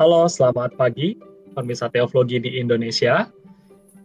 Halo, 0.00 0.24
selamat 0.24 0.80
pagi, 0.80 1.20
pemirsa 1.52 1.84
teologi 1.92 2.40
di 2.40 2.56
Indonesia. 2.56 3.28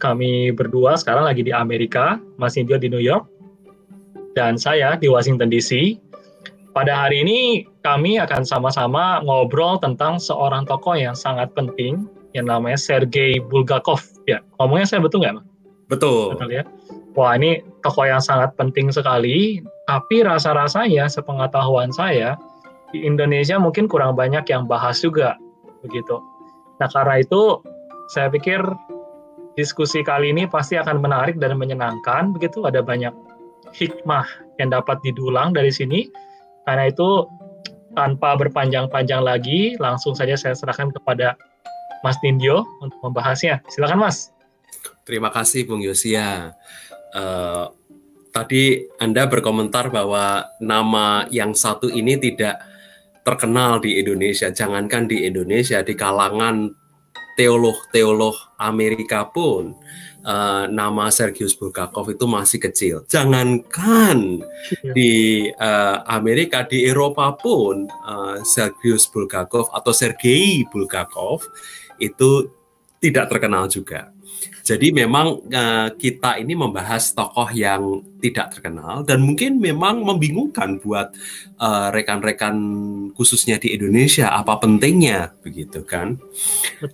Kami 0.03 0.51
berdua 0.51 0.99
sekarang 0.99 1.23
lagi 1.23 1.47
di 1.47 1.55
Amerika, 1.55 2.19
Mas 2.35 2.59
Indio 2.59 2.75
di 2.75 2.91
New 2.91 2.99
York, 2.99 3.23
dan 4.35 4.59
saya 4.59 4.99
di 4.99 5.07
Washington 5.07 5.47
DC. 5.47 5.95
Pada 6.75 7.07
hari 7.07 7.23
ini 7.23 7.63
kami 7.87 8.19
akan 8.19 8.43
sama-sama 8.43 9.23
ngobrol 9.23 9.79
tentang 9.79 10.19
seorang 10.19 10.67
tokoh 10.67 10.99
yang 10.99 11.15
sangat 11.15 11.55
penting, 11.55 12.03
yang 12.35 12.51
namanya 12.51 12.75
Sergei 12.75 13.39
Bulgakov. 13.39 14.03
Ya, 14.27 14.43
ngomongnya 14.59 14.91
saya 14.91 14.99
betul 14.99 15.23
nggak, 15.23 15.39
Betul. 15.87 16.35
Betul 16.35 16.51
ya. 16.51 16.67
Wah, 17.15 17.39
ini 17.39 17.63
tokoh 17.79 18.03
yang 18.03 18.19
sangat 18.19 18.51
penting 18.59 18.91
sekali, 18.91 19.63
tapi 19.87 20.19
rasa-rasanya, 20.19 21.07
sepengetahuan 21.07 21.95
saya, 21.95 22.35
di 22.91 23.07
Indonesia 23.07 23.55
mungkin 23.55 23.87
kurang 23.87 24.19
banyak 24.19 24.43
yang 24.51 24.67
bahas 24.67 24.99
juga 24.99 25.39
begitu. 25.81 26.21
Nah 26.77 26.89
karena 26.89 27.21
itu 27.21 27.61
saya 28.13 28.31
pikir 28.31 28.61
diskusi 29.57 30.05
kali 30.05 30.31
ini 30.31 30.45
pasti 30.45 30.77
akan 30.77 31.01
menarik 31.01 31.41
dan 31.41 31.57
menyenangkan 31.57 32.31
begitu 32.31 32.63
ada 32.63 32.85
banyak 32.85 33.11
hikmah 33.73 34.25
yang 34.61 34.69
dapat 34.71 35.01
didulang 35.01 35.51
dari 35.51 35.73
sini. 35.73 36.07
Karena 36.63 36.91
itu 36.91 37.25
tanpa 37.97 38.37
berpanjang-panjang 38.37 39.25
lagi 39.25 39.73
langsung 39.81 40.13
saja 40.13 40.37
saya 40.37 40.53
serahkan 40.53 40.93
kepada 40.93 41.33
Mas 42.05 42.19
Nindyo 42.21 42.61
untuk 42.83 42.99
membahasnya. 43.01 43.65
Silakan 43.71 44.05
Mas. 44.05 44.29
Terima 45.07 45.33
kasih 45.33 45.65
Bung 45.65 45.81
Yosia. 45.81 46.53
Uh, 47.15 47.71
tadi 48.29 48.85
Anda 49.01 49.25
berkomentar 49.25 49.89
bahwa 49.89 50.45
nama 50.61 51.25
yang 51.33 51.57
satu 51.57 51.89
ini 51.89 52.19
tidak 52.21 52.61
terkenal 53.27 53.83
di 53.83 53.99
Indonesia. 53.99 54.47
Jangankan 54.47 55.11
di 55.11 55.27
Indonesia, 55.27 55.83
di 55.83 55.91
kalangan 55.99 56.71
teolog-teolog 57.35 58.55
Amerika 58.55 59.27
pun 59.27 59.75
uh, 60.23 60.65
nama 60.71 61.11
Sergius 61.11 61.51
Bulgakov 61.51 62.07
itu 62.07 62.23
masih 62.23 62.59
kecil. 62.63 62.95
Jangankan 63.11 64.47
iya. 64.79 64.91
di 64.95 65.13
uh, 65.59 66.07
Amerika, 66.07 66.63
di 66.63 66.87
Eropa 66.87 67.35
pun 67.35 67.91
uh, 68.07 68.39
Sergius 68.47 69.03
Bulgakov 69.11 69.67
atau 69.75 69.91
Sergei 69.91 70.63
Bulgakov 70.71 71.43
itu 71.99 72.47
tidak 73.03 73.27
terkenal 73.27 73.67
juga. 73.67 74.09
Jadi 74.67 74.91
memang 74.91 75.47
uh, 75.47 75.87
kita 75.95 76.35
ini 76.43 76.51
membahas 76.51 77.15
tokoh 77.15 77.47
yang 77.55 78.03
tidak 78.19 78.51
terkenal 78.51 79.07
dan 79.07 79.23
mungkin 79.23 79.63
memang 79.63 80.03
membingungkan 80.03 80.83
buat 80.83 81.15
rekan 81.95 82.19
rekan-rekan 82.19 82.55
khususnya 83.15 83.55
di 83.55 83.71
Indonesia 83.71 84.27
apa 84.35 84.59
pentingnya 84.59 85.31
begitu 85.39 85.87
kan. 85.87 86.19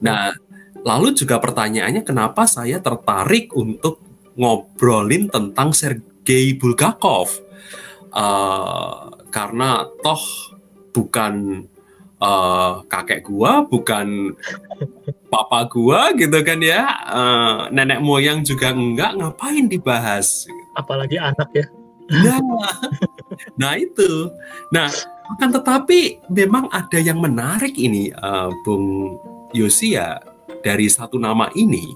Nah, 0.05 0.37
lalu 0.85 1.17
juga 1.17 1.41
pertanyaannya 1.41 2.05
kenapa 2.05 2.45
saya 2.45 2.77
tertarik 2.77 3.49
untuk 3.57 3.97
ngobrolin 4.37 5.33
tentang 5.33 5.73
Sergei 5.73 6.53
Bulgakov? 6.53 7.41
Uh, 8.13 9.09
karena 9.33 9.89
toh 10.05 10.21
bukan 10.93 11.65
uh, 12.23 12.81
kakek 12.87 13.27
gua, 13.27 13.67
bukan 13.67 14.31
papa 15.27 15.67
gua 15.67 16.15
gitu 16.15 16.39
kan 16.41 16.63
ya. 16.63 16.87
Uh, 17.11 17.57
nenek 17.75 17.99
moyang 17.99 18.41
juga 18.47 18.71
enggak, 18.71 19.19
ngapain 19.19 19.67
dibahas? 19.67 20.47
Apalagi 20.79 21.19
anak 21.19 21.51
ya. 21.51 21.67
Nah, 22.07 22.39
nah 23.59 23.73
itu. 23.75 24.31
Nah, 24.71 24.87
akan 25.35 25.49
tetapi 25.59 26.23
memang 26.31 26.67
ada 26.71 26.99
yang 26.99 27.19
menarik 27.19 27.75
ini, 27.75 28.11
uh, 28.15 28.51
Bung 28.63 29.19
Yosia 29.51 30.19
dari 30.63 30.87
satu 30.87 31.19
nama 31.19 31.51
ini. 31.55 31.91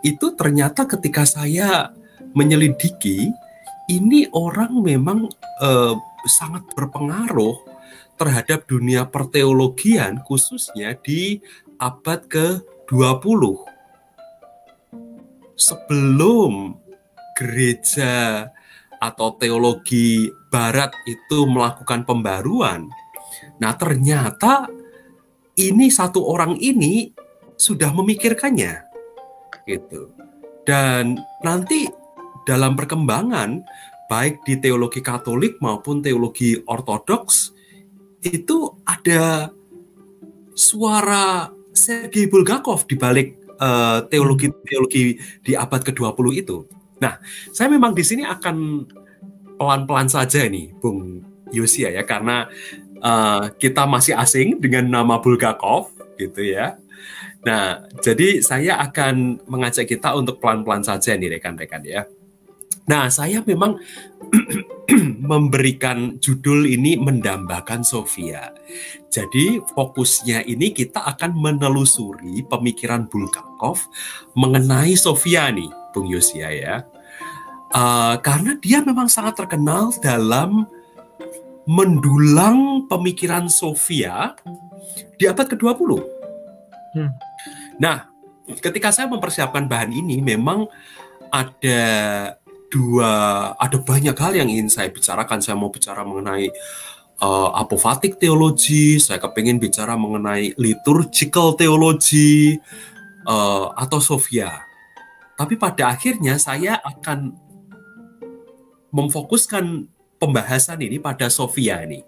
Itu 0.00 0.32
ternyata 0.32 0.88
ketika 0.88 1.28
saya 1.28 1.92
menyelidiki, 2.32 3.28
ini 3.92 4.24
orang 4.32 4.80
memang 4.80 5.28
uh, 5.60 5.94
sangat 6.24 6.64
berpengaruh 6.72 7.69
terhadap 8.20 8.68
dunia 8.68 9.08
perteologian 9.08 10.20
khususnya 10.28 10.92
di 11.00 11.40
abad 11.80 12.28
ke-20. 12.28 13.42
Sebelum 15.56 16.76
gereja 17.32 18.44
atau 19.00 19.32
teologi 19.40 20.28
barat 20.52 20.92
itu 21.08 21.48
melakukan 21.48 22.04
pembaruan, 22.04 22.92
nah 23.56 23.72
ternyata 23.72 24.68
ini 25.56 25.88
satu 25.88 26.28
orang 26.28 26.60
ini 26.60 27.16
sudah 27.56 27.88
memikirkannya 27.96 28.84
gitu. 29.64 30.12
Dan 30.68 31.16
nanti 31.40 31.88
dalam 32.44 32.76
perkembangan 32.76 33.64
baik 34.08 34.44
di 34.44 34.60
teologi 34.60 35.00
Katolik 35.00 35.56
maupun 35.60 36.02
teologi 36.04 36.58
Ortodoks 36.66 37.59
itu 38.20 38.76
ada 38.84 39.52
suara 40.52 41.48
Sergei 41.72 42.28
Bulgakov 42.28 42.84
di 42.84 42.96
balik 42.98 43.40
uh, 43.60 44.04
teologi-teologi 44.08 45.16
di 45.40 45.52
abad 45.56 45.80
ke-20 45.80 46.26
itu. 46.36 46.68
Nah, 47.00 47.16
saya 47.54 47.72
memang 47.72 47.96
di 47.96 48.04
sini 48.04 48.28
akan 48.28 48.84
pelan-pelan 49.56 50.08
saja 50.08 50.44
nih, 50.44 50.72
Bung 50.76 51.24
Yosia 51.48 51.88
ya, 51.88 52.04
karena 52.04 52.44
uh, 53.00 53.48
kita 53.56 53.88
masih 53.88 54.16
asing 54.16 54.60
dengan 54.60 54.88
nama 54.88 55.16
Bulgakov 55.20 55.92
gitu 56.20 56.44
ya. 56.44 56.76
Nah, 57.40 57.88
jadi 58.04 58.44
saya 58.44 58.76
akan 58.84 59.40
mengajak 59.48 59.88
kita 59.88 60.12
untuk 60.12 60.36
pelan-pelan 60.44 60.84
saja 60.84 61.16
nih 61.16 61.40
rekan-rekan 61.40 61.80
ya. 61.88 62.04
Nah, 62.90 63.06
saya 63.06 63.38
memang 63.46 63.78
memberikan 65.30 66.18
judul 66.18 66.66
ini 66.66 66.98
mendambakan 66.98 67.86
Sofia. 67.86 68.50
Jadi 69.06 69.62
fokusnya 69.62 70.42
ini 70.42 70.74
kita 70.74 71.06
akan 71.14 71.38
menelusuri 71.38 72.42
pemikiran 72.50 73.06
Bulgakov 73.06 73.86
mengenai 74.34 74.98
Sofia 74.98 75.54
nih, 75.54 75.70
Bung 75.94 76.10
Yosia 76.10 76.50
ya. 76.50 76.76
Uh, 77.70 78.18
karena 78.18 78.58
dia 78.58 78.82
memang 78.82 79.06
sangat 79.06 79.38
terkenal 79.38 79.94
dalam 80.02 80.66
mendulang 81.70 82.90
pemikiran 82.90 83.46
Sofia 83.46 84.34
di 85.14 85.30
abad 85.30 85.46
ke-20. 85.46 85.90
Hmm. 86.98 87.14
Nah, 87.78 88.10
ketika 88.58 88.90
saya 88.90 89.06
mempersiapkan 89.06 89.70
bahan 89.70 89.94
ini 89.94 90.18
memang 90.18 90.66
ada 91.30 91.82
dua 92.70 93.10
ada 93.58 93.76
banyak 93.82 94.14
hal 94.14 94.32
yang 94.38 94.48
ingin 94.48 94.70
saya 94.70 94.88
bicarakan. 94.88 95.42
Saya 95.42 95.58
mau 95.58 95.68
bicara 95.68 96.06
mengenai 96.06 96.48
uh, 97.20 97.50
apofatik 97.58 98.16
teologi, 98.16 98.96
saya 99.02 99.20
kepingin 99.20 99.60
bicara 99.60 99.98
mengenai 99.98 100.56
liturgical 100.56 101.58
teologi 101.58 102.56
uh, 103.26 103.74
atau 103.76 103.98
Sofia. 104.00 104.64
Tapi 105.36 105.56
pada 105.58 105.92
akhirnya 105.92 106.36
saya 106.38 106.78
akan 106.80 107.32
memfokuskan 108.92 109.88
pembahasan 110.20 110.80
ini 110.84 111.00
pada 111.00 111.32
Sofia 111.32 111.80
ini. 111.82 112.04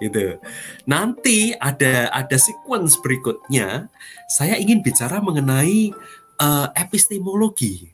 Gitu. 0.00 0.40
Nanti 0.88 1.52
ada 1.60 2.08
ada 2.08 2.36
sequence 2.40 2.96
berikutnya 3.04 3.92
saya 4.32 4.56
ingin 4.56 4.80
bicara 4.80 5.20
mengenai 5.20 5.92
uh, 6.40 6.72
epistemologi 6.72 7.92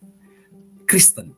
Kristen 0.87 1.35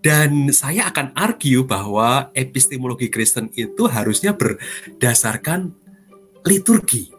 dan 0.00 0.48
saya 0.52 0.88
akan 0.88 1.12
argue 1.12 1.60
bahwa 1.64 2.32
epistemologi 2.32 3.12
Kristen 3.12 3.52
itu 3.52 3.84
harusnya 3.88 4.32
berdasarkan 4.32 5.76
liturgi. 6.44 7.12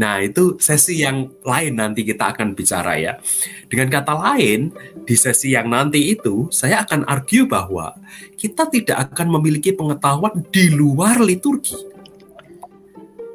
Nah, 0.00 0.16
itu 0.24 0.56
sesi 0.56 1.04
yang 1.04 1.28
lain 1.44 1.76
nanti 1.76 2.02
kita 2.02 2.32
akan 2.32 2.56
bicara 2.56 2.96
ya. 2.96 3.20
Dengan 3.68 3.92
kata 3.92 4.16
lain, 4.16 4.72
di 5.04 5.12
sesi 5.12 5.52
yang 5.52 5.68
nanti 5.68 6.16
itu 6.16 6.48
saya 6.48 6.82
akan 6.88 7.04
argue 7.04 7.44
bahwa 7.44 7.92
kita 8.40 8.64
tidak 8.72 9.12
akan 9.12 9.28
memiliki 9.38 9.76
pengetahuan 9.76 10.40
di 10.48 10.72
luar 10.72 11.20
liturgi. 11.20 11.76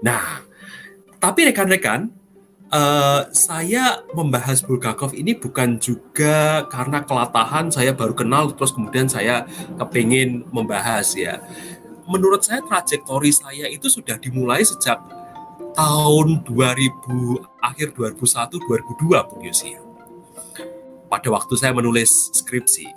Nah, 0.01 0.41
tapi 1.21 1.53
rekan-rekan, 1.53 2.09
Uh, 2.65 3.29
saya 3.29 4.01
membahas 4.17 4.65
Bulgakov 4.65 5.13
ini 5.13 5.37
bukan 5.37 5.77
juga 5.77 6.65
karena 6.65 7.05
kelatahan 7.05 7.69
saya 7.69 7.93
baru 7.93 8.17
kenal 8.17 8.49
terus 8.57 8.73
kemudian 8.73 9.05
saya 9.05 9.45
kepingin 9.77 10.49
membahas 10.49 11.13
ya. 11.13 11.45
Menurut 12.09 12.41
saya 12.41 12.65
trajektori 12.65 13.29
saya 13.29 13.69
itu 13.69 13.85
sudah 13.85 14.17
dimulai 14.17 14.65
sejak 14.65 14.97
tahun 15.77 16.41
2000 16.47 17.61
akhir 17.61 17.87
2001 17.93 18.57
2002 18.57 19.27
Bung 19.29 19.43
Yosi. 19.45 19.77
Pada 21.05 21.27
waktu 21.29 21.53
saya 21.59 21.73
menulis 21.75 22.33
skripsi. 22.33 22.89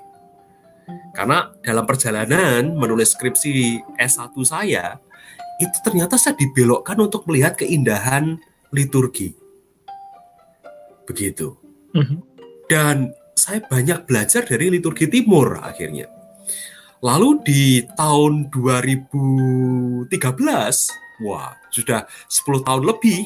Karena 1.13 1.53
dalam 1.61 1.85
perjalanan 1.85 2.73
menulis 2.73 3.13
skripsi 3.13 3.85
S1 4.01 4.33
saya 4.49 4.97
itu 5.59 5.77
ternyata 5.85 6.15
saya 6.17 6.39
dibelokkan 6.39 6.97
untuk 6.97 7.27
melihat 7.29 7.59
keindahan 7.59 8.41
liturgi. 8.71 9.48
Begitu. 11.09 11.57
Mhm. 11.97 12.21
Dan 12.69 13.17
saya 13.33 13.65
banyak 13.65 14.05
belajar 14.05 14.45
dari 14.45 14.69
liturgi 14.69 15.09
timur 15.09 15.57
akhirnya. 15.65 16.19
Lalu 17.01 17.41
di 17.47 17.87
tahun 17.95 18.51
2013, 18.51 20.11
wah 21.23 21.55
sudah 21.71 22.11
10 22.27 22.67
tahun 22.67 22.91
lebih, 22.91 23.23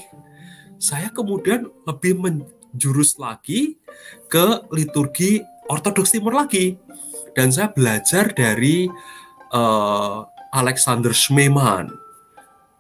saya 0.77 1.09
kemudian 1.09 1.73
lebih 1.89 2.21
menjurus 2.21 3.17
lagi 3.17 3.81
ke 4.29 4.69
liturgi 4.71 5.41
ortodoks 5.73 6.13
timur 6.13 6.37
lagi. 6.37 6.77
Dan 7.33 7.49
saya 7.49 7.73
belajar 7.73 8.29
dari 8.37 8.93
uh, 9.57 10.21
Alexander 10.53 11.17
Schmemann. 11.17 11.97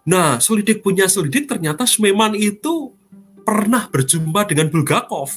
Nah, 0.04 0.44
selidik 0.44 0.84
punya 0.84 1.08
selidik 1.08 1.48
ternyata 1.48 1.88
Schmemann 1.88 2.36
itu 2.36 2.92
pernah 3.42 3.90
berjumpa 3.90 4.48
dengan 4.48 4.70
Bulgakov. 4.70 5.30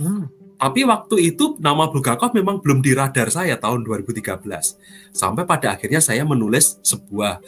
Hmm. 0.00 0.28
Tapi 0.60 0.84
waktu 0.84 1.32
itu 1.32 1.56
nama 1.56 1.88
Bulgakov 1.88 2.36
memang 2.36 2.60
belum 2.60 2.84
di 2.84 2.92
radar 2.92 3.32
saya 3.32 3.56
tahun 3.56 3.80
2013. 3.80 4.44
Sampai 5.08 5.48
pada 5.48 5.72
akhirnya 5.72 6.04
saya 6.04 6.20
menulis 6.28 6.76
sebuah 6.84 7.40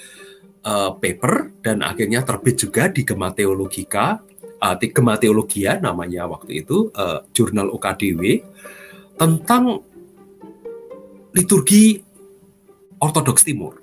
uh, 0.64 0.96
paper 0.96 1.60
dan 1.60 1.84
akhirnya 1.84 2.24
terbit 2.24 2.56
juga 2.56 2.88
di 2.88 3.04
Gema 3.04 3.36
Teologika, 3.36 4.24
uh, 4.64 4.74
di 4.80 4.88
Gema 4.88 5.20
Teologia 5.20 5.76
namanya 5.76 6.24
waktu 6.24 6.64
itu, 6.64 6.88
uh, 6.96 7.20
jurnal 7.36 7.69
UKDW 7.76 8.40
tentang 9.20 9.84
liturgi 11.36 12.00
Ortodoks 12.96 13.44
Timur. 13.44 13.76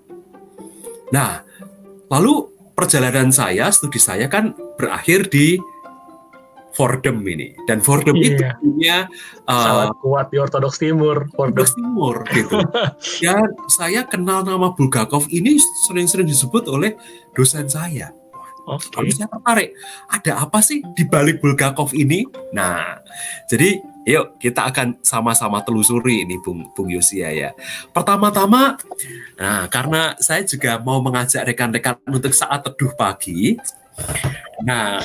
Nah, 1.14 1.46
lalu 2.10 2.50
perjalanan 2.78 3.30
saya, 3.30 3.70
studi 3.70 4.00
saya 4.02 4.26
kan 4.26 4.58
berakhir 4.78 5.28
di 5.30 5.60
Fordham 6.80 7.20
ini 7.28 7.52
dan 7.68 7.84
Fordham 7.84 8.16
iya. 8.16 8.24
itu 8.24 8.44
punya 8.64 8.98
uh, 9.52 9.64
sangat 9.68 9.90
kuat 10.00 10.26
di 10.32 10.38
Ortodoks 10.40 10.80
Timur 10.80 11.28
Ortodoks 11.36 11.76
Timur 11.76 12.24
gitu 12.32 12.56
dan 13.28 13.52
saya 13.68 14.08
kenal 14.08 14.48
nama 14.48 14.72
Bulgakov 14.72 15.28
ini 15.28 15.60
sering-sering 15.60 16.24
disebut 16.24 16.72
oleh 16.72 16.96
dosen 17.36 17.68
saya 17.68 18.16
Okay. 18.70 19.02
Lalu 19.02 19.12
saya 19.18 19.28
tertarik, 19.34 19.70
ada 20.14 20.46
apa 20.46 20.62
sih 20.62 20.86
di 20.94 21.02
balik 21.10 21.42
Bulgakov 21.42 21.90
ini? 21.98 22.22
Nah, 22.54 23.02
jadi 23.50 23.82
yuk 24.06 24.38
kita 24.38 24.70
akan 24.70 25.02
sama-sama 25.02 25.66
telusuri 25.66 26.22
ini 26.22 26.38
Bung, 26.38 26.70
Bung 26.78 26.94
Yosia 26.94 27.34
ya. 27.34 27.50
Pertama-tama, 27.90 28.78
nah 29.42 29.66
karena 29.74 30.14
saya 30.22 30.46
juga 30.46 30.78
mau 30.78 31.02
mengajak 31.02 31.50
rekan-rekan 31.50 31.98
untuk 32.14 32.30
saat 32.30 32.62
teduh 32.62 32.94
pagi, 32.94 33.58
nah 34.62 35.02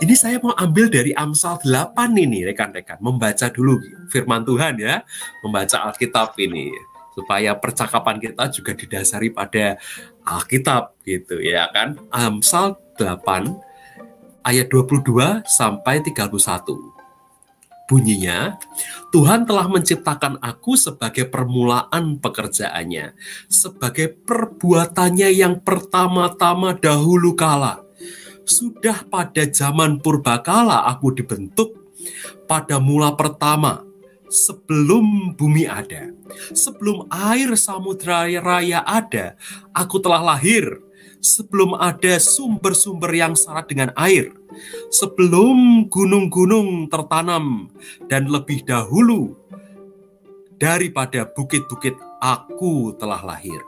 ini 0.00 0.14
saya 0.14 0.36
mau 0.42 0.52
ambil 0.52 0.92
dari 0.92 1.16
Amsal 1.16 1.56
8 1.64 1.96
ini 2.20 2.44
rekan-rekan, 2.44 3.00
membaca 3.00 3.48
dulu 3.48 3.80
firman 4.12 4.44
Tuhan 4.44 4.76
ya, 4.76 5.00
membaca 5.40 5.88
Alkitab 5.88 6.36
ini 6.36 6.68
supaya 7.16 7.56
percakapan 7.56 8.20
kita 8.20 8.52
juga 8.52 8.76
didasari 8.76 9.32
pada 9.32 9.80
Alkitab 10.20 11.00
gitu 11.00 11.40
ya 11.40 11.64
kan. 11.72 11.96
Amsal 12.12 12.76
8 13.00 14.44
ayat 14.44 14.68
22 14.68 15.48
sampai 15.48 16.04
31. 16.04 16.92
Bunyinya, 17.86 18.58
Tuhan 19.14 19.46
telah 19.46 19.70
menciptakan 19.70 20.42
aku 20.42 20.74
sebagai 20.74 21.30
permulaan 21.30 22.18
pekerjaannya, 22.18 23.14
sebagai 23.46 24.10
perbuatannya 24.26 25.30
yang 25.30 25.62
pertama-tama 25.62 26.74
dahulu 26.74 27.38
kala 27.38 27.85
sudah 28.46 29.02
pada 29.10 29.42
zaman 29.50 29.98
purbakala 29.98 30.86
aku 30.86 31.10
dibentuk 31.10 31.74
pada 32.46 32.78
mula 32.78 33.12
pertama 33.18 33.82
sebelum 34.30 35.34
bumi 35.34 35.66
ada. 35.66 36.14
Sebelum 36.54 37.10
air 37.10 37.54
samudra 37.58 38.26
raya 38.38 38.86
ada, 38.86 39.34
aku 39.74 39.98
telah 39.98 40.22
lahir. 40.22 40.78
Sebelum 41.18 41.74
ada 41.74 42.22
sumber-sumber 42.22 43.10
yang 43.10 43.34
syarat 43.34 43.66
dengan 43.66 43.90
air. 43.98 44.30
Sebelum 44.94 45.90
gunung-gunung 45.90 46.86
tertanam 46.86 47.66
dan 48.06 48.30
lebih 48.30 48.62
dahulu 48.62 49.34
daripada 50.54 51.26
bukit-bukit 51.26 51.98
aku 52.22 52.94
telah 52.94 53.20
lahir 53.26 53.60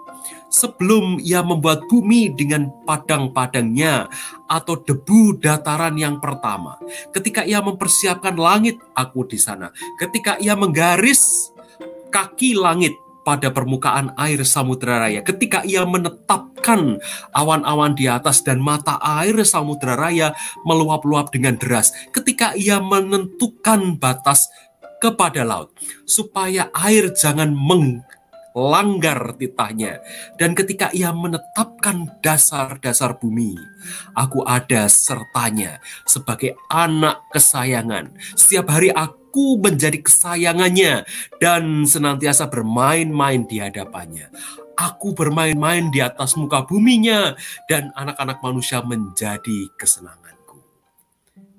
sebelum 0.48 1.20
ia 1.20 1.44
membuat 1.44 1.84
bumi 1.86 2.32
dengan 2.32 2.72
padang-padangnya 2.84 4.08
atau 4.48 4.80
debu 4.80 5.40
dataran 5.40 5.94
yang 5.96 6.18
pertama. 6.18 6.80
Ketika 7.12 7.44
ia 7.44 7.60
mempersiapkan 7.60 8.36
langit, 8.36 8.80
aku 8.96 9.28
di 9.28 9.36
sana. 9.36 9.68
Ketika 10.00 10.40
ia 10.40 10.56
menggaris 10.56 11.52
kaki 12.08 12.56
langit 12.56 12.96
pada 13.28 13.52
permukaan 13.52 14.16
air 14.16 14.40
samudera 14.40 15.04
raya. 15.04 15.20
Ketika 15.20 15.60
ia 15.68 15.84
menetapkan 15.84 16.96
awan-awan 17.36 17.92
di 17.92 18.08
atas 18.08 18.40
dan 18.40 18.56
mata 18.56 18.96
air 19.04 19.36
samudera 19.44 20.00
raya 20.00 20.32
meluap-luap 20.64 21.28
dengan 21.28 21.60
deras. 21.60 21.92
Ketika 22.08 22.56
ia 22.56 22.80
menentukan 22.80 24.00
batas 24.00 24.48
kepada 24.98 25.44
laut 25.44 25.70
supaya 26.08 26.72
air 26.74 27.12
jangan 27.14 27.54
meng 27.54 28.02
langgar 28.58 29.38
titahnya. 29.38 30.02
Dan 30.34 30.58
ketika 30.58 30.90
ia 30.90 31.14
menetapkan 31.14 32.18
dasar-dasar 32.18 33.14
bumi, 33.22 33.54
aku 34.18 34.42
ada 34.42 34.90
sertanya 34.90 35.78
sebagai 36.02 36.58
anak 36.66 37.22
kesayangan. 37.30 38.10
Setiap 38.34 38.66
hari 38.74 38.90
aku 38.90 39.62
menjadi 39.62 40.02
kesayangannya 40.02 41.06
dan 41.38 41.86
senantiasa 41.86 42.50
bermain-main 42.50 43.46
di 43.46 43.62
hadapannya. 43.62 44.34
Aku 44.78 45.14
bermain-main 45.14 45.90
di 45.90 45.98
atas 45.98 46.38
muka 46.38 46.62
buminya 46.62 47.34
dan 47.66 47.90
anak-anak 47.98 48.38
manusia 48.42 48.78
menjadi 48.82 49.70
kesenanganku. 49.74 50.62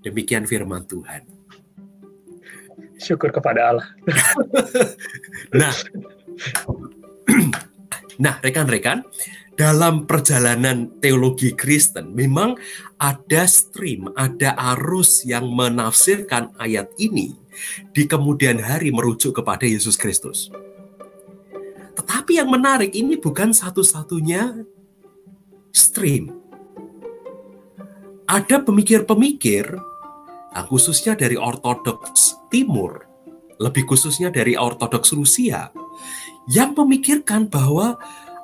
Demikian 0.03 0.47
firman 0.47 0.87
Tuhan. 0.87 1.39
Syukur 2.99 3.31
kepada 3.31 3.71
Allah. 3.71 3.87
nah, 5.59 5.71
nah, 8.23 8.35
rekan-rekan, 8.41 9.05
dalam 9.59 10.07
perjalanan 10.07 10.87
teologi 11.03 11.51
Kristen 11.51 12.15
memang 12.15 12.55
ada 12.95 13.43
stream, 13.43 14.07
ada 14.15 14.55
arus 14.75 15.27
yang 15.27 15.51
menafsirkan 15.51 16.55
ayat 16.55 16.87
ini 16.95 17.35
di 17.91 18.07
kemudian 18.07 18.55
hari 18.63 18.95
merujuk 18.95 19.43
kepada 19.43 19.67
Yesus 19.67 19.99
Kristus. 19.99 20.47
Tetapi 21.99 22.39
yang 22.39 22.47
menarik 22.47 22.95
ini 22.95 23.19
bukan 23.19 23.51
satu-satunya 23.51 24.63
stream. 25.75 26.31
Ada 28.23 28.63
pemikir-pemikir, 28.63 29.75
khususnya 30.71 31.19
dari 31.19 31.35
Ortodoks 31.35 32.47
Timur, 32.47 33.03
lebih 33.59 33.83
khususnya 33.89 34.31
dari 34.31 34.55
Ortodoks 34.55 35.11
Rusia, 35.11 35.67
yang 36.49 36.73
memikirkan 36.73 37.45
bahwa 37.45 37.95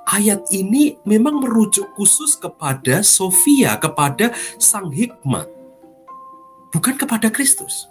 ayat 0.05 0.45
ini 0.53 1.01
memang 1.03 1.41
merujuk 1.41 1.89
khusus 1.97 2.37
kepada 2.37 3.01
Sofia, 3.01 3.75
kepada 3.81 4.29
Sang 4.61 4.93
Hikmat, 4.93 5.49
bukan 6.69 6.95
kepada 6.95 7.33
Kristus. 7.33 7.89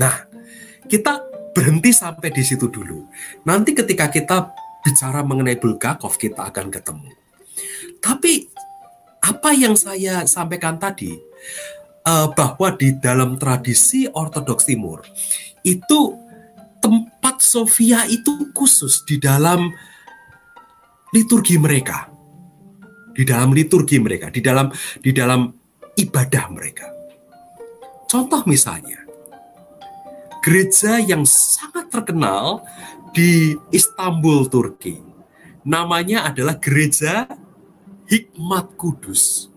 Nah, 0.00 0.24
kita 0.88 1.20
berhenti 1.52 1.92
sampai 1.92 2.32
di 2.32 2.42
situ 2.42 2.66
dulu. 2.66 3.04
Nanti 3.44 3.76
ketika 3.76 4.08
kita 4.08 4.50
bicara 4.80 5.20
mengenai 5.22 5.60
Bulgakov, 5.60 6.16
kita 6.16 6.48
akan 6.50 6.72
ketemu. 6.72 7.12
Tapi 8.00 8.48
apa 9.20 9.50
yang 9.52 9.76
saya 9.76 10.24
sampaikan 10.24 10.80
tadi, 10.80 11.12
uh, 12.04 12.28
bahwa 12.32 12.72
di 12.76 12.96
dalam 12.96 13.40
tradisi 13.40 14.08
Ortodoks 14.08 14.68
Timur 14.68 15.04
itu 15.64 16.23
tempat 16.84 17.40
Sofia 17.40 18.04
itu 18.04 18.52
khusus 18.52 19.00
di 19.08 19.16
dalam 19.16 19.72
liturgi 21.16 21.56
mereka. 21.56 22.12
Di 23.16 23.24
dalam 23.24 23.56
liturgi 23.56 23.96
mereka, 24.02 24.28
di 24.28 24.44
dalam 24.44 24.68
di 25.00 25.14
dalam 25.14 25.48
ibadah 25.96 26.44
mereka. 26.52 26.90
Contoh 28.10 28.42
misalnya, 28.44 29.00
gereja 30.44 31.00
yang 31.00 31.24
sangat 31.24 31.88
terkenal 31.88 32.60
di 33.14 33.54
Istanbul, 33.70 34.50
Turki. 34.50 34.98
Namanya 35.64 36.28
adalah 36.28 36.58
Gereja 36.58 37.24
Hikmat 38.10 38.74
Kudus. 38.76 39.48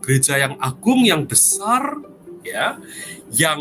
Gereja 0.00 0.40
yang 0.40 0.56
agung, 0.58 1.04
yang 1.04 1.28
besar, 1.28 2.00
ya, 2.40 2.80
yang 3.30 3.60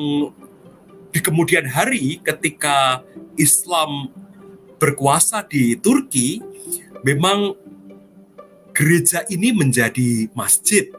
di 1.13 1.21
kemudian 1.21 1.69
hari 1.69 2.17
ketika 2.25 3.05
Islam 3.37 4.09
berkuasa 4.81 5.45
di 5.45 5.77
Turki, 5.77 6.41
memang 7.05 7.53
gereja 8.73 9.21
ini 9.29 9.53
menjadi 9.53 10.27
masjid. 10.33 10.89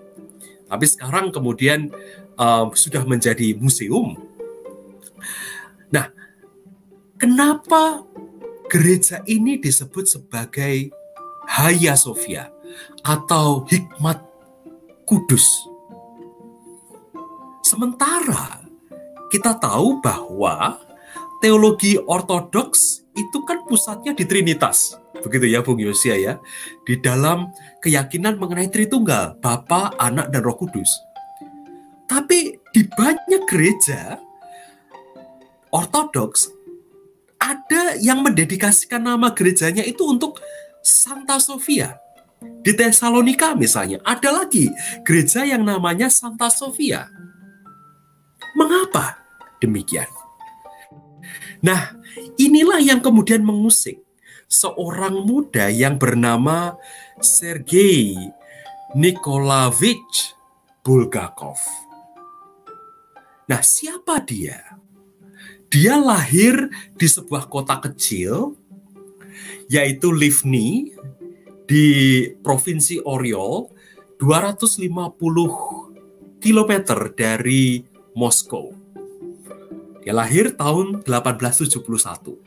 Tapi 0.71 0.87
sekarang 0.87 1.35
kemudian 1.35 1.91
uh, 2.39 2.71
sudah 2.73 3.03
menjadi 3.03 3.59
museum. 3.59 4.15
Nah, 5.91 6.09
kenapa 7.19 8.07
gereja 8.71 9.21
ini 9.27 9.59
disebut 9.59 10.07
sebagai 10.07 10.95
Hagia 11.45 11.99
Sophia 11.99 12.55
atau 13.03 13.67
hikmat 13.67 14.23
kudus? 15.05 15.45
Sementara 17.67 18.64
kita 19.33 19.57
tahu 19.57 20.01
bahwa 20.05 20.81
teologi 21.41 22.01
ortodoks 22.01 23.05
itu 23.15 23.39
kan 23.47 23.63
pusatnya 23.69 24.17
di 24.17 24.27
Trinitas. 24.27 24.99
Begitu 25.23 25.55
ya 25.55 25.63
Bung 25.63 25.79
Yosia 25.79 26.19
ya. 26.19 26.35
Di 26.83 26.99
dalam 26.99 27.53
keyakinan 27.81 28.37
mengenai 28.37 28.69
Tritunggal, 28.69 29.39
Bapa, 29.39 29.95
Anak, 30.01 30.35
dan 30.35 30.43
Roh 30.43 30.59
Kudus. 30.59 30.91
Tapi 32.11 32.59
di 32.75 32.83
banyak 32.85 33.43
gereja 33.49 34.19
ortodoks 35.73 36.51
ada 37.39 37.99
yang 38.01 38.25
mendedikasikan 38.25 39.05
nama 39.05 39.33
gerejanya 39.33 39.85
itu 39.85 40.05
untuk 40.09 40.41
Santa 40.81 41.37
Sofia. 41.41 42.01
Di 42.65 42.77
Tesalonika 42.77 43.57
misalnya, 43.57 44.01
ada 44.05 44.45
lagi 44.45 44.69
gereja 45.05 45.45
yang 45.49 45.65
namanya 45.65 46.13
Santa 46.13 46.53
Sofia. 46.53 47.09
Mengapa 48.55 49.19
demikian? 49.59 50.07
Nah, 51.61 51.99
inilah 52.39 52.79
yang 52.79 53.03
kemudian 53.03 53.43
mengusik 53.43 53.99
seorang 54.47 55.27
muda 55.27 55.67
yang 55.73 55.99
bernama 55.99 56.79
Sergei 57.19 58.15
Nikolaevich 58.95 60.39
Bulgakov. 60.87 61.59
Nah, 63.51 63.61
siapa 63.61 64.23
dia? 64.23 64.79
Dia 65.67 65.99
lahir 65.99 66.71
di 66.95 67.11
sebuah 67.11 67.51
kota 67.51 67.83
kecil, 67.83 68.55
yaitu 69.67 70.15
Livni, 70.15 70.95
di 71.65 72.29
Provinsi 72.45 73.01
Oryol, 73.03 73.73
250 74.21 74.85
km 76.39 76.73
dari 77.17 77.94
Moskow. 78.15 78.73
Dia 80.07 80.15
lahir 80.15 80.55
tahun 80.55 81.03
1871. 81.03 82.39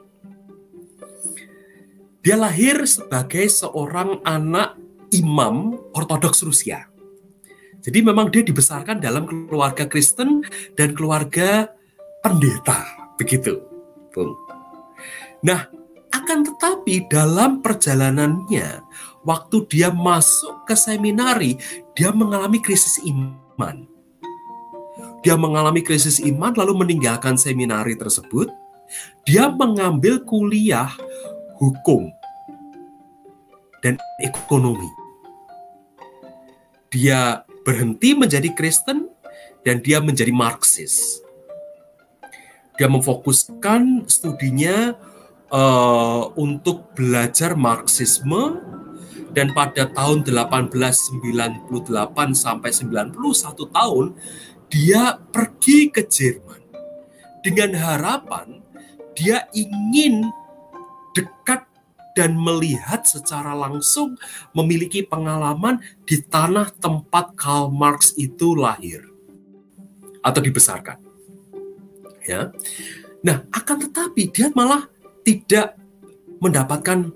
Dia 2.24 2.36
lahir 2.36 2.84
sebagai 2.88 3.48
seorang 3.48 4.20
anak 4.24 4.76
imam 5.16 5.80
Ortodoks 5.96 6.44
Rusia. 6.44 6.88
Jadi 7.84 8.04
memang 8.04 8.28
dia 8.28 8.44
dibesarkan 8.44 9.00
dalam 9.00 9.24
keluarga 9.48 9.88
Kristen 9.88 10.44
dan 10.76 10.92
keluarga 10.92 11.72
pendeta, 12.20 12.84
begitu. 13.16 13.64
Nah, 15.40 15.72
akan 16.12 16.40
tetapi 16.44 17.08
dalam 17.08 17.64
perjalanannya, 17.64 18.84
waktu 19.24 19.58
dia 19.72 19.88
masuk 19.88 20.68
ke 20.68 20.76
seminari, 20.76 21.56
dia 21.96 22.12
mengalami 22.12 22.60
krisis 22.60 23.00
iman. 23.08 23.97
Dia 25.28 25.36
mengalami 25.36 25.84
krisis 25.84 26.24
iman 26.24 26.56
lalu 26.56 26.88
meninggalkan 26.88 27.36
seminari 27.36 28.00
tersebut. 28.00 28.48
Dia 29.28 29.52
mengambil 29.52 30.24
kuliah 30.24 30.88
hukum 31.60 32.08
dan 33.84 34.00
ekonomi. 34.24 34.88
Dia 36.88 37.44
berhenti 37.68 38.16
menjadi 38.16 38.56
Kristen 38.56 39.12
dan 39.68 39.84
dia 39.84 40.00
menjadi 40.00 40.32
Marxis. 40.32 41.20
Dia 42.80 42.88
memfokuskan 42.88 44.08
studinya 44.08 44.96
uh, 45.52 46.32
untuk 46.40 46.96
belajar 46.96 47.52
Marxisme 47.60 48.64
dan 49.36 49.52
pada 49.52 49.92
tahun 49.92 50.24
1898 50.24 51.68
sampai 52.32 52.72
91 52.72 53.12
tahun 53.76 54.16
dia 54.68 55.20
pergi 55.32 55.92
ke 55.92 56.04
Jerman 56.04 56.62
dengan 57.44 57.72
harapan 57.76 58.60
dia 59.18 59.50
ingin 59.56 60.30
dekat 61.18 61.66
dan 62.14 62.38
melihat 62.38 63.06
secara 63.06 63.54
langsung 63.54 64.18
memiliki 64.54 65.06
pengalaman 65.06 65.82
di 66.06 66.22
tanah 66.22 66.74
tempat 66.78 67.34
Karl 67.38 67.70
Marx 67.74 68.14
itu 68.18 68.58
lahir 68.58 69.06
atau 70.22 70.42
dibesarkan. 70.42 70.98
Ya. 72.26 72.52
Nah, 73.22 73.46
akan 73.54 73.78
tetapi 73.90 74.34
dia 74.34 74.50
malah 74.52 74.90
tidak 75.22 75.78
mendapatkan 76.42 77.10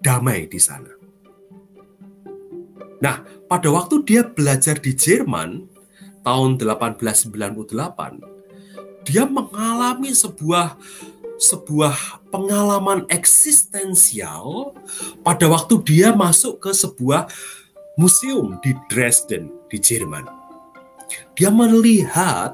damai 0.00 0.48
di 0.48 0.60
sana. 0.60 0.90
Nah, 3.00 3.24
pada 3.48 3.68
waktu 3.72 4.04
dia 4.04 4.24
belajar 4.26 4.76
di 4.76 4.92
Jerman 4.92 5.69
tahun 6.24 6.60
1898, 6.60 8.20
dia 9.08 9.24
mengalami 9.24 10.12
sebuah 10.12 10.76
sebuah 11.40 12.28
pengalaman 12.28 13.08
eksistensial 13.08 14.76
pada 15.24 15.48
waktu 15.48 15.80
dia 15.88 16.12
masuk 16.12 16.60
ke 16.60 16.70
sebuah 16.76 17.32
museum 17.96 18.60
di 18.60 18.76
Dresden 18.92 19.48
di 19.72 19.80
Jerman. 19.80 20.28
Dia 21.32 21.48
melihat 21.48 22.52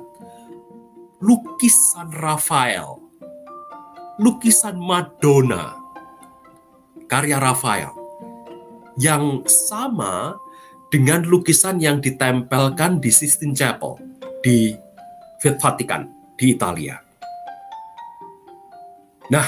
lukisan 1.19 2.15
Rafael, 2.15 3.03
lukisan 4.23 4.79
Madonna, 4.79 5.75
karya 7.11 7.43
Rafael 7.43 7.91
yang 8.97 9.43
sama 9.51 10.39
dengan 10.91 11.27
lukisan 11.27 11.83
yang 11.83 11.99
ditempelkan 11.99 13.03
di 13.03 13.11
Sistine 13.11 13.55
Chapel 13.57 13.99
di 14.43 14.75
Vatikan 15.43 16.07
di 16.35 16.55
Italia. 16.55 16.99
Nah, 19.31 19.47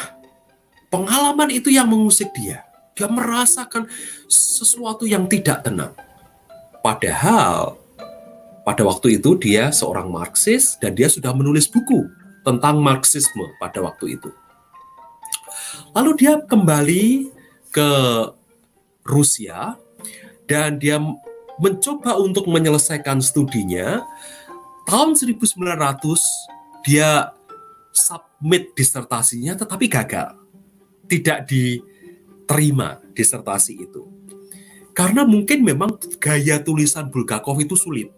pengalaman 0.91 1.51
itu 1.55 1.71
yang 1.71 1.87
mengusik 1.87 2.31
dia. 2.35 2.67
Dia 2.99 3.07
merasakan 3.07 3.87
sesuatu 4.27 5.07
yang 5.07 5.31
tidak 5.31 5.63
tenang. 5.63 5.95
Padahal 6.83 7.79
pada 8.67 8.83
waktu 8.83 9.23
itu 9.23 9.39
dia 9.39 9.71
seorang 9.71 10.11
Marxis 10.11 10.75
dan 10.83 10.99
dia 10.99 11.07
sudah 11.07 11.31
menulis 11.31 11.71
buku 11.71 12.11
tentang 12.43 12.83
Marxisme 12.83 13.55
pada 13.63 13.79
waktu 13.83 14.19
itu. 14.19 14.31
Lalu 15.95 16.11
dia 16.19 16.43
kembali 16.43 17.33
ke 17.71 17.91
Rusia 19.07 19.79
dan 20.49 20.81
dia 20.81 20.97
mencoba 21.61 22.17
untuk 22.17 22.49
menyelesaikan 22.49 23.21
studinya. 23.21 24.03
Tahun 24.89 25.13
1900 25.13 25.45
dia 26.89 27.37
submit 27.93 28.73
disertasinya 28.73 29.53
tetapi 29.61 29.87
gagal. 29.93 30.33
Tidak 31.05 31.45
diterima 31.45 32.97
disertasi 33.13 33.73
itu. 33.77 34.09
Karena 34.97 35.23
mungkin 35.23 35.63
memang 35.63 35.95
gaya 36.19 36.59
tulisan 36.59 37.13
Bulgakov 37.13 37.61
itu 37.63 37.77
sulit. 37.79 38.11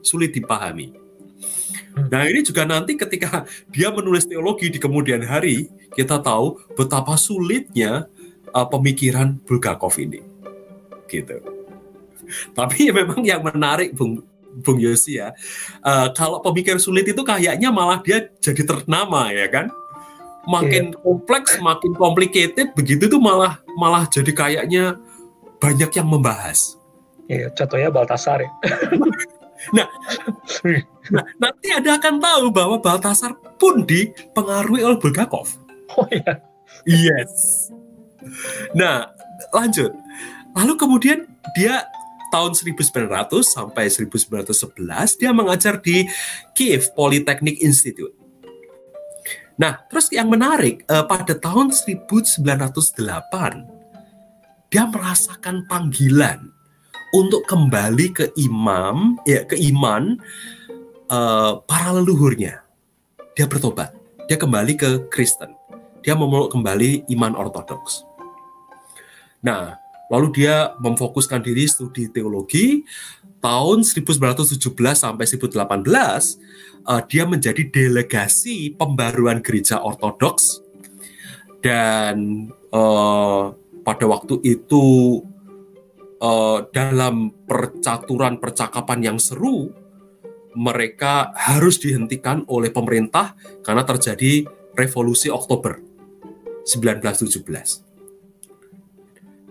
Sulit 0.00 0.34
dipahami. 0.34 1.04
Nah 2.10 2.26
ini 2.26 2.42
juga 2.42 2.66
nanti 2.66 2.98
ketika 2.98 3.46
dia 3.70 3.94
menulis 3.94 4.26
teologi 4.26 4.66
di 4.66 4.82
kemudian 4.82 5.22
hari, 5.22 5.70
kita 5.94 6.18
tahu 6.18 6.58
betapa 6.74 7.14
sulitnya 7.14 8.10
uh, 8.50 8.66
pemikiran 8.66 9.38
Bulgakov 9.46 9.94
ini. 10.02 10.33
Gitu. 11.22 11.36
Tapi 12.56 12.90
memang 12.90 13.20
yang 13.22 13.44
menarik 13.44 13.92
Bung 13.92 14.24
Bung 14.62 14.78
Yosi 14.78 15.18
ya. 15.18 15.34
Uh, 15.82 16.10
kalau 16.14 16.38
pemikir 16.38 16.78
sulit 16.78 17.10
itu 17.10 17.22
kayaknya 17.26 17.74
malah 17.74 17.98
dia 17.98 18.30
jadi 18.38 18.62
ternama 18.62 19.34
ya 19.34 19.50
kan. 19.50 19.66
Makin 20.44 20.92
yeah. 20.92 21.00
kompleks, 21.00 21.56
makin 21.56 21.96
complicated, 21.96 22.76
begitu 22.76 23.08
tuh 23.08 23.16
malah 23.16 23.64
malah 23.80 24.04
jadi 24.04 24.28
kayaknya 24.30 25.00
banyak 25.56 25.90
yang 25.96 26.04
membahas. 26.04 26.76
Iya, 27.32 27.48
yeah, 27.48 27.50
contohnya 27.56 27.88
Baltasar 27.88 28.44
ya. 28.44 28.50
nah, 29.76 29.88
nah, 31.08 31.24
nanti 31.40 31.72
ada 31.72 31.96
akan 31.96 32.20
tahu 32.20 32.44
bahwa 32.52 32.76
Baltasar 32.76 33.32
pun 33.56 33.88
dipengaruhi 33.88 34.84
oleh 34.84 35.00
Bulgakov. 35.00 35.48
Oh 35.96 36.04
iya. 36.12 36.44
Yes. 36.84 37.72
Nah, 38.76 39.08
lanjut. 39.56 39.96
Lalu 40.54 40.72
kemudian 40.78 41.26
dia 41.58 41.86
tahun 42.30 42.54
1900 42.54 43.10
sampai 43.42 43.86
1911 43.90 45.20
dia 45.20 45.30
mengajar 45.30 45.78
di 45.78 46.06
Kiev 46.54 46.90
Polytechnic 46.98 47.62
Institute. 47.62 48.14
Nah, 49.54 49.86
terus 49.86 50.10
yang 50.10 50.26
menarik 50.26 50.82
eh, 50.86 51.04
pada 51.06 51.34
tahun 51.38 51.70
1908 51.70 52.42
dia 54.74 54.90
merasakan 54.90 55.70
panggilan 55.70 56.50
untuk 57.14 57.46
kembali 57.46 58.10
ke 58.10 58.26
imam, 58.34 59.22
ya 59.22 59.46
ke 59.46 59.54
iman 59.70 60.18
uh, 61.06 61.62
para 61.62 61.94
leluhurnya. 61.94 62.66
Dia 63.38 63.46
bertobat, 63.46 63.94
dia 64.26 64.34
kembali 64.34 64.74
ke 64.74 65.06
Kristen, 65.14 65.54
dia 66.02 66.18
memeluk 66.18 66.50
kembali 66.50 67.06
iman 67.14 67.38
ortodoks. 67.38 68.02
Nah, 69.46 69.78
lalu 70.12 70.42
dia 70.42 70.76
memfokuskan 70.80 71.40
diri 71.40 71.64
studi 71.68 72.08
teologi. 72.08 72.84
Tahun 73.44 73.84
1917 73.84 74.56
sampai 74.96 75.24
1918, 75.28 76.40
uh, 76.88 77.02
dia 77.04 77.24
menjadi 77.28 77.60
delegasi 77.68 78.72
pembaruan 78.72 79.44
gereja 79.44 79.84
ortodoks 79.84 80.64
dan 81.64 82.48
uh, 82.72 83.52
pada 83.84 84.04
waktu 84.08 84.40
itu 84.44 85.20
uh, 86.20 86.58
dalam 86.72 87.32
percaturan 87.48 88.40
percakapan 88.40 89.12
yang 89.12 89.18
seru, 89.20 89.72
mereka 90.56 91.32
harus 91.36 91.80
dihentikan 91.80 92.44
oleh 92.48 92.72
pemerintah 92.72 93.36
karena 93.60 93.84
terjadi 93.84 94.44
revolusi 94.72 95.28
Oktober 95.32 95.80
1917. 96.64 97.83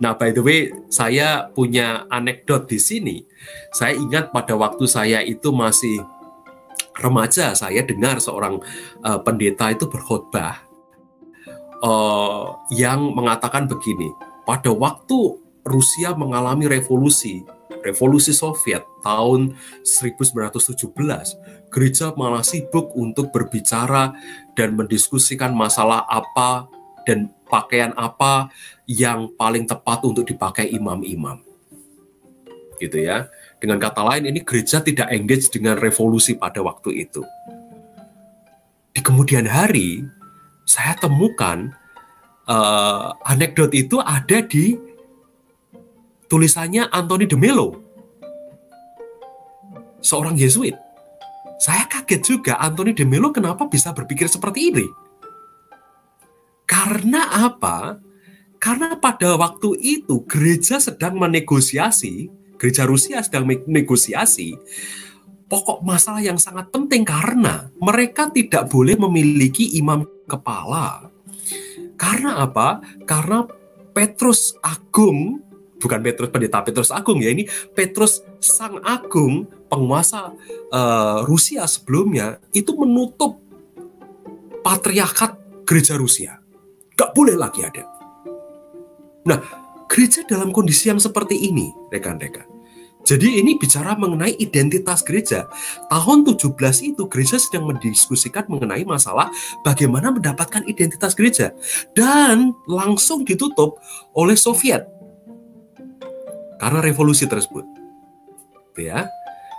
Nah, 0.02 0.18
by 0.18 0.34
the 0.34 0.42
way, 0.42 0.74
saya 0.90 1.54
punya 1.54 2.10
anekdot 2.10 2.66
di 2.66 2.82
sini. 2.82 3.18
Saya 3.70 3.94
ingat 3.94 4.34
pada 4.34 4.58
waktu 4.58 4.90
saya 4.90 5.22
itu 5.22 5.54
masih 5.54 6.02
remaja, 6.98 7.54
saya 7.54 7.82
dengar 7.86 8.18
seorang 8.22 8.62
uh, 9.06 9.20
pendeta 9.22 9.70
itu 9.70 9.90
berkhotbah 9.90 10.62
uh, 11.82 12.58
yang 12.74 13.14
mengatakan 13.14 13.70
begini. 13.70 14.10
Pada 14.46 14.74
waktu 14.74 15.40
Rusia 15.64 16.12
mengalami 16.14 16.68
revolusi, 16.68 17.46
revolusi 17.82 18.36
Soviet 18.36 18.84
tahun 19.02 19.56
1917, 19.86 21.70
gereja 21.72 22.12
malah 22.20 22.44
sibuk 22.44 22.92
untuk 22.94 23.32
berbicara 23.32 24.14
dan 24.54 24.76
mendiskusikan 24.76 25.56
masalah 25.56 26.04
apa 26.06 26.68
dan 27.08 27.32
pakaian 27.48 27.92
apa 27.96 28.52
yang 28.90 29.32
paling 29.40 29.64
tepat 29.64 30.04
untuk 30.04 30.28
dipakai 30.28 30.68
imam-imam. 30.72 31.40
Gitu 32.80 33.00
ya. 33.00 33.32
Dengan 33.64 33.80
kata 33.80 34.04
lain 34.04 34.28
ini 34.28 34.44
gereja 34.44 34.84
tidak 34.84 35.08
engage 35.12 35.48
dengan 35.48 35.80
revolusi 35.80 36.36
pada 36.36 36.60
waktu 36.60 37.08
itu. 37.08 37.24
Di 38.92 39.00
kemudian 39.00 39.48
hari 39.48 40.04
saya 40.68 40.96
temukan 41.00 41.72
uh, 42.48 43.16
anekdot 43.24 43.72
itu 43.72 44.04
ada 44.04 44.44
di 44.44 44.76
tulisannya 46.28 46.92
Anthony 46.92 47.24
de 47.30 47.38
Mello, 47.40 47.80
seorang 50.04 50.36
Yesuit. 50.36 50.76
Saya 51.64 51.88
kaget 51.88 52.22
juga 52.26 52.60
Anthony 52.60 52.92
de 52.92 53.08
Mello 53.08 53.32
kenapa 53.32 53.64
bisa 53.72 53.96
berpikir 53.96 54.28
seperti 54.28 54.76
ini. 54.76 54.86
Karena 56.68 57.48
apa? 57.48 57.96
Karena 58.64 58.96
pada 58.96 59.36
waktu 59.36 59.76
itu 59.84 60.24
gereja 60.24 60.80
sedang 60.80 61.20
menegosiasi, 61.20 62.32
gereja 62.56 62.88
Rusia 62.88 63.20
sedang 63.20 63.44
menegosiasi 63.44 64.56
pokok 65.52 65.84
masalah 65.84 66.24
yang 66.24 66.40
sangat 66.40 66.72
penting 66.72 67.04
karena 67.04 67.68
mereka 67.78 68.32
tidak 68.32 68.72
boleh 68.72 68.96
memiliki 68.96 69.76
imam 69.76 70.08
kepala. 70.26 71.12
Karena 72.00 72.42
apa? 72.42 72.80
Karena 73.04 73.44
Petrus 73.94 74.58
Agung 74.66 75.44
bukan 75.78 76.00
Petrus 76.02 76.32
pendeta 76.32 76.64
Petrus 76.64 76.90
Agung 76.90 77.20
ya 77.22 77.30
ini 77.30 77.46
Petrus 77.76 78.24
Sang 78.40 78.80
Agung 78.82 79.46
penguasa 79.68 80.32
uh, 80.72 81.22
Rusia 81.28 81.68
sebelumnya 81.68 82.40
itu 82.56 82.72
menutup 82.74 83.38
patriarkat 84.64 85.36
gereja 85.68 86.00
Rusia 86.00 86.40
gak 86.96 87.12
boleh 87.12 87.36
lagi 87.36 87.68
ada 87.68 87.84
nah 89.24 89.40
gereja 89.88 90.24
dalam 90.28 90.52
kondisi 90.52 90.92
yang 90.92 91.00
seperti 91.00 91.50
ini 91.50 91.72
rekan-rekan 91.92 92.54
jadi 93.04 93.44
ini 93.44 93.60
bicara 93.60 94.00
mengenai 94.00 94.40
identitas 94.40 95.04
gereja. 95.04 95.52
Tahun 95.92 96.24
17 96.24 96.56
itu 96.88 97.04
gereja 97.12 97.36
sedang 97.36 97.68
mendiskusikan 97.68 98.48
mengenai 98.48 98.88
masalah 98.88 99.28
bagaimana 99.60 100.16
mendapatkan 100.16 100.64
identitas 100.64 101.12
gereja. 101.12 101.52
Dan 101.92 102.56
langsung 102.64 103.28
ditutup 103.28 103.76
oleh 104.16 104.40
Soviet 104.40 104.88
karena 106.64 106.80
revolusi 106.80 107.28
tersebut. 107.28 107.68
Ya. 108.80 109.12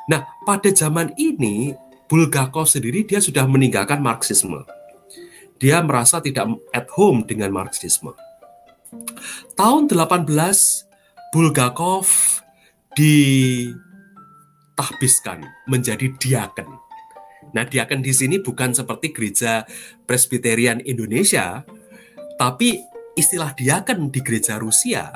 Nah, 0.09 0.25
pada 0.49 0.73
zaman 0.73 1.13
ini 1.21 1.77
Bulgakov 2.09 2.65
sendiri 2.65 3.05
dia 3.05 3.21
sudah 3.21 3.45
meninggalkan 3.45 4.01
Marxisme. 4.01 4.65
Dia 5.61 5.85
merasa 5.85 6.25
tidak 6.25 6.49
at 6.73 6.89
home 6.97 7.29
dengan 7.29 7.53
Marxisme. 7.53 8.17
Tahun 9.55 9.87
18 9.87 10.27
Bulgakov 11.35 12.07
ditahbiskan 12.95 13.79
menjadi 15.67 16.11
diaken. 16.15 16.69
Nah, 17.55 17.63
diaken 17.63 18.03
di 18.03 18.11
sini 18.11 18.43
bukan 18.43 18.75
seperti 18.75 19.15
gereja 19.15 19.63
Presbyterian 20.07 20.83
Indonesia, 20.83 21.63
tapi 22.35 22.83
istilah 23.15 23.55
diaken 23.55 24.11
di 24.11 24.21
gereja 24.27 24.59
Rusia 24.59 25.15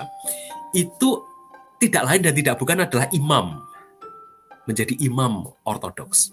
itu 0.71 1.19
tidak 1.83 2.03
lain 2.07 2.23
dan 2.23 2.35
tidak 2.35 2.59
bukan 2.59 2.87
adalah 2.87 3.11
imam. 3.11 3.59
Menjadi 4.71 4.95
imam 5.03 5.49
ortodoks. 5.67 6.31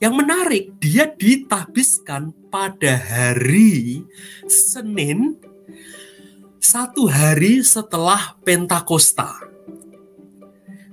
Yang 0.00 0.14
menarik, 0.16 0.64
dia 0.80 1.04
ditahbiskan 1.12 2.32
pada 2.48 2.96
hari 2.96 4.02
Senin 4.48 5.36
satu 6.60 7.08
hari 7.08 7.64
setelah 7.64 8.36
Pentakosta. 8.44 9.32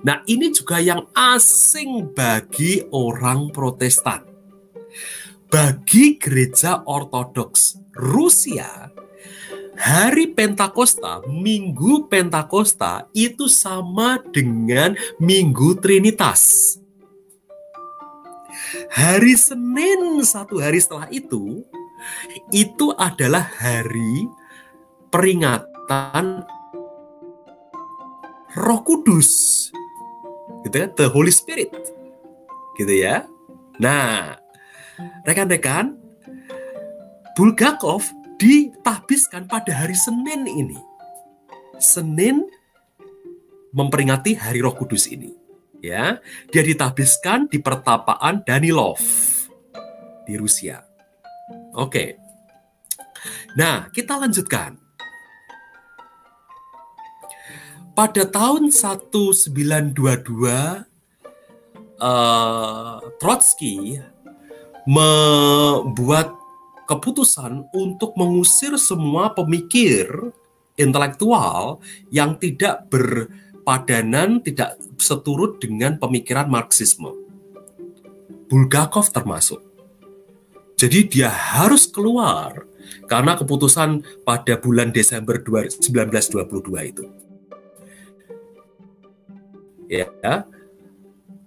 Nah, 0.01 0.23
ini 0.23 0.47
juga 0.55 0.79
yang 0.79 1.11
asing 1.11 2.15
bagi 2.15 2.87
orang 2.95 3.51
Protestan. 3.51 4.23
Bagi 5.51 6.15
gereja 6.15 6.87
Ortodoks 6.87 7.83
Rusia, 7.91 8.87
hari 9.75 10.31
Pentakosta, 10.31 11.23
Minggu 11.27 12.07
Pentakosta 12.07 13.11
itu 13.11 13.51
sama 13.51 14.23
dengan 14.31 14.95
Minggu 15.19 15.75
Trinitas. 15.83 16.75
Hari 18.91 19.35
Senin 19.35 20.23
satu 20.23 20.59
hari 20.63 20.79
setelah 20.79 21.07
itu, 21.11 21.63
itu 22.51 22.91
adalah 22.95 23.43
hari 23.59 24.27
peringatan 25.17 26.45
Roh 28.53 28.81
Kudus. 28.85 29.65
Gitu 30.61 30.77
ya, 30.77 30.93
The 30.93 31.09
Holy 31.09 31.33
Spirit. 31.33 31.73
Gitu 32.77 32.93
ya. 33.01 33.25
Nah, 33.81 34.37
rekan-rekan, 35.25 35.97
Bulgakov 37.33 38.05
ditahbiskan 38.37 39.49
pada 39.49 39.73
hari 39.73 39.97
Senin 39.97 40.45
ini. 40.45 40.77
Senin 41.81 42.45
memperingati 43.73 44.37
Hari 44.37 44.61
Roh 44.61 44.77
Kudus 44.77 45.09
ini. 45.09 45.33
Ya, 45.81 46.21
dia 46.53 46.61
ditahbiskan 46.61 47.49
di 47.49 47.57
pertapaan 47.57 48.45
Danilov 48.45 49.01
di 50.29 50.37
Rusia. 50.37 50.85
Oke. 51.73 52.21
Nah, 53.57 53.89
kita 53.89 54.17
lanjutkan. 54.21 54.86
Pada 57.97 58.29
tahun 58.29 58.69
1922 58.69 59.49
uh, 61.97 63.01
Trotsky 63.17 63.97
membuat 64.85 66.29
keputusan 66.85 67.65
untuk 67.73 68.13
mengusir 68.13 68.77
semua 68.77 69.33
pemikir 69.33 70.29
intelektual 70.77 71.81
yang 72.13 72.37
tidak 72.37 72.85
berpadanan, 72.93 74.45
tidak 74.45 74.77
seturut 75.01 75.57
dengan 75.57 75.97
pemikiran 75.97 76.45
Marxisme. 76.53 77.17
Bulgakov 78.45 79.09
termasuk. 79.09 79.65
Jadi 80.77 81.17
dia 81.17 81.33
harus 81.33 81.89
keluar 81.89 82.61
karena 83.09 83.33
keputusan 83.33 84.21
pada 84.21 84.53
bulan 84.61 84.93
Desember 84.93 85.41
1922 85.41 86.93
itu. 86.93 87.16
Ya. 89.87 90.07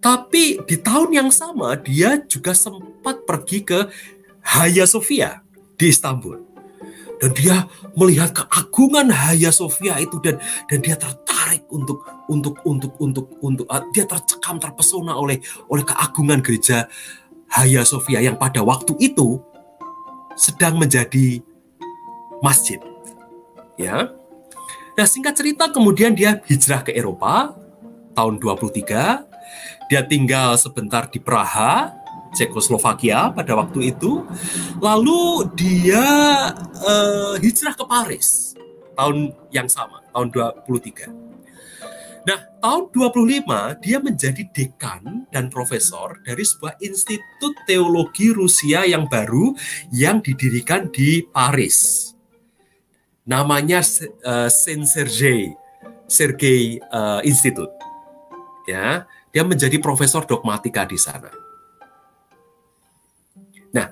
Tapi 0.01 0.65
di 0.65 0.77
tahun 0.81 1.13
yang 1.13 1.29
sama 1.29 1.77
dia 1.77 2.17
juga 2.25 2.57
sempat 2.57 3.29
pergi 3.29 3.61
ke 3.61 3.79
Hagia 4.41 4.89
Sophia 4.89 5.45
di 5.77 5.93
Istanbul. 5.93 6.41
Dan 7.21 7.37
dia 7.37 7.69
melihat 7.93 8.33
keagungan 8.33 9.13
Hagia 9.13 9.53
Sophia 9.53 10.01
itu 10.01 10.17
dan 10.25 10.41
dan 10.73 10.81
dia 10.81 10.97
tertarik 10.97 11.69
untuk 11.69 12.01
untuk 12.33 12.57
untuk 12.65 12.97
untuk 12.97 13.27
untuk 13.45 13.67
uh, 13.69 13.85
dia 13.93 14.09
tercekam 14.09 14.57
terpesona 14.57 15.13
oleh 15.13 15.37
oleh 15.69 15.85
keagungan 15.85 16.41
gereja 16.41 16.89
Hagia 17.53 17.85
Sophia 17.85 18.25
yang 18.25 18.41
pada 18.41 18.65
waktu 18.65 18.97
itu 19.05 19.37
sedang 20.33 20.81
menjadi 20.81 21.45
masjid. 22.41 22.81
Ya. 23.77 24.17
Nah, 24.97 25.05
singkat 25.05 25.37
cerita 25.37 25.69
kemudian 25.69 26.17
dia 26.17 26.41
hijrah 26.49 26.81
ke 26.81 26.97
Eropa 26.97 27.60
tahun 28.21 28.37
23. 28.37 29.89
Dia 29.89 30.05
tinggal 30.05 30.61
sebentar 30.61 31.09
di 31.09 31.17
Praha, 31.17 31.97
Cekoslovakia 32.37 33.33
pada 33.33 33.57
waktu 33.57 33.97
itu. 33.97 34.29
Lalu 34.77 35.49
dia 35.57 36.05
uh, 36.85 37.35
hijrah 37.41 37.73
ke 37.73 37.85
Paris 37.89 38.53
tahun 38.93 39.33
yang 39.49 39.73
sama, 39.73 40.05
tahun 40.13 40.29
23. 40.69 41.09
Nah, 42.21 42.39
tahun 42.61 42.93
25 42.93 43.81
dia 43.81 43.97
menjadi 43.97 44.45
dekan 44.53 45.25
dan 45.33 45.49
profesor 45.49 46.21
dari 46.21 46.45
sebuah 46.45 46.77
institut 46.85 47.57
teologi 47.65 48.29
Rusia 48.29 48.85
yang 48.85 49.09
baru 49.09 49.57
yang 49.89 50.21
didirikan 50.21 50.93
di 50.93 51.25
Paris. 51.25 52.13
Namanya 53.25 53.81
uh, 54.29 54.53
Saint 54.53 54.85
Sergei 54.85 55.57
Sergei 56.11 56.83
uh, 56.91 57.23
Institute. 57.23 57.90
Ya, 58.71 59.11
dia 59.35 59.43
menjadi 59.43 59.83
profesor 59.83 60.23
dogmatika 60.23 60.87
di 60.87 60.95
sana. 60.95 61.35
Nah, 63.75 63.91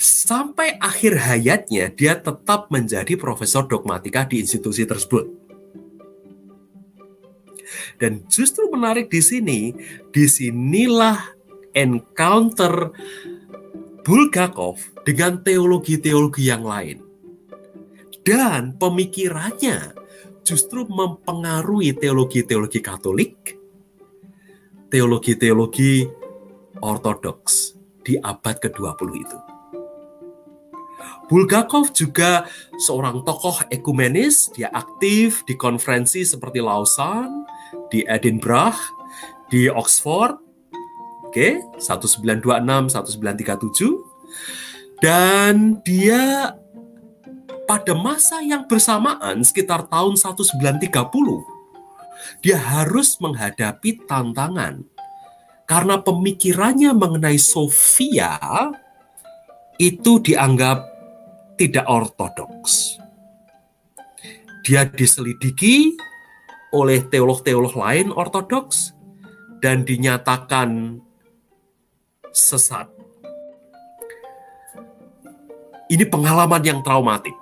sampai 0.00 0.80
akhir 0.80 1.20
hayatnya 1.20 1.92
dia 1.92 2.16
tetap 2.16 2.72
menjadi 2.72 3.20
profesor 3.20 3.68
dogmatika 3.68 4.24
di 4.24 4.40
institusi 4.40 4.88
tersebut. 4.88 5.28
Dan 8.00 8.24
justru 8.32 8.72
menarik 8.72 9.12
di 9.12 9.20
sini, 9.20 9.76
di 10.08 10.24
sinilah 10.24 11.36
encounter 11.76 12.94
Bulgakov 14.06 14.80
dengan 15.04 15.44
teologi-teologi 15.44 16.48
yang 16.48 16.64
lain. 16.64 17.04
Dan 18.24 18.80
pemikirannya 18.80 19.92
justru 20.48 20.88
mempengaruhi 20.88 21.92
teologi-teologi 21.92 22.80
Katolik, 22.80 23.57
teologi-teologi 24.88 26.08
Ortodoks 26.80 27.76
di 28.04 28.16
abad 28.16 28.56
ke-20 28.62 29.10
itu. 29.18 29.38
Bulgakov 31.28 31.92
juga 31.92 32.48
seorang 32.80 33.20
tokoh 33.20 33.68
ekumenis, 33.68 34.48
dia 34.56 34.72
aktif 34.72 35.44
di 35.44 35.60
konferensi 35.60 36.24
seperti 36.24 36.64
Lausanne, 36.64 37.44
di 37.92 38.00
Edinburgh, 38.08 38.80
di 39.52 39.68
Oxford, 39.68 40.40
oke, 41.28 41.36
okay, 41.36 41.60
1926, 41.76 42.64
1937, 42.64 45.04
dan 45.04 45.84
dia 45.84 46.56
pada 47.68 47.92
masa 47.92 48.40
yang 48.40 48.64
bersamaan 48.64 49.44
sekitar 49.44 49.84
tahun 49.92 50.16
1930, 50.16 50.88
dia 52.44 52.58
harus 52.58 53.18
menghadapi 53.18 54.06
tantangan 54.06 54.84
karena 55.68 56.00
pemikirannya 56.00 56.96
mengenai 56.96 57.36
Sofia 57.36 58.40
itu 59.76 60.18
dianggap 60.18 60.82
tidak 61.60 61.86
ortodoks. 61.86 62.96
Dia 64.64 64.88
diselidiki 64.88 65.96
oleh 66.72 67.04
teolog-teolog 67.08 67.72
lain 67.76 68.12
ortodoks 68.12 68.92
dan 69.60 69.84
dinyatakan 69.84 71.00
sesat. 72.32 72.88
Ini 75.88 76.04
pengalaman 76.04 76.60
yang 76.60 76.84
traumatik 76.84 77.32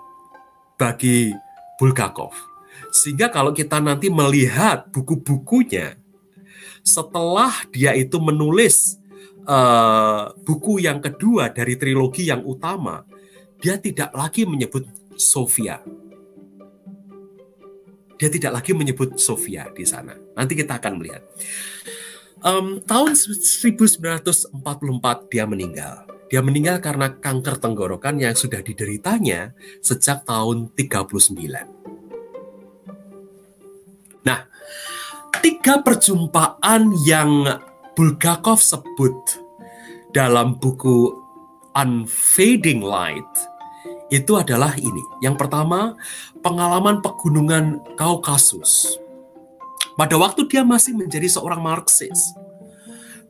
bagi 0.78 1.34
Bulgakov. 1.82 2.55
Sehingga 2.96 3.28
kalau 3.28 3.52
kita 3.52 3.76
nanti 3.76 4.08
melihat 4.08 4.88
buku-bukunya, 4.88 6.00
setelah 6.80 7.52
dia 7.68 7.92
itu 7.92 8.16
menulis 8.16 8.96
uh, 9.44 10.32
buku 10.40 10.80
yang 10.80 11.04
kedua 11.04 11.52
dari 11.52 11.76
trilogi 11.76 12.32
yang 12.32 12.40
utama, 12.48 13.04
dia 13.60 13.76
tidak 13.76 14.16
lagi 14.16 14.48
menyebut 14.48 14.88
Sofia, 15.20 15.84
dia 18.16 18.32
tidak 18.32 18.64
lagi 18.64 18.72
menyebut 18.72 19.20
Sofia 19.20 19.68
di 19.76 19.84
sana. 19.84 20.16
Nanti 20.32 20.56
kita 20.56 20.80
akan 20.80 20.92
melihat. 20.96 21.20
Um, 22.40 22.80
tahun 22.80 23.12
1944 23.12 24.56
dia 25.28 25.44
meninggal. 25.44 26.08
Dia 26.26 26.40
meninggal 26.42 26.80
karena 26.80 27.12
kanker 27.12 27.60
tenggorokan 27.60 28.18
yang 28.18 28.34
sudah 28.34 28.64
dideritanya 28.64 29.52
sejak 29.84 30.24
tahun 30.26 30.72
39. 30.74 31.75
Tiga 35.46 35.78
perjumpaan 35.78 36.90
yang 37.06 37.46
Bulgakov 37.94 38.58
sebut 38.58 39.14
dalam 40.10 40.58
buku 40.58 41.14
Unfading 41.70 42.82
Light 42.82 43.30
itu 44.10 44.34
adalah 44.34 44.74
ini. 44.74 44.98
Yang 45.22 45.46
pertama, 45.46 45.94
pengalaman 46.42 46.98
pegunungan 46.98 47.78
Kaukasus. 47.94 48.98
Pada 49.94 50.18
waktu 50.18 50.50
dia 50.50 50.66
masih 50.66 50.98
menjadi 50.98 51.30
seorang 51.30 51.62
Marxis, 51.62 52.34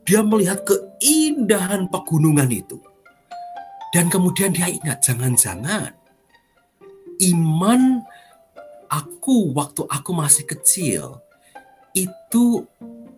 dia 0.08 0.24
melihat 0.24 0.64
keindahan 0.64 1.84
pegunungan 1.92 2.48
itu. 2.48 2.80
Dan 3.92 4.08
kemudian 4.08 4.56
dia 4.56 4.72
ingat, 4.72 5.04
jangan-jangan 5.04 5.92
iman 7.28 8.00
aku 8.88 9.52
waktu 9.52 9.84
aku 9.84 10.10
masih 10.16 10.48
kecil 10.48 11.25
itu 11.96 12.68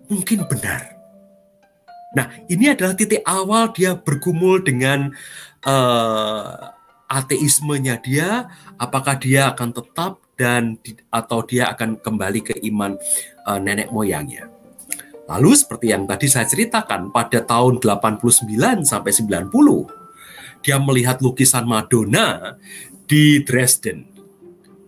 mungkin 0.06 0.46
benar. 0.46 0.94
Nah, 2.14 2.30
ini 2.48 2.72
adalah 2.72 2.96
titik 2.96 3.20
awal 3.26 3.74
dia 3.74 3.98
bergumul 3.98 4.64
dengan 4.64 5.12
uh, 5.66 6.72
ateismenya 7.10 8.00
dia, 8.00 8.48
apakah 8.80 9.18
dia 9.20 9.52
akan 9.52 9.76
tetap 9.76 10.22
dan 10.38 10.78
atau 11.10 11.42
dia 11.44 11.68
akan 11.74 11.98
kembali 11.98 12.40
ke 12.46 12.54
iman 12.72 12.96
uh, 13.44 13.58
nenek 13.60 13.90
moyangnya. 13.90 14.48
Lalu 15.28 15.52
seperti 15.52 15.92
yang 15.92 16.08
tadi 16.08 16.24
saya 16.24 16.48
ceritakan 16.48 17.12
pada 17.12 17.44
tahun 17.44 17.84
89 17.84 18.88
sampai 18.88 19.12
90 19.12 19.52
dia 20.64 20.80
melihat 20.80 21.20
lukisan 21.20 21.68
Madonna 21.68 22.56
di 23.04 23.44
Dresden 23.44 24.08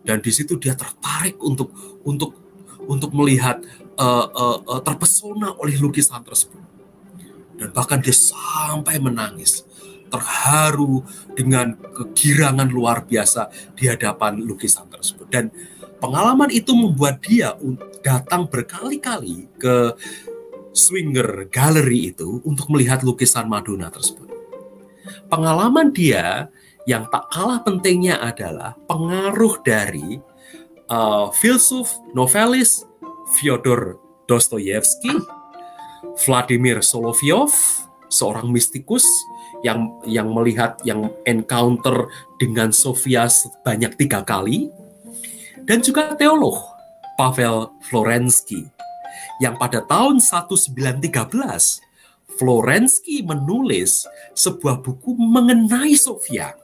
dan 0.00 0.24
di 0.24 0.32
situ 0.32 0.56
dia 0.56 0.72
tertarik 0.72 1.36
untuk 1.44 1.70
untuk 2.08 2.39
untuk 2.88 3.12
melihat 3.16 3.60
uh, 3.98 4.26
uh, 4.30 4.58
uh, 4.64 4.80
terpesona 4.84 5.56
oleh 5.60 5.76
lukisan 5.76 6.24
tersebut 6.24 6.60
dan 7.60 7.68
bahkan 7.76 8.00
dia 8.00 8.16
sampai 8.16 8.96
menangis 8.96 9.68
terharu 10.10 11.06
dengan 11.36 11.76
kegirangan 11.76 12.66
luar 12.66 13.06
biasa 13.06 13.52
di 13.78 13.86
hadapan 13.86 14.42
lukisan 14.42 14.90
tersebut. 14.90 15.28
Dan 15.30 15.54
pengalaman 16.02 16.50
itu 16.50 16.74
membuat 16.74 17.22
dia 17.22 17.54
datang 18.02 18.50
berkali-kali 18.50 19.46
ke 19.60 19.94
Swinger 20.74 21.46
Gallery 21.52 22.10
itu 22.10 22.42
untuk 22.42 22.72
melihat 22.74 23.06
lukisan 23.06 23.46
Madonna 23.46 23.92
tersebut. 23.92 24.26
Pengalaman 25.30 25.94
dia 25.94 26.50
yang 26.88 27.06
tak 27.06 27.30
kalah 27.30 27.62
pentingnya 27.62 28.18
adalah 28.18 28.74
pengaruh 28.88 29.62
dari 29.62 30.18
uh, 30.90 31.30
filsuf 31.32 31.94
novelis 32.12 32.84
Fyodor 33.38 33.96
Dostoyevsky, 34.26 35.14
Vladimir 36.26 36.82
Solovyov, 36.82 37.54
seorang 38.10 38.50
mistikus 38.50 39.06
yang 39.62 39.86
yang 40.04 40.34
melihat 40.34 40.76
yang 40.82 41.14
encounter 41.24 42.10
dengan 42.42 42.74
Sofia 42.74 43.30
sebanyak 43.30 43.94
tiga 43.94 44.26
kali 44.26 44.68
dan 45.64 45.78
juga 45.78 46.18
teolog 46.18 46.58
Pavel 47.14 47.70
Florensky 47.86 48.66
yang 49.38 49.54
pada 49.60 49.84
tahun 49.86 50.18
1913 50.18 51.06
Florensky 52.40 53.20
menulis 53.20 54.08
sebuah 54.32 54.80
buku 54.80 55.12
mengenai 55.12 55.92
Sofia. 55.92 56.56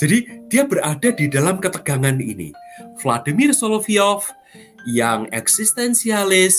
Jadi 0.00 0.48
dia 0.48 0.64
berada 0.64 1.12
di 1.12 1.28
dalam 1.28 1.60
ketegangan 1.60 2.16
ini. 2.16 2.56
Vladimir 3.00 3.52
Solovyov 3.56 4.28
yang 4.88 5.28
eksistensialis, 5.32 6.56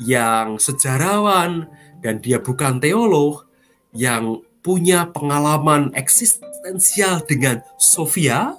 yang 0.00 0.56
sejarawan, 0.60 1.68
dan 2.00 2.22
dia 2.22 2.38
bukan 2.40 2.80
teolog, 2.80 3.44
yang 3.92 4.40
punya 4.62 5.08
pengalaman 5.10 5.90
eksistensial 5.96 7.24
dengan 7.24 7.64
Sofia, 7.80 8.56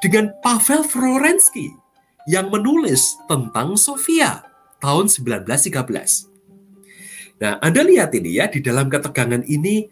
dengan 0.00 0.32
Pavel 0.40 0.82
Florensky 0.84 1.76
yang 2.24 2.48
menulis 2.48 3.20
tentang 3.28 3.76
Sofia 3.76 4.44
tahun 4.80 5.12
1913. 5.12 6.30
Nah, 7.40 7.56
Anda 7.64 7.80
lihat 7.84 8.12
ini 8.16 8.36
ya 8.36 8.48
di 8.48 8.60
dalam 8.60 8.88
ketegangan 8.92 9.44
ini 9.48 9.88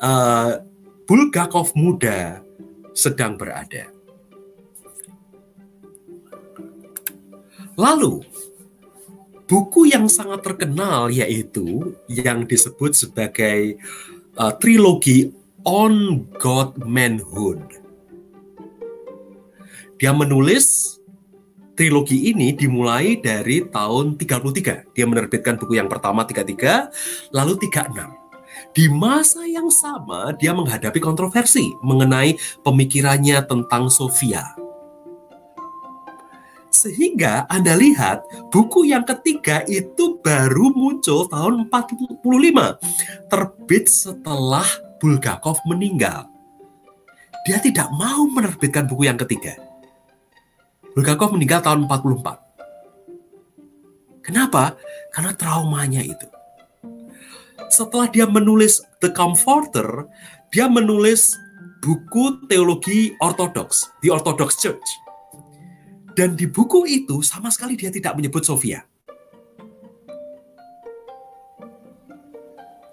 uh, 0.00 0.60
Bulgakov 1.08 1.72
muda 1.76 2.44
sedang 2.92 3.36
berada. 3.40 3.88
Lalu 7.80 8.20
buku 9.48 9.88
yang 9.88 10.04
sangat 10.12 10.44
terkenal 10.44 11.08
yaitu 11.08 11.96
yang 12.12 12.44
disebut 12.44 12.92
sebagai 12.92 13.80
uh, 14.36 14.52
trilogi 14.60 15.32
On 15.64 16.24
God 16.36 16.76
Manhood. 16.84 17.64
Dia 19.96 20.12
menulis 20.12 20.96
trilogi 21.76 22.32
ini 22.32 22.52
dimulai 22.52 23.16
dari 23.20 23.64
tahun 23.64 24.16
33. 24.20 24.92
Dia 24.92 25.04
menerbitkan 25.08 25.56
buku 25.56 25.80
yang 25.80 25.88
pertama 25.88 26.24
33, 26.24 27.32
lalu 27.32 27.56
36. 27.64 28.20
Di 28.76 28.88
masa 28.92 29.44
yang 29.48 29.72
sama, 29.72 30.36
dia 30.36 30.52
menghadapi 30.52 31.00
kontroversi 31.00 31.72
mengenai 31.80 32.36
pemikirannya 32.60 33.40
tentang 33.44 33.88
Sofia. 33.88 34.69
Sehingga 36.70 37.50
Anda 37.50 37.74
lihat 37.74 38.22
buku 38.54 38.86
yang 38.86 39.02
ketiga 39.02 39.66
itu 39.66 40.22
baru 40.22 40.70
muncul 40.70 41.26
tahun 41.26 41.66
45, 41.66 42.22
terbit 43.26 43.90
setelah 43.90 44.66
Bulgakov 45.02 45.58
meninggal. 45.66 46.30
Dia 47.42 47.58
tidak 47.58 47.90
mau 47.90 48.22
menerbitkan 48.30 48.86
buku 48.86 49.10
yang 49.10 49.18
ketiga 49.18 49.58
Bulgakov 50.94 51.34
meninggal 51.38 51.62
tahun 51.62 51.86
44. 51.86 54.26
Kenapa? 54.26 54.74
Karena 55.14 55.32
traumanya 55.34 56.02
itu. 56.02 56.26
Setelah 57.70 58.10
dia 58.10 58.26
menulis 58.26 58.82
The 58.98 59.14
Comforter, 59.14 60.10
dia 60.50 60.66
menulis 60.66 61.38
buku 61.78 62.42
teologi 62.50 63.14
ortodoks, 63.22 63.86
The 64.02 64.10
Orthodox 64.10 64.58
Church. 64.58 64.82
Dan 66.16 66.34
di 66.34 66.50
buku 66.50 66.84
itu 66.84 67.22
sama 67.22 67.48
sekali 67.48 67.78
dia 67.78 67.88
tidak 67.88 68.18
menyebut 68.18 68.42
Sofia. 68.44 68.82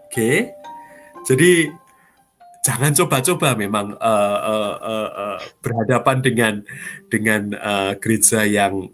Oke, 0.08 0.50
jadi 1.30 1.70
jangan 2.66 2.92
coba-coba 2.98 3.54
memang 3.54 3.94
uh, 3.96 4.40
uh, 4.42 4.76
uh, 4.82 5.10
uh, 5.14 5.38
berhadapan 5.62 6.18
dengan 6.20 6.54
dengan 7.08 7.54
uh, 7.54 7.94
gereja 8.02 8.44
yang 8.44 8.90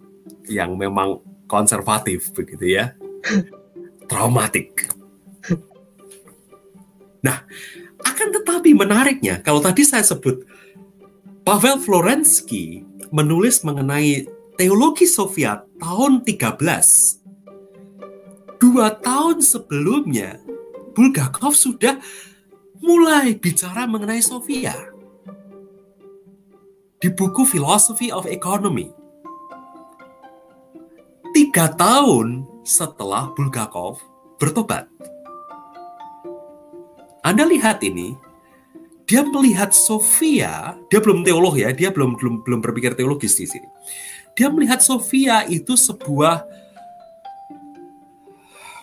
yang 0.52 0.76
memang 0.76 1.24
konservatif 1.48 2.34
begitu 2.36 2.76
ya. 2.76 2.92
Traumatik. 4.12 4.92
Nah 7.24 7.48
akan 8.04 8.28
tetapi 8.36 8.76
menariknya 8.76 9.40
kalau 9.40 9.64
tadi 9.64 9.88
saya 9.88 10.04
sebut 10.04 10.44
Pavel 11.48 11.80
Florensky 11.80 12.84
menulis 13.14 13.62
mengenai 13.62 14.26
teologi 14.58 15.06
Soviet 15.06 15.62
tahun 15.78 16.26
13 16.26 17.22
dua 18.64 18.96
tahun 18.96 19.44
sebelumnya 19.44 20.40
Bulgakov 20.96 21.52
sudah 21.52 22.00
mulai 22.80 23.36
bicara 23.36 23.84
mengenai 23.84 24.24
Sofia 24.24 24.72
di 27.04 27.12
buku 27.12 27.44
Philosophy 27.44 28.08
of 28.08 28.24
Economy. 28.24 28.88
Tiga 31.36 31.76
tahun 31.76 32.48
setelah 32.64 33.36
Bulgakov 33.36 34.00
bertobat. 34.40 34.88
Anda 37.20 37.44
lihat 37.44 37.84
ini, 37.84 38.16
dia 39.14 39.22
melihat 39.22 39.70
Sofia, 39.70 40.74
dia 40.90 40.98
belum 40.98 41.22
teolog 41.22 41.54
ya, 41.54 41.70
dia 41.70 41.94
belum 41.94 42.18
belum 42.18 42.42
belum 42.42 42.60
berpikir 42.66 42.98
teologis 42.98 43.38
di 43.38 43.46
sini. 43.46 43.70
Dia 44.34 44.50
melihat 44.50 44.82
Sofia 44.82 45.46
itu 45.46 45.78
sebuah 45.78 46.42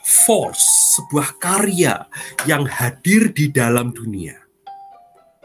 force, 0.07 0.95
sebuah 0.95 1.35
karya 1.43 2.07
yang 2.47 2.63
hadir 2.63 3.35
di 3.35 3.51
dalam 3.51 3.91
dunia. 3.91 4.39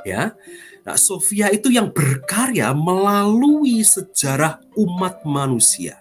Ya. 0.06 0.38
Nah, 0.86 1.02
Sofia 1.02 1.50
itu 1.50 1.74
yang 1.74 1.90
berkarya 1.90 2.70
melalui 2.78 3.82
sejarah 3.82 4.62
umat 4.78 5.26
manusia. 5.26 5.98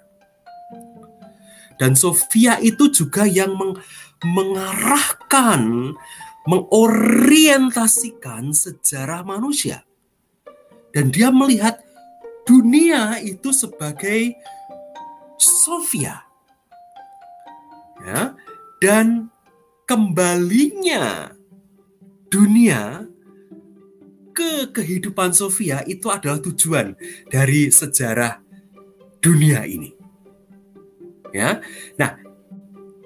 Dan 1.80 1.96
Sofia 1.96 2.60
itu 2.60 2.92
juga 2.92 3.24
yang 3.24 3.56
meng 3.56 3.80
mengarahkan, 4.24 5.92
mengorientasikan 6.44 8.52
sejarah 8.52 9.24
manusia. 9.24 9.80
Dan 10.92 11.08
dia 11.10 11.32
melihat 11.34 11.82
dunia 12.46 13.18
itu 13.24 13.50
sebagai 13.50 14.36
Sofia. 15.40 16.22
Ya, 18.04 18.36
dan 18.84 19.32
kembalinya 19.88 21.32
dunia 22.28 23.08
ke 24.36 24.68
kehidupan 24.74 25.32
Sofia 25.32 25.80
itu 25.88 26.12
adalah 26.12 26.36
tujuan 26.42 26.92
dari 27.32 27.72
sejarah 27.72 28.44
dunia 29.24 29.64
ini. 29.64 29.96
Ya. 31.32 31.64
Nah, 31.96 32.20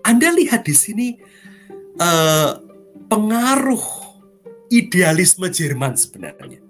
Anda 0.03 0.35
lihat 0.35 0.66
di 0.66 0.74
sini 0.74 1.14
eh, 2.01 2.51
pengaruh 3.09 3.83
idealisme 4.68 5.49
Jerman 5.49 5.97
sebenarnya. 5.97 6.61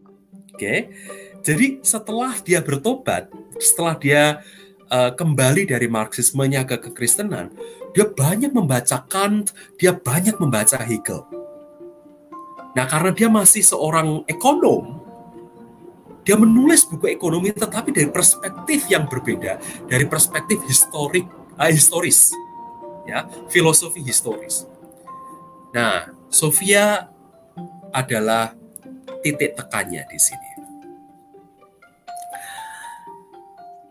Oke. 0.52 0.92
Jadi 1.40 1.80
setelah 1.80 2.36
dia 2.44 2.60
bertobat, 2.60 3.32
setelah 3.56 3.96
dia 3.96 4.44
uh, 4.92 5.12
kembali 5.14 5.68
dari 5.68 5.88
Marxismenya 5.88 6.68
ke 6.68 6.76
kekristenan, 6.90 7.54
dia 7.96 8.04
banyak 8.04 8.52
membaca 8.52 9.00
Kant, 9.08 9.56
dia 9.80 9.96
banyak 9.96 10.36
membaca 10.36 10.76
Hegel. 10.84 11.24
Nah, 12.76 12.84
karena 12.84 13.08
dia 13.16 13.32
masih 13.32 13.64
seorang 13.64 14.20
ekonom, 14.28 15.00
dia 16.26 16.36
menulis 16.36 16.84
buku 16.84 17.08
ekonomi 17.08 17.54
tetapi 17.54 17.94
dari 17.94 18.10
perspektif 18.12 18.84
yang 18.90 19.08
berbeda, 19.08 19.56
dari 19.86 20.04
perspektif 20.04 20.60
historik, 20.66 21.24
uh, 21.56 21.70
historis, 21.70 22.34
ya, 23.06 23.24
filosofi 23.48 24.02
historis. 24.02 24.66
Nah, 25.76 26.08
Sofia 26.32 27.04
adalah 27.92 28.56
titik 29.20 29.52
tekannya 29.60 30.08
di 30.08 30.16
sini. 30.16 30.50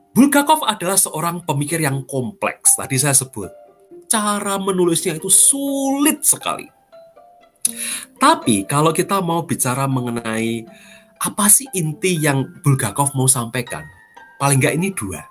Bulgakov 0.10 0.66
adalah 0.66 0.98
seorang 0.98 1.46
pemikir 1.46 1.78
yang 1.78 2.02
kompleks. 2.10 2.74
Tadi 2.74 2.98
saya 2.98 3.14
sebut 3.14 3.54
cara 4.10 4.58
menulisnya 4.58 5.18
itu 5.18 5.30
sulit 5.30 6.26
sekali. 6.26 6.66
Tapi 8.18 8.66
kalau 8.66 8.90
kita 8.90 9.22
mau 9.22 9.46
bicara 9.46 9.86
mengenai 9.86 10.66
apa 11.22 11.46
sih 11.50 11.70
inti 11.74 12.18
yang 12.18 12.50
Bulgakov 12.66 13.14
mau 13.14 13.30
sampaikan, 13.30 13.86
paling 14.42 14.58
nggak 14.58 14.76
ini 14.78 14.90
dua. 14.94 15.22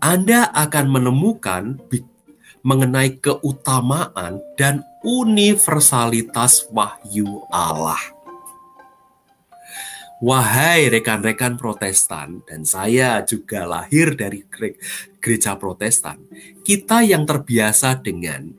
Anda 0.00 0.48
akan 0.54 0.86
menemukan 0.88 1.76
mengenai 2.60 3.16
keutamaan 3.16 4.40
dan 4.56 4.84
universalitas 5.00 6.68
wahyu 6.68 7.44
Allah. 7.48 8.00
Wahai 10.20 10.92
rekan-rekan 10.92 11.56
Protestan, 11.56 12.44
dan 12.44 12.60
saya 12.68 13.24
juga 13.24 13.64
lahir 13.64 14.12
dari 14.12 14.44
gereja 15.16 15.56
Protestan, 15.56 16.20
kita 16.60 17.00
yang 17.00 17.24
terbiasa 17.24 17.96
dengan 17.96 18.52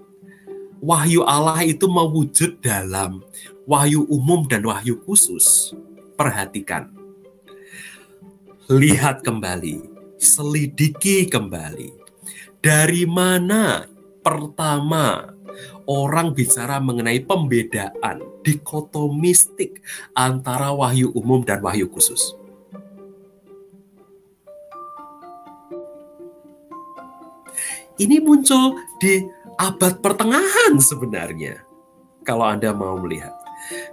wahyu 0.81 1.21
Allah 1.21 1.61
itu 1.61 1.85
mewujud 1.85 2.57
dalam 2.65 3.21
wahyu 3.69 4.09
umum 4.09 4.49
dan 4.49 4.65
wahyu 4.65 4.97
khusus. 5.05 5.77
Perhatikan, 6.17 6.89
lihat 8.65 9.21
kembali, 9.21 9.85
selidiki 10.17 11.29
kembali, 11.29 11.93
dari 12.57 13.05
mana 13.05 13.90
pertama 14.21 15.33
orang 15.89 16.31
bicara 16.31 16.79
mengenai 16.79 17.21
pembedaan 17.21 18.23
dikotomistik 18.41 19.81
antara 20.15 20.71
wahyu 20.73 21.11
umum 21.13 21.43
dan 21.45 21.61
wahyu 21.61 21.89
khusus. 21.91 22.37
Ini 28.01 28.17
muncul 28.17 28.81
di 28.97 29.21
abad 29.61 30.01
pertengahan 30.01 30.73
sebenarnya. 30.81 31.61
Kalau 32.25 32.49
Anda 32.49 32.73
mau 32.73 32.97
melihat. 32.97 33.37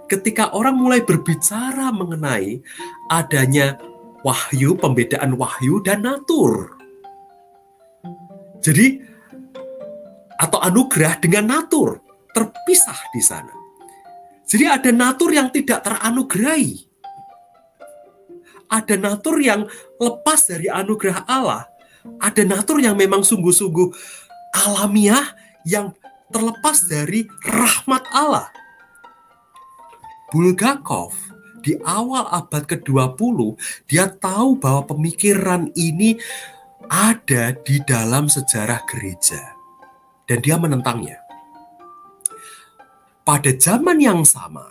Ketika 0.09 0.49
orang 0.49 0.81
mulai 0.81 1.05
berbicara 1.05 1.93
mengenai 1.93 2.57
adanya 3.05 3.77
wahyu, 4.25 4.73
pembedaan 4.73 5.37
wahyu 5.37 5.77
dan 5.85 6.09
natur. 6.09 6.73
Jadi 8.65 9.08
atau 10.39 10.63
anugerah 10.63 11.19
dengan 11.19 11.59
natur 11.59 11.99
terpisah 12.31 12.95
di 13.11 13.19
sana. 13.19 13.51
Jadi 14.47 14.65
ada 14.65 14.89
natur 14.89 15.35
yang 15.35 15.51
tidak 15.51 15.83
teranugerahi. 15.83 16.87
Ada 18.69 18.95
natur 18.97 19.37
yang 19.43 19.67
lepas 19.99 20.47
dari 20.47 20.71
anugerah 20.71 21.27
Allah. 21.27 21.67
Ada 22.23 22.47
natur 22.47 22.79
yang 22.81 22.95
memang 22.95 23.21
sungguh-sungguh 23.21 23.91
alamiah 24.65 25.35
yang 25.67 25.93
terlepas 26.33 26.87
dari 26.87 27.27
rahmat 27.45 28.07
Allah. 28.13 28.49
Bulgakov 30.29 31.13
di 31.59 31.75
awal 31.83 32.29
abad 32.29 32.63
ke-20 32.69 33.37
dia 33.89 34.07
tahu 34.07 34.57
bahwa 34.61 34.85
pemikiran 34.95 35.67
ini 35.75 36.15
ada 36.87 37.51
di 37.65 37.81
dalam 37.83 38.29
sejarah 38.31 38.85
gereja 38.87 39.58
dan 40.29 40.37
dia 40.45 40.61
menentangnya. 40.61 41.17
Pada 43.25 43.49
zaman 43.57 43.97
yang 43.97 44.21
sama 44.21 44.65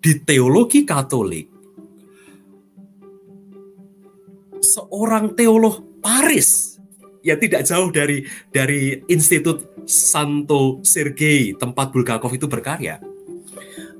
di 0.00 0.16
teologi 0.24 0.88
Katolik 0.88 1.52
seorang 4.62 5.36
teolog 5.36 6.00
Paris 6.00 6.78
ya 7.22 7.36
tidak 7.38 7.66
jauh 7.66 7.90
dari 7.92 8.24
dari 8.50 9.02
Institut 9.10 9.84
Santo 9.86 10.82
Sergei 10.82 11.54
tempat 11.54 11.90
Bulgakov 11.92 12.32
itu 12.32 12.46
berkarya. 12.48 12.98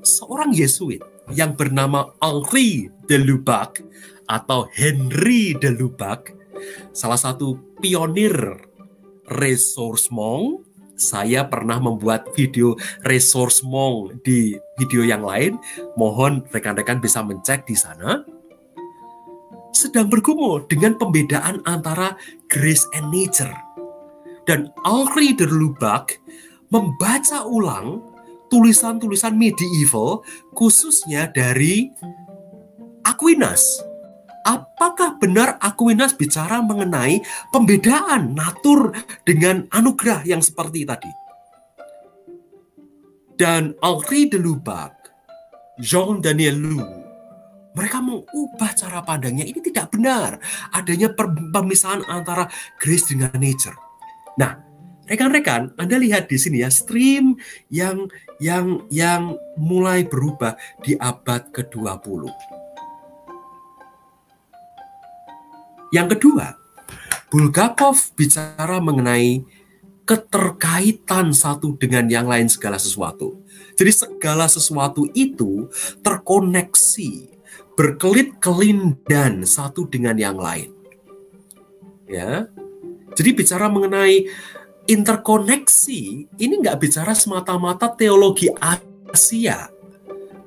Seorang 0.03 0.51
Yesuit 0.51 0.99
yang 1.31 1.55
bernama 1.55 2.11
Henri 2.19 2.91
de 3.07 3.15
Lubac 3.15 3.79
atau 4.27 4.67
Henry 4.75 5.55
de 5.55 5.71
Lubac, 5.71 6.31
salah 6.91 7.19
satu 7.19 7.59
pionir 7.79 8.35
ressourcement. 9.27 10.62
Saya 11.03 11.43
pernah 11.43 11.83
membuat 11.83 12.31
video 12.31 12.79
ressourcement 13.03 14.15
di 14.23 14.55
video 14.79 15.03
yang 15.03 15.27
lain. 15.27 15.59
Mohon 15.99 16.47
rekan-rekan 16.47 17.03
bisa 17.03 17.19
mencek 17.19 17.67
di 17.67 17.75
sana 17.75 18.23
sedang 19.73 20.07
bergumul 20.07 20.63
dengan 20.71 20.95
pembedaan 20.95 21.59
antara 21.67 22.15
grace 22.47 22.87
and 22.95 23.11
nature. 23.11 23.51
Dan 24.47 24.71
Henri 24.87 25.35
de 25.35 25.43
Lubac 25.43 26.23
membaca 26.71 27.43
ulang 27.43 27.99
tulisan-tulisan 28.47 29.35
medieval 29.35 30.23
khususnya 30.55 31.27
dari 31.33 31.89
Aquinas. 33.03 33.92
Apakah 34.43 35.15
benar 35.23 35.55
Aquinas 35.63 36.11
bicara 36.11 36.59
mengenai 36.59 37.23
pembedaan 37.55 38.35
natur 38.35 38.91
dengan 39.23 39.63
anugerah 39.71 40.27
yang 40.27 40.43
seperti 40.43 40.83
tadi? 40.83 41.11
Dan 43.39 43.71
Henri 43.79 44.27
de 44.27 44.37
Lubac, 44.37 44.93
Jean 45.79 46.19
Daniel 46.19 46.59
Lou, 46.59 46.83
mereka 47.73 48.03
mengubah 48.03 48.71
cara 48.77 49.01
pandangnya. 49.01 49.47
Ini 49.47 49.59
tidak 49.63 49.95
benar. 49.95 50.37
Adanya 50.75 51.09
pemisahan 51.49 52.05
antara 52.05 52.45
grace 52.77 53.09
dengan 53.09 53.33
nature. 53.39 53.73
Nah, 54.37 54.59
rekan-rekan, 55.09 55.73
Anda 55.81 55.97
lihat 55.97 56.29
di 56.29 56.37
sini 56.37 56.61
ya, 56.61 56.69
stream 56.69 57.39
yang 57.73 58.11
yang 58.37 58.85
yang 58.93 59.33
mulai 59.57 60.05
berubah 60.05 60.53
di 60.85 60.93
abad 60.99 61.49
ke-20. 61.49 62.29
Yang 65.93 66.17
kedua, 66.17 66.57
Bulgakov 67.29 68.17
bicara 68.17 68.81
mengenai 68.81 69.45
keterkaitan 70.09 71.31
satu 71.31 71.77
dengan 71.77 72.09
yang 72.09 72.25
lain 72.25 72.49
segala 72.49 72.81
sesuatu. 72.81 73.39
Jadi 73.77 73.91
segala 73.93 74.49
sesuatu 74.49 75.05
itu 75.13 75.69
terkoneksi 76.01 77.29
berkelit 77.77 78.41
kelindan 78.41 79.45
satu 79.45 79.85
dengan 79.85 80.17
yang 80.17 80.37
lain. 80.37 80.73
Ya, 82.09 82.49
jadi 83.13 83.29
bicara 83.33 83.69
mengenai 83.69 84.27
interkoneksi 84.89 86.01
ini 86.37 86.53
nggak 86.59 86.81
bicara 86.81 87.13
semata-mata 87.13 87.93
teologi 87.93 88.49
Asia. 88.59 89.69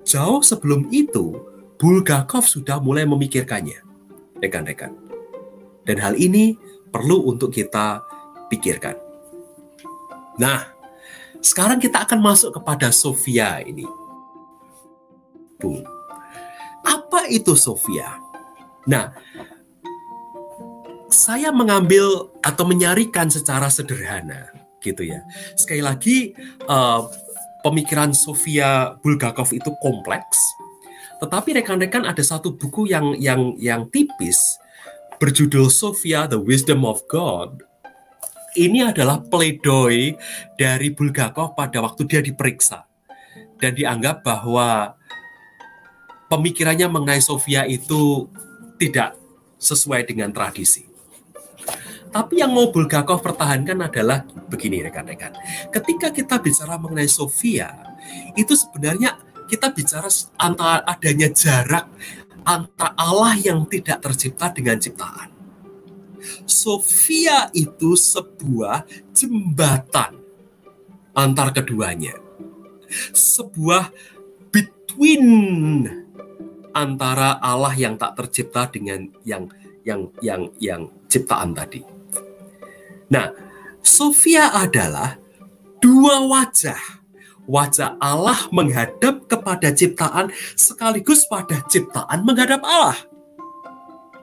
Jauh 0.06 0.42
sebelum 0.42 0.86
itu, 0.94 1.34
Bulgakov 1.78 2.46
sudah 2.46 2.78
mulai 2.78 3.02
memikirkannya, 3.08 3.82
rekan-rekan. 4.38 5.05
Dan 5.86 6.02
hal 6.02 6.18
ini 6.18 6.58
perlu 6.90 7.30
untuk 7.30 7.54
kita 7.54 8.02
pikirkan. 8.50 8.98
Nah, 10.36 10.66
sekarang 11.40 11.78
kita 11.78 12.02
akan 12.02 12.18
masuk 12.20 12.58
kepada 12.58 12.90
Sofia 12.90 13.62
ini. 13.62 13.86
Bu, 15.56 15.80
apa 16.82 17.30
itu 17.30 17.54
Sofia? 17.54 18.18
Nah, 18.84 19.14
saya 21.08 21.54
mengambil 21.54 22.34
atau 22.42 22.66
menyarikan 22.66 23.30
secara 23.30 23.70
sederhana 23.70 24.50
gitu 24.84 25.06
ya. 25.06 25.22
Sekali 25.56 25.82
lagi 25.82 26.16
uh, 26.68 27.06
pemikiran 27.64 28.14
Sofia 28.14 28.94
Bulgakov 29.00 29.50
itu 29.50 29.72
kompleks. 29.82 30.38
Tetapi 31.18 31.62
rekan-rekan 31.62 32.04
ada 32.04 32.20
satu 32.20 32.52
buku 32.54 32.92
yang 32.92 33.16
yang 33.16 33.56
yang 33.56 33.88
tipis 33.88 34.38
berjudul 35.16 35.72
Sofia 35.72 36.28
the 36.28 36.38
Wisdom 36.40 36.84
of 36.84 37.04
God. 37.08 37.64
Ini 38.56 38.88
adalah 38.88 39.20
pledoi 39.20 40.16
dari 40.56 40.88
Bulgakov 40.88 41.52
pada 41.52 41.84
waktu 41.84 42.08
dia 42.08 42.24
diperiksa 42.24 42.88
dan 43.60 43.76
dianggap 43.76 44.24
bahwa 44.24 44.96
pemikirannya 46.32 46.88
mengenai 46.88 47.20
Sofia 47.20 47.68
itu 47.68 48.28
tidak 48.80 49.16
sesuai 49.60 50.08
dengan 50.08 50.32
tradisi. 50.32 50.88
Tapi 52.08 52.40
yang 52.40 52.56
mau 52.56 52.72
Bulgakov 52.72 53.20
pertahankan 53.20 53.76
adalah 53.76 54.24
begini 54.48 54.80
rekan-rekan. 54.88 55.36
Ketika 55.68 56.08
kita 56.08 56.40
bicara 56.40 56.80
mengenai 56.80 57.12
Sofia, 57.12 57.76
itu 58.32 58.56
sebenarnya 58.56 59.20
kita 59.52 59.68
bicara 59.68 60.08
antara 60.40 60.80
adanya 60.88 61.28
jarak 61.28 61.92
antara 62.46 62.94
Allah 62.94 63.34
yang 63.34 63.66
tidak 63.66 63.98
tercipta 64.06 64.54
dengan 64.54 64.78
ciptaan. 64.78 65.34
Sofia 66.46 67.50
itu 67.50 67.98
sebuah 67.98 68.86
jembatan 69.10 70.22
antar 71.14 71.50
keduanya. 71.50 72.14
Sebuah 73.10 73.90
between 74.54 75.26
antara 76.70 77.42
Allah 77.42 77.74
yang 77.74 77.98
tak 77.98 78.14
tercipta 78.20 78.70
dengan 78.70 79.10
yang 79.26 79.50
yang 79.82 80.10
yang 80.22 80.50
yang 80.62 80.82
ciptaan 81.10 81.56
tadi. 81.56 81.82
Nah, 83.10 83.30
Sofia 83.80 84.50
adalah 84.50 85.14
dua 85.78 86.26
wajah. 86.26 87.05
Wajah 87.46 87.94
Allah 88.02 88.50
menghadap 88.50 89.30
kepada 89.30 89.70
ciptaan 89.70 90.34
sekaligus 90.58 91.26
pada 91.30 91.62
ciptaan 91.70 92.26
menghadap 92.26 92.62
Allah. 92.66 92.98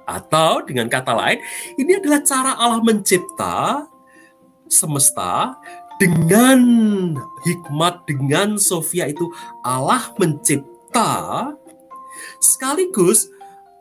Atau 0.03 0.67
dengan 0.67 0.91
kata 0.91 1.15
lain, 1.15 1.39
ini 1.79 1.95
adalah 1.95 2.19
cara 2.27 2.51
Allah 2.59 2.83
mencipta 2.83 3.87
semesta 4.67 5.55
dengan 5.95 6.59
hikmat 7.47 8.03
dengan 8.03 8.59
Sofia 8.59 9.07
itu 9.07 9.31
Allah 9.63 10.11
mencipta 10.19 11.55
Sekaligus 12.39 13.31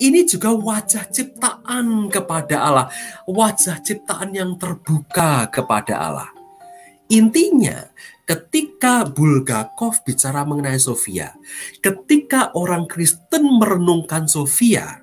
ini 0.02 0.26
juga 0.26 0.50
wajah 0.50 1.06
ciptaan 1.14 2.10
kepada 2.10 2.58
Allah, 2.58 2.86
wajah 3.28 3.78
ciptaan 3.86 4.34
yang 4.34 4.58
terbuka 4.58 5.46
kepada 5.46 5.94
Allah. 5.94 6.30
Intinya, 7.06 7.86
ketika 8.24 9.06
Bulgakov 9.06 10.00
bicara 10.06 10.42
mengenai 10.46 10.78
Sofia, 10.78 11.34
ketika 11.82 12.54
orang 12.54 12.86
Kristen 12.86 13.46
merenungkan 13.58 14.26
Sofia, 14.30 15.02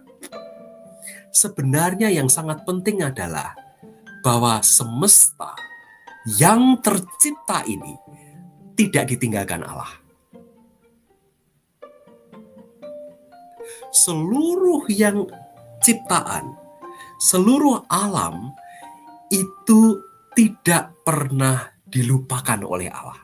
sebenarnya 1.29 2.09
yang 2.09 2.27
sangat 2.27 2.63
penting 2.63 3.03
adalah 3.05 3.55
bahwa 4.25 4.59
semesta 4.63 5.55
yang 6.39 6.79
tercipta 6.83 7.63
ini 7.67 7.95
tidak 8.75 9.11
ditinggalkan 9.11 9.63
Allah. 9.63 10.09
seluruh 13.91 14.85
yang 14.89 15.25
ciptaan, 15.81 16.53
seluruh 17.21 17.85
alam 17.89 18.53
itu 19.33 20.01
tidak 20.37 20.93
pernah 21.05 21.73
dilupakan 21.89 22.61
oleh 22.63 22.89
Allah. 22.89 23.19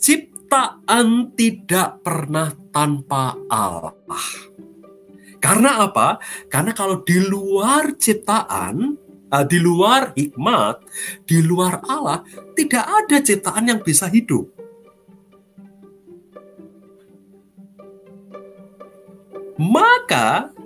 Ciptaan 0.00 1.36
tidak 1.36 2.00
pernah 2.00 2.50
tanpa 2.72 3.36
Allah. 3.46 4.26
Karena 5.40 5.88
apa? 5.88 6.20
Karena 6.52 6.76
kalau 6.76 7.00
di 7.00 7.16
luar 7.16 7.96
ciptaan, 7.96 8.96
uh, 9.32 9.44
di 9.48 9.56
luar 9.56 10.12
hikmat, 10.12 10.84
di 11.24 11.40
luar 11.40 11.80
Allah, 11.88 12.20
tidak 12.52 12.84
ada 12.84 13.16
ciptaan 13.24 13.72
yang 13.72 13.80
bisa 13.80 14.04
hidup. 14.10 14.52
Maka 19.60 20.56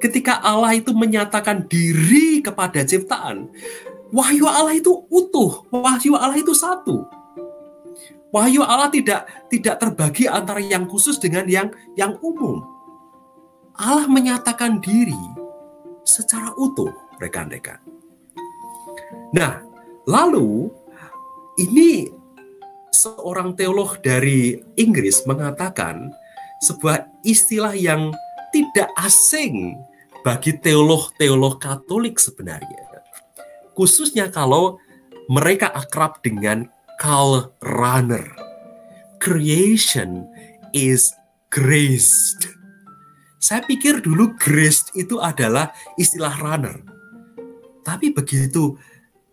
ketika 0.00 0.40
Allah 0.40 0.72
itu 0.72 0.96
menyatakan 0.96 1.68
diri 1.68 2.40
kepada 2.40 2.80
ciptaan, 2.84 3.52
wahyu 4.10 4.46
Allah 4.46 4.74
itu 4.76 5.06
utuh, 5.10 5.66
wahyu 5.70 6.14
Allah 6.14 6.38
itu 6.38 6.54
satu. 6.54 7.06
Wahyu 8.30 8.62
Allah 8.62 8.86
tidak 8.94 9.26
tidak 9.50 9.82
terbagi 9.82 10.30
antara 10.30 10.62
yang 10.62 10.86
khusus 10.86 11.18
dengan 11.18 11.50
yang 11.50 11.68
yang 11.98 12.14
umum. 12.22 12.62
Allah 13.74 14.06
menyatakan 14.06 14.78
diri 14.78 15.18
secara 16.06 16.54
utuh, 16.54 16.90
rekan-rekan. 17.18 17.80
Nah, 19.34 19.62
lalu 20.06 20.70
ini 21.58 22.10
seorang 22.94 23.54
teolog 23.58 23.98
dari 24.02 24.58
Inggris 24.78 25.26
mengatakan 25.26 26.10
sebuah 26.62 27.08
istilah 27.24 27.72
yang 27.74 28.12
tidak 28.50 28.90
asing 29.00 29.78
bagi 30.20 30.54
teolog-teolog 30.60 31.56
Katolik 31.62 32.20
sebenarnya. 32.20 32.89
Khususnya 33.80 34.28
kalau 34.28 34.76
mereka 35.32 35.72
akrab 35.72 36.20
dengan 36.20 36.68
Karl 37.00 37.48
Rahner. 37.64 38.28
Creation 39.24 40.28
is 40.76 41.16
graced. 41.48 42.44
Saya 43.40 43.64
pikir 43.64 44.04
dulu 44.04 44.36
graced 44.36 44.92
itu 44.92 45.16
adalah 45.16 45.72
istilah 45.96 46.36
runner. 46.44 46.76
Tapi 47.80 48.12
begitu 48.12 48.76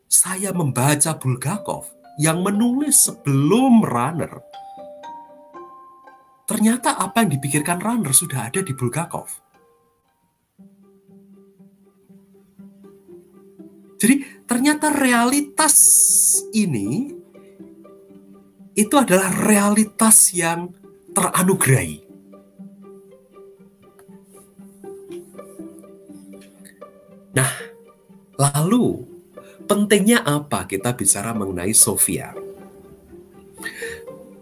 saya 0.07 0.55
membaca 0.55 1.11
Bulgakov 1.19 1.91
yang 2.15 2.39
menulis 2.39 3.03
sebelum 3.03 3.83
runner, 3.83 4.31
ternyata 6.47 6.95
apa 6.95 7.19
yang 7.27 7.35
dipikirkan 7.35 7.83
runner 7.83 8.15
sudah 8.15 8.47
ada 8.47 8.63
di 8.63 8.71
Bulgakov. 8.71 9.27
Jadi 13.97 14.45
ternyata 14.45 14.93
realitas 14.93 15.75
ini 16.53 17.17
itu 18.77 18.93
adalah 18.93 19.33
realitas 19.33 20.29
yang 20.37 20.69
teranugerahi. 21.17 22.05
Nah, 27.33 27.51
lalu 28.37 29.01
pentingnya 29.65 30.21
apa 30.21 30.69
kita 30.69 30.93
bicara 30.93 31.33
mengenai 31.33 31.73
Sofia? 31.73 32.37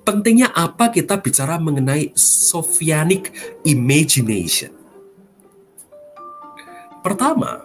Pentingnya 0.04 0.52
apa 0.52 0.92
kita 0.92 1.18
bicara 1.18 1.56
mengenai 1.56 2.12
Sophianic 2.16 3.32
imagination? 3.64 4.76
Pertama, 7.02 7.64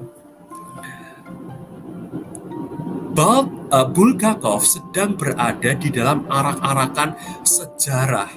uh, 3.21 3.87
Bulgakov 3.91 4.65
sedang 4.65 5.13
berada 5.13 5.77
di 5.77 5.93
dalam 5.93 6.25
arak-arakan 6.25 7.13
sejarah 7.45 8.31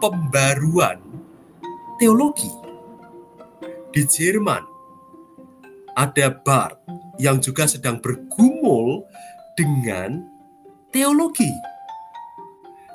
pembaruan 0.00 0.98
teologi. 2.00 2.48
Di 3.92 4.02
Jerman 4.08 4.64
ada 5.92 6.32
Barth 6.32 6.80
yang 7.20 7.44
juga 7.44 7.68
sedang 7.68 8.00
bergumul 8.00 9.04
dengan 9.52 10.24
teologi. 10.88 11.52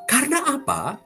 Karena 0.10 0.58
apa? 0.58 0.98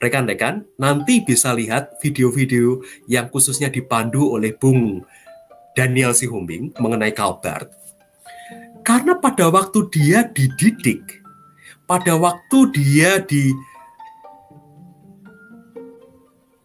Rekan-rekan, 0.00 0.64
nanti 0.80 1.24
bisa 1.24 1.52
lihat 1.52 2.00
video-video 2.00 2.80
yang 3.08 3.28
khususnya 3.28 3.68
dipandu 3.68 4.36
oleh 4.36 4.52
Bung 4.56 5.04
Daniel 5.76 6.12
Sihombing 6.12 6.76
mengenai 6.76 7.12
Calbert 7.12 7.83
karena 8.84 9.16
pada 9.16 9.48
waktu 9.48 9.88
dia 9.88 10.28
dididik, 10.28 11.24
pada 11.88 12.20
waktu 12.20 12.68
dia 12.76 13.16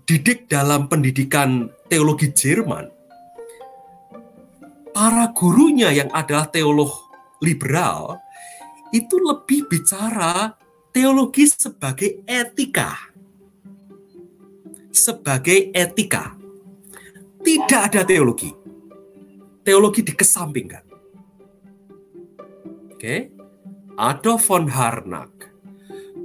dididik 0.03 0.51
dalam 0.51 0.91
pendidikan 0.91 1.71
teologi 1.87 2.27
Jerman, 2.35 2.91
para 4.91 5.31
gurunya 5.31 5.95
yang 5.95 6.11
adalah 6.11 6.51
teolog 6.51 6.91
liberal 7.39 8.19
itu 8.91 9.15
lebih 9.15 9.71
bicara 9.71 10.59
teologi 10.91 11.47
sebagai 11.47 12.27
etika. 12.27 12.99
Sebagai 14.91 15.71
etika. 15.71 16.35
Tidak 17.39 17.79
ada 17.79 18.03
teologi. 18.03 18.51
Teologi 19.63 20.03
dikesampingkan. 20.03 20.88
Oke. 22.99 23.31
Adolf 23.95 24.51
von 24.51 24.67
Harnack. 24.67 25.55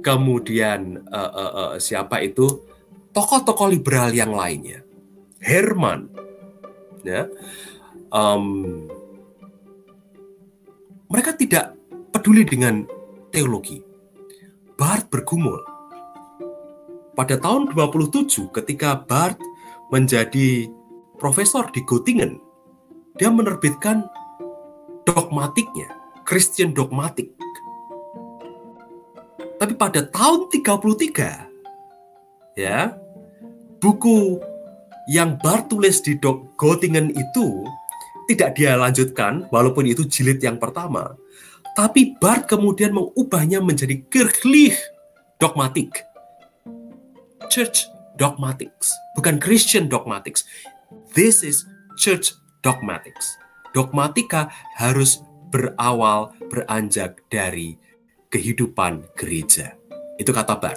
Kemudian 0.03 1.07
uh, 1.07 1.31
uh, 1.31 1.51
uh, 1.55 1.73
siapa 1.79 2.19
itu 2.19 2.67
tokoh-tokoh 3.15 3.71
liberal 3.71 4.11
yang 4.11 4.35
lainnya. 4.35 4.83
Herman. 5.39 6.11
Ya. 7.07 7.31
Um, 8.11 8.91
mereka 11.07 11.39
tidak 11.39 11.79
peduli 12.11 12.43
dengan 12.43 12.83
teologi. 13.31 13.79
Barth 14.75 15.07
bergumul. 15.07 15.63
Pada 17.15 17.39
tahun 17.39 17.71
27 17.71 18.51
ketika 18.51 18.99
Barth 18.99 19.39
menjadi 19.95 20.67
profesor 21.15 21.71
di 21.71 21.87
Göttingen, 21.87 22.35
dia 23.15 23.31
menerbitkan 23.31 24.03
dogmatiknya 25.07 26.03
Christian 26.25 26.73
dogmatik. 26.73 27.31
Tapi 29.55 29.73
pada 29.77 30.03
tahun 30.03 30.51
33 30.51 32.59
ya, 32.59 32.91
buku 33.79 34.41
yang 35.07 35.37
Bart 35.37 35.69
tulis 35.69 36.01
di 36.01 36.17
Göttingen 36.57 37.13
itu 37.13 37.63
tidak 38.25 38.57
dia 38.57 38.73
lanjutkan 38.73 39.45
walaupun 39.53 39.85
itu 39.85 40.03
jilid 40.09 40.41
yang 40.41 40.57
pertama. 40.57 41.13
Tapi 41.77 42.17
Bart 42.17 42.49
kemudian 42.49 42.91
mengubahnya 42.91 43.61
menjadi 43.61 44.01
kirchlich 44.09 44.75
dogmatik. 45.37 45.93
Church 47.53 47.85
dogmatics, 48.17 48.89
bukan 49.13 49.37
Christian 49.37 49.85
dogmatics. 49.85 50.41
This 51.13 51.45
is 51.45 51.69
church 51.99 52.33
dogmatics. 52.65 53.37
Dogmatika 53.75 54.49
harus 54.79 55.21
berawal 55.55 56.35
beranjak 56.51 57.23
dari 57.31 57.79
kehidupan 58.27 59.07
gereja. 59.15 59.79
Itu 60.19 60.35
kata 60.35 60.59
Bar. 60.59 60.75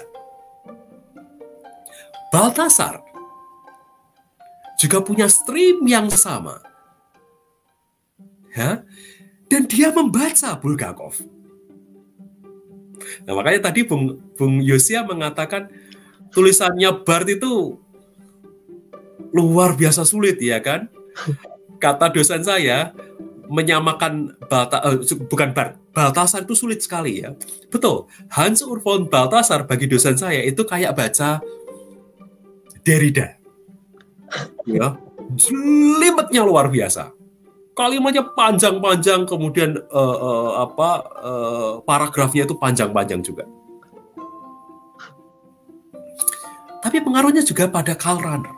Baltasar 2.31 3.03
juga 4.79 5.03
punya 5.03 5.27
stream 5.27 5.83
yang 5.83 6.07
sama. 6.07 6.63
Ya? 8.55 8.87
Dan 9.51 9.67
dia 9.67 9.91
membaca 9.91 10.55
Bulgakov. 10.55 11.19
Nah, 13.27 13.35
makanya 13.35 13.67
tadi 13.67 13.83
Bung, 13.83 14.15
Bung 14.39 14.63
Yosia 14.63 15.03
mengatakan 15.03 15.67
tulisannya 16.31 17.03
Bart 17.03 17.27
itu 17.27 17.75
luar 19.35 19.75
biasa 19.75 20.07
sulit 20.07 20.39
ya 20.39 20.63
kan? 20.63 20.87
Kata 21.83 22.07
dosen 22.13 22.45
saya, 22.45 22.95
menyamakan 23.49 24.37
Balta, 24.45 24.77
uh, 24.85 25.01
bukan 25.25 25.51
Bart, 25.57 25.75
Baltasar 25.89 26.45
itu 26.45 26.53
sulit 26.53 26.85
sekali 26.85 27.25
ya. 27.25 27.33
Betul, 27.73 28.05
Hans 28.29 28.61
Ur 28.61 28.77
von 28.79 29.09
Baltasar 29.09 29.65
bagi 29.65 29.89
dosen 29.89 30.15
saya 30.15 30.45
itu 30.45 30.61
kayak 30.63 30.93
baca 30.93 31.41
Derrida. 32.85 33.35
Ya, 34.69 34.95
limitnya 35.97 36.45
luar 36.45 36.69
biasa. 36.69 37.11
Kalimatnya 37.73 38.27
panjang-panjang, 38.37 39.25
kemudian 39.25 39.81
uh, 39.89 40.17
uh, 40.19 40.51
apa 40.67 40.89
uh, 41.23 41.73
paragrafnya 41.81 42.45
itu 42.45 42.53
panjang-panjang 42.53 43.25
juga. 43.25 43.49
Tapi 46.79 47.01
pengaruhnya 47.03 47.43
juga 47.43 47.67
pada 47.67 47.97
Karl 47.97 48.19
Rahner. 48.21 48.55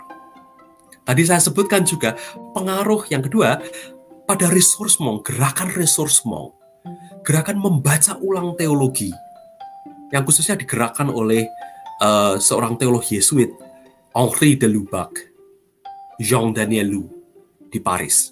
Tadi 1.01 1.21
saya 1.25 1.41
sebutkan 1.41 1.81
juga 1.81 2.13
pengaruh 2.53 3.09
yang 3.09 3.25
kedua 3.25 3.57
pada 4.31 4.47
resourcement, 4.47 5.19
gerakan 5.27 5.67
resourcement, 5.75 6.55
gerakan 7.27 7.59
membaca 7.59 8.15
ulang 8.23 8.55
teologi 8.55 9.11
yang 10.07 10.23
khususnya 10.23 10.55
digerakkan 10.55 11.11
oleh 11.11 11.51
uh, 11.99 12.39
seorang 12.39 12.79
teolog 12.79 13.03
Yesuit, 13.03 13.51
Henri 14.15 14.55
de 14.55 14.71
Lubac, 14.71 15.11
Jean 16.15 16.55
Danielou 16.55 17.11
di 17.67 17.83
Paris. 17.83 18.31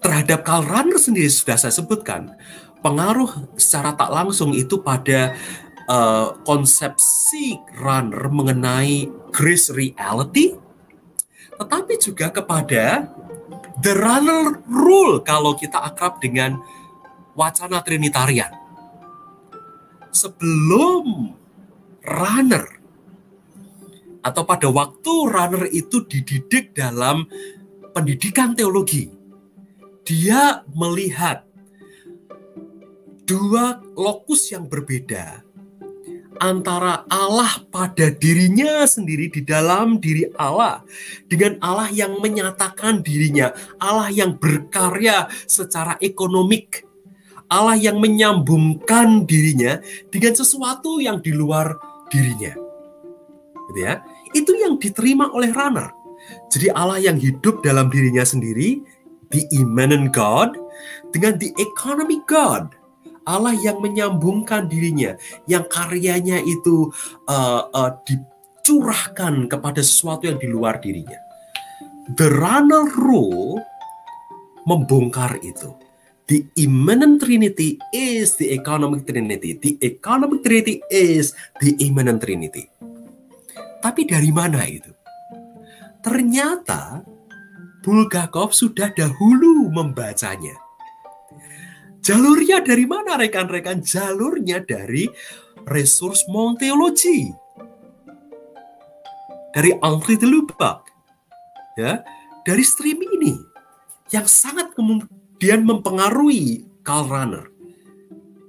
Terhadap 0.00 0.40
Karl 0.40 0.64
Rahner 0.64 0.96
sendiri 0.96 1.28
sudah 1.28 1.60
saya 1.60 1.76
sebutkan, 1.76 2.32
pengaruh 2.80 3.52
secara 3.60 3.92
tak 4.00 4.08
langsung 4.08 4.56
itu 4.56 4.80
pada 4.80 5.36
uh, 5.92 6.40
konsepsi 6.48 7.60
Runner 7.76 8.32
mengenai 8.32 9.12
grace 9.28 9.68
reality, 9.68 10.61
tetapi 11.62 11.94
juga 12.02 12.34
kepada 12.34 13.06
the 13.86 13.94
runner 13.94 14.58
rule 14.66 15.22
kalau 15.22 15.54
kita 15.54 15.78
akrab 15.78 16.18
dengan 16.18 16.58
wacana 17.38 17.78
trinitarian. 17.86 18.50
Sebelum 20.10 21.32
runner 22.02 22.66
atau 24.26 24.42
pada 24.42 24.66
waktu 24.74 25.14
runner 25.30 25.70
itu 25.70 26.02
dididik 26.02 26.74
dalam 26.74 27.30
pendidikan 27.94 28.58
teologi, 28.58 29.06
dia 30.02 30.66
melihat 30.74 31.46
dua 33.22 33.78
lokus 33.94 34.50
yang 34.50 34.66
berbeda 34.66 35.46
antara 36.40 37.04
Allah 37.10 37.60
pada 37.68 38.08
dirinya 38.12 38.86
sendiri 38.86 39.28
di 39.28 39.42
dalam 39.44 39.98
diri 39.98 40.30
Allah 40.38 40.80
dengan 41.28 41.58
Allah 41.60 41.90
yang 41.92 42.20
menyatakan 42.22 43.04
dirinya, 43.04 43.52
Allah 43.76 44.08
yang 44.08 44.38
berkarya 44.38 45.28
secara 45.44 45.98
ekonomik, 46.00 46.86
Allah 47.52 47.76
yang 47.76 48.00
menyambungkan 48.00 49.28
dirinya 49.28 49.82
dengan 50.08 50.32
sesuatu 50.32 51.02
yang 51.02 51.20
di 51.20 51.36
luar 51.36 51.76
dirinya. 52.08 52.56
Gitu 53.68 53.80
ya. 53.82 54.00
Itu 54.32 54.56
yang 54.56 54.80
diterima 54.80 55.28
oleh 55.32 55.52
runner. 55.52 55.92
Jadi 56.48 56.72
Allah 56.72 57.02
yang 57.02 57.20
hidup 57.20 57.60
dalam 57.60 57.92
dirinya 57.92 58.24
sendiri, 58.24 58.80
the 59.32 59.44
immanent 59.52 60.12
God 60.12 60.56
dengan 61.10 61.36
the 61.40 61.52
economic 61.60 62.24
God 62.28 62.72
Allah 63.22 63.54
yang 63.54 63.78
menyambungkan 63.78 64.66
dirinya, 64.66 65.14
yang 65.46 65.66
karyanya 65.66 66.42
itu 66.42 66.90
uh, 67.30 67.68
uh, 67.70 67.90
dicurahkan 68.02 69.46
kepada 69.46 69.80
sesuatu 69.82 70.26
yang 70.26 70.38
di 70.38 70.48
luar 70.50 70.82
dirinya. 70.82 71.18
The 72.18 72.28
runner 72.30 72.90
rule 72.98 73.62
membongkar 74.66 75.38
itu. 75.42 75.74
The 76.30 76.46
immanent 76.56 77.18
trinity 77.20 77.76
is 77.90 78.38
the 78.38 78.54
economic 78.54 79.04
trinity. 79.04 79.58
The 79.58 79.76
economic 79.82 80.46
trinity 80.46 80.80
is 80.88 81.34
the 81.58 81.74
immanent 81.82 82.22
trinity. 82.22 82.70
Tapi 83.82 84.06
dari 84.06 84.30
mana 84.30 84.62
itu? 84.62 84.94
Ternyata 86.02 87.02
Bulgakov 87.82 88.54
sudah 88.54 88.94
dahulu 88.94 89.66
membacanya 89.74 90.61
Jalurnya 92.02 92.66
dari 92.66 92.82
mana 92.82 93.14
rekan-rekan? 93.14 93.78
Jalurnya 93.78 94.58
dari 94.66 95.06
resource 95.70 96.26
Monteologi. 96.26 97.30
Dari 99.54 99.70
Henri 99.78 100.18
de 100.18 100.26
Lubac. 100.26 100.90
Ya, 101.78 102.02
dari 102.44 102.66
stream 102.66 103.00
ini 103.00 103.38
yang 104.12 104.28
sangat 104.28 104.76
kemudian 104.76 105.64
mempengaruhi 105.64 106.68
Karl 106.84 107.08
Rahner 107.08 107.46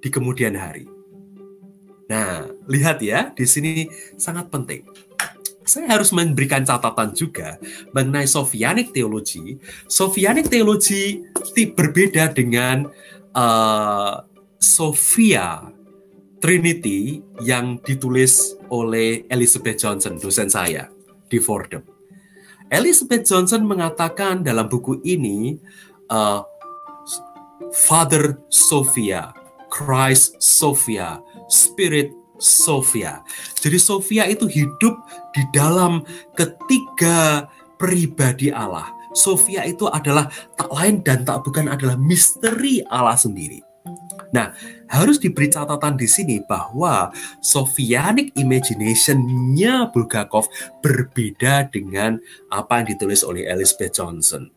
di 0.03 0.09
kemudian 0.11 0.57
hari. 0.59 0.89
Nah, 2.11 2.51
lihat 2.67 2.99
ya, 2.99 3.31
di 3.31 3.47
sini 3.47 3.87
sangat 4.19 4.51
penting. 4.51 4.83
Saya 5.63 5.95
harus 5.95 6.11
memberikan 6.11 6.67
catatan 6.67 7.15
juga 7.15 7.55
mengenai 7.95 8.27
Sofianik 8.27 8.91
teologi. 8.91 9.55
Sofianik 9.87 10.51
teologi 10.51 11.23
berbeda 11.71 12.35
dengan 12.35 12.91
uh, 13.35 14.23
Sophia 14.57 15.69
Trinity 16.39 17.23
yang 17.43 17.79
ditulis 17.83 18.59
oleh 18.67 19.23
Elizabeth 19.31 19.79
Johnson, 19.79 20.19
dosen 20.19 20.51
saya 20.51 20.91
di 21.31 21.39
Fordham. 21.39 21.83
Elizabeth 22.67 23.23
Johnson 23.23 23.63
mengatakan 23.63 24.41
dalam 24.41 24.67
buku 24.67 24.99
ini, 25.05 25.55
uh, 26.09 26.41
Father 27.71 28.43
Sophia, 28.51 29.31
Christ 29.71 30.41
Sophia, 30.41 31.21
Spirit 31.47 32.11
Sophia. 32.43 33.23
Jadi 33.57 33.77
Sophia 33.79 34.27
itu 34.27 34.45
hidup 34.51 34.99
di 35.31 35.43
dalam 35.55 36.03
ketiga 36.35 37.47
pribadi 37.79 38.51
Allah 38.51 38.91
Sofia 39.13 39.63
itu 39.63 39.85
adalah 39.87 40.27
tak 40.57 40.69
lain 40.73 41.05
dan 41.05 41.21
tak 41.23 41.45
bukan 41.45 41.69
adalah 41.69 41.95
misteri 41.97 42.81
Allah 42.89 43.17
sendiri. 43.17 43.61
Nah, 44.33 44.49
harus 44.89 45.21
diberi 45.21 45.45
catatan 45.45 45.93
di 45.93 46.09
sini 46.09 46.41
bahwa 46.41 47.13
Sophianic 47.45 48.33
imagination-nya 48.33 49.93
Bulgakov 49.93 50.49
berbeda 50.81 51.69
dengan 51.69 52.17
apa 52.49 52.81
yang 52.81 52.97
ditulis 52.97 53.21
oleh 53.21 53.45
Elizabeth 53.45 53.93
Johnson. 53.93 54.49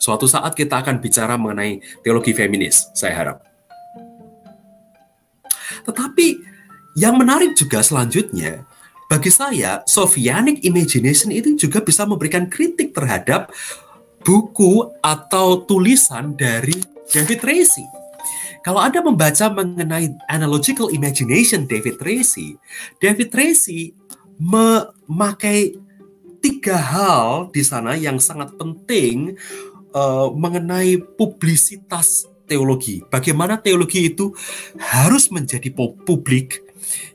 Suatu 0.00 0.24
saat 0.26 0.56
kita 0.56 0.82
akan 0.82 0.98
bicara 0.98 1.36
mengenai 1.36 1.78
teologi 2.00 2.32
feminis, 2.32 2.90
saya 2.96 3.14
harap. 3.14 3.38
Tetapi 5.84 6.26
yang 6.96 7.20
menarik 7.20 7.54
juga 7.54 7.84
selanjutnya, 7.84 8.64
bagi 9.12 9.28
saya, 9.28 9.84
Sophianic 9.84 10.64
Imagination 10.64 11.28
itu 11.36 11.52
juga 11.60 11.84
bisa 11.84 12.08
memberikan 12.08 12.48
kritik 12.48 12.96
terhadap 12.96 13.52
buku 14.24 14.88
atau 15.04 15.68
tulisan 15.68 16.32
dari 16.32 16.72
David 17.12 17.44
Tracy. 17.44 17.84
Kalau 18.64 18.80
Anda 18.80 19.04
membaca 19.04 19.52
mengenai 19.52 20.16
analogical 20.32 20.88
imagination 20.88 21.68
David 21.68 22.00
Tracy, 22.00 22.56
David 23.04 23.28
Tracy 23.28 23.92
memakai 24.40 25.76
tiga 26.40 26.80
hal 26.80 27.52
di 27.52 27.60
sana 27.60 28.00
yang 28.00 28.16
sangat 28.16 28.56
penting 28.56 29.36
uh, 29.92 30.32
mengenai 30.32 30.96
publisitas 31.20 32.24
teologi. 32.48 33.04
Bagaimana 33.12 33.60
teologi 33.60 34.08
itu 34.08 34.32
harus 34.80 35.28
menjadi 35.28 35.68
publik, 36.08 36.64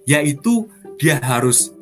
yaitu 0.05 0.69
dia 1.01 1.21
harus 1.21 1.76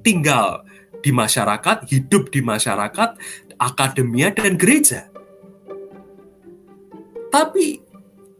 tinggal 0.00 0.64
di 1.00 1.10
masyarakat, 1.10 1.88
hidup 1.88 2.28
di 2.28 2.44
masyarakat, 2.44 3.16
akademia, 3.56 4.32
dan 4.32 4.56
gereja. 4.56 5.08
Tapi 7.30 7.80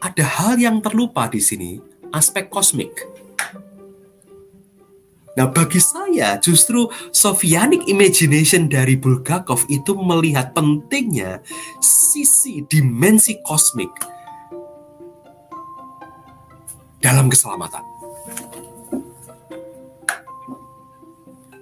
ada 0.00 0.24
hal 0.24 0.58
yang 0.58 0.82
terlupa 0.82 1.28
di 1.30 1.38
sini, 1.38 1.78
aspek 2.10 2.50
kosmik. 2.50 2.92
Nah, 5.38 5.46
bagi 5.46 5.78
saya 5.78 6.36
justru 6.42 6.90
Sophianic 7.14 7.86
imagination 7.86 8.66
dari 8.66 8.98
Bulgakov 8.98 9.62
itu 9.70 9.94
melihat 9.94 10.52
pentingnya 10.52 11.38
sisi 11.78 12.66
dimensi 12.66 13.38
kosmik 13.46 13.88
dalam 16.98 17.30
keselamatan. 17.30 17.89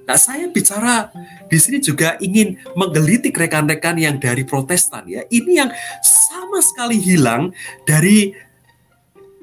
Nah, 0.09 0.16
saya 0.16 0.48
bicara 0.48 1.12
di 1.52 1.61
sini 1.61 1.84
juga 1.84 2.16
ingin 2.16 2.56
menggelitik 2.72 3.36
rekan-rekan 3.36 4.00
yang 4.00 4.16
dari 4.16 4.40
Protestan 4.40 5.04
ya. 5.04 5.20
Ini 5.28 5.52
yang 5.52 5.70
sama 6.00 6.64
sekali 6.64 6.96
hilang 6.96 7.52
dari 7.84 8.32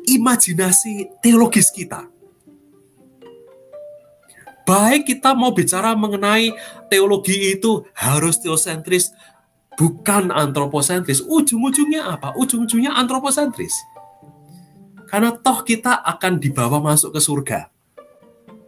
imajinasi 0.10 1.22
teologis 1.22 1.70
kita. 1.70 2.10
Baik 4.66 5.06
kita 5.06 5.38
mau 5.38 5.54
bicara 5.54 5.94
mengenai 5.94 6.50
teologi 6.90 7.54
itu 7.54 7.86
harus 7.94 8.42
teosentris, 8.42 9.14
bukan 9.78 10.34
antroposentris. 10.34 11.22
Ujung-ujungnya 11.22 12.10
apa? 12.10 12.34
Ujung-ujungnya 12.34 12.98
antroposentris. 12.98 13.78
Karena 15.06 15.30
toh 15.30 15.62
kita 15.62 16.02
akan 16.02 16.42
dibawa 16.42 16.82
masuk 16.82 17.14
ke 17.14 17.22
surga 17.22 17.75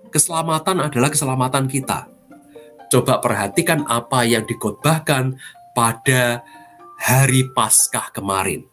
keselamatan 0.09 0.83
adalah 0.83 1.11
keselamatan 1.11 1.65
kita. 1.67 2.07
Coba 2.87 3.19
perhatikan 3.19 3.83
apa 3.87 4.23
yang 4.23 4.47
dikotbahkan 4.47 5.35
pada 5.75 6.41
hari 6.97 7.45
Paskah 7.51 8.15
kemarin. 8.15 8.63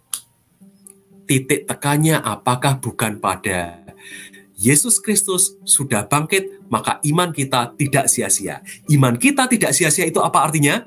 Titik 1.24 1.66
tekannya 1.66 2.20
apakah 2.20 2.78
bukan 2.78 3.18
pada 3.18 3.84
Yesus 4.54 5.02
Kristus 5.02 5.58
sudah 5.66 6.06
bangkit, 6.06 6.70
maka 6.70 7.02
iman 7.04 7.34
kita 7.34 7.74
tidak 7.74 8.06
sia-sia. 8.06 8.62
Iman 8.86 9.18
kita 9.18 9.50
tidak 9.50 9.74
sia-sia 9.74 10.06
itu 10.06 10.22
apa 10.22 10.46
artinya? 10.46 10.86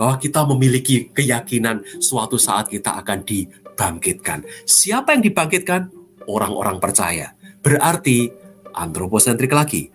Bahwa 0.00 0.16
kita 0.16 0.48
memiliki 0.48 1.12
keyakinan 1.12 1.84
suatu 2.00 2.40
saat 2.40 2.72
kita 2.72 2.96
akan 3.04 3.20
dibangkitkan. 3.24 4.48
Siapa 4.64 5.12
yang 5.12 5.22
dibangkitkan? 5.24 5.92
Orang-orang 6.26 6.80
percaya. 6.82 7.35
Berarti 7.66 8.30
antroposentrik 8.78 9.50
lagi. 9.50 9.90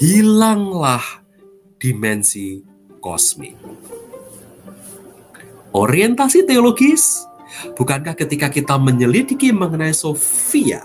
Hilanglah 0.00 1.04
dimensi 1.76 2.64
kosmik. 3.04 3.60
Orientasi 5.76 6.48
teologis, 6.48 7.28
bukankah 7.76 8.16
ketika 8.16 8.48
kita 8.48 8.80
menyelidiki 8.80 9.52
mengenai 9.52 9.92
Sofia, 9.92 10.80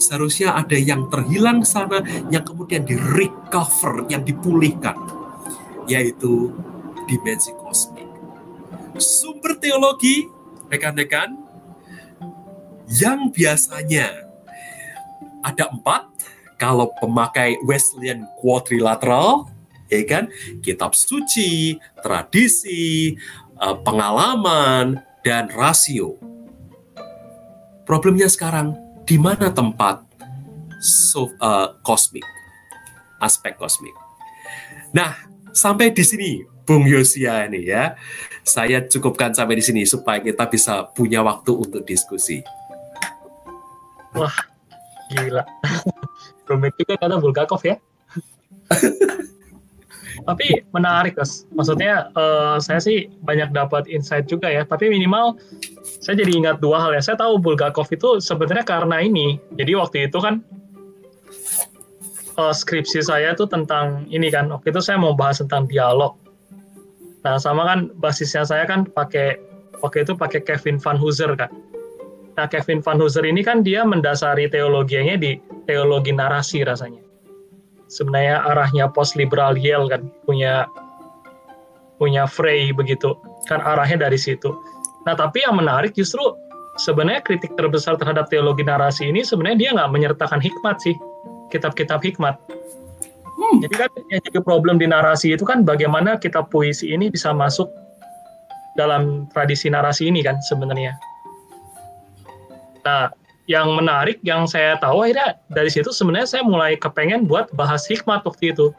seharusnya 0.00 0.56
ada 0.56 0.80
yang 0.80 1.12
terhilang 1.12 1.68
sana, 1.68 2.00
yang 2.32 2.40
kemudian 2.40 2.88
di 2.88 2.96
recover, 2.96 4.08
yang 4.08 4.24
dipulihkan, 4.24 4.96
yaitu 5.84 6.48
dimensi 7.04 7.52
kosmik. 7.60 8.08
Sumber 8.96 9.60
teologi, 9.60 10.24
rekan-rekan, 10.72 11.36
yang 12.88 13.28
biasanya 13.28 14.29
ada 15.44 15.68
empat, 15.72 16.08
kalau 16.60 16.92
pemakai 17.00 17.56
Wesleyan 17.64 18.28
quadrilateral, 18.40 19.48
ya 19.88 20.02
kan, 20.04 20.28
kitab 20.60 20.92
suci, 20.92 21.80
tradisi, 22.04 23.16
eh, 23.60 23.76
pengalaman, 23.84 25.00
dan 25.24 25.52
rasio. 25.52 26.16
Problemnya 27.84 28.28
sekarang, 28.30 28.76
di 29.04 29.18
mana 29.18 29.50
tempat 29.50 30.06
so, 30.80 31.28
uh, 31.42 31.76
kosmik, 31.84 32.24
aspek 33.20 33.52
kosmik. 33.60 33.92
Nah, 34.96 35.12
sampai 35.52 35.92
di 35.92 36.00
sini, 36.00 36.40
Bung 36.64 36.86
Yosia 36.86 37.50
ini 37.50 37.68
ya, 37.68 37.98
saya 38.46 38.86
cukupkan 38.86 39.34
sampai 39.34 39.58
di 39.58 39.64
sini 39.64 39.82
supaya 39.84 40.22
kita 40.22 40.46
bisa 40.48 40.86
punya 40.94 41.20
waktu 41.20 41.52
untuk 41.52 41.82
diskusi. 41.84 42.40
Wah, 44.14 44.34
gila. 45.10 45.42
Rumit 46.46 46.74
juga 46.78 46.94
kata 46.98 47.18
Bulgakov 47.18 47.62
ya. 47.66 47.76
tapi 50.20 50.52
menarik 50.76 51.16
guys 51.16 51.48
maksudnya 51.48 52.12
uh, 52.12 52.60
saya 52.60 52.76
sih 52.76 53.08
banyak 53.24 53.50
dapat 53.50 53.90
insight 53.90 54.30
juga 54.30 54.50
ya. 54.50 54.62
Tapi 54.62 54.90
minimal 54.90 55.38
saya 56.02 56.22
jadi 56.22 56.32
ingat 56.38 56.56
dua 56.62 56.78
hal 56.86 56.94
ya. 56.94 57.02
Saya 57.02 57.18
tahu 57.18 57.42
Bulgakov 57.42 57.90
itu 57.90 58.22
sebenarnya 58.22 58.62
karena 58.62 59.02
ini. 59.02 59.42
Jadi 59.58 59.72
waktu 59.74 59.96
itu 60.10 60.18
kan 60.22 60.44
uh, 62.38 62.54
skripsi 62.54 63.02
saya 63.02 63.34
tuh 63.34 63.50
tentang 63.50 64.06
ini 64.12 64.30
kan. 64.30 64.50
Waktu 64.50 64.70
itu 64.70 64.80
saya 64.82 65.00
mau 65.00 65.16
bahas 65.16 65.42
tentang 65.42 65.66
dialog. 65.66 66.14
Nah 67.20 67.36
sama 67.36 67.66
kan 67.68 67.92
basisnya 68.00 68.46
saya 68.48 68.64
kan 68.64 68.88
pakai 68.88 69.36
waktu 69.80 70.04
itu 70.04 70.12
pakai 70.16 70.40
Kevin 70.44 70.76
Van 70.80 70.96
Hooser 71.00 71.32
kan 71.36 71.48
nah 72.40 72.48
Kevin 72.48 72.80
Van 72.80 72.96
Hooser 72.96 73.28
ini 73.28 73.44
kan 73.44 73.60
dia 73.60 73.84
mendasari 73.84 74.48
teologianya 74.48 75.20
di 75.20 75.36
teologi 75.68 76.16
narasi 76.16 76.64
rasanya 76.64 77.04
sebenarnya 77.90 78.40
arahnya 78.46 78.88
post 78.88 79.18
liberal 79.18 79.58
Yale 79.58 79.90
kan 79.90 80.08
punya 80.24 80.64
punya 82.00 82.24
Frey 82.24 82.72
begitu 82.72 83.12
kan 83.44 83.60
arahnya 83.60 84.08
dari 84.08 84.16
situ. 84.16 84.56
Nah 85.04 85.12
tapi 85.18 85.44
yang 85.44 85.58
menarik 85.58 85.92
justru 85.92 86.22
sebenarnya 86.80 87.20
kritik 87.20 87.52
terbesar 87.58 88.00
terhadap 88.00 88.30
teologi 88.32 88.64
narasi 88.64 89.10
ini 89.10 89.20
sebenarnya 89.20 89.58
dia 89.58 89.70
nggak 89.76 89.90
menyertakan 89.92 90.40
hikmat 90.40 90.80
sih 90.80 90.96
kitab-kitab 91.52 92.00
hikmat. 92.00 92.40
Hmm. 93.36 93.60
Jadi 93.60 93.74
kan 93.74 93.90
yang 94.08 94.22
jadi 94.22 94.40
problem 94.40 94.80
di 94.80 94.86
narasi 94.88 95.34
itu 95.34 95.44
kan 95.44 95.66
bagaimana 95.66 96.16
kitab 96.16 96.48
puisi 96.48 96.94
ini 96.94 97.12
bisa 97.12 97.34
masuk 97.34 97.68
dalam 98.78 99.28
tradisi 99.34 99.68
narasi 99.68 100.08
ini 100.08 100.24
kan 100.24 100.38
sebenarnya. 100.40 100.96
Nah 102.84 103.12
yang 103.50 103.74
menarik 103.74 104.22
yang 104.22 104.46
saya 104.46 104.78
tahu 104.78 105.02
akhirnya 105.02 105.34
dari 105.50 105.66
situ 105.66 105.90
sebenarnya 105.90 106.38
saya 106.38 106.42
mulai 106.46 106.78
kepengen 106.78 107.26
buat 107.26 107.50
bahas 107.58 107.82
hikmat 107.90 108.22
waktu 108.22 108.54
itu. 108.54 108.70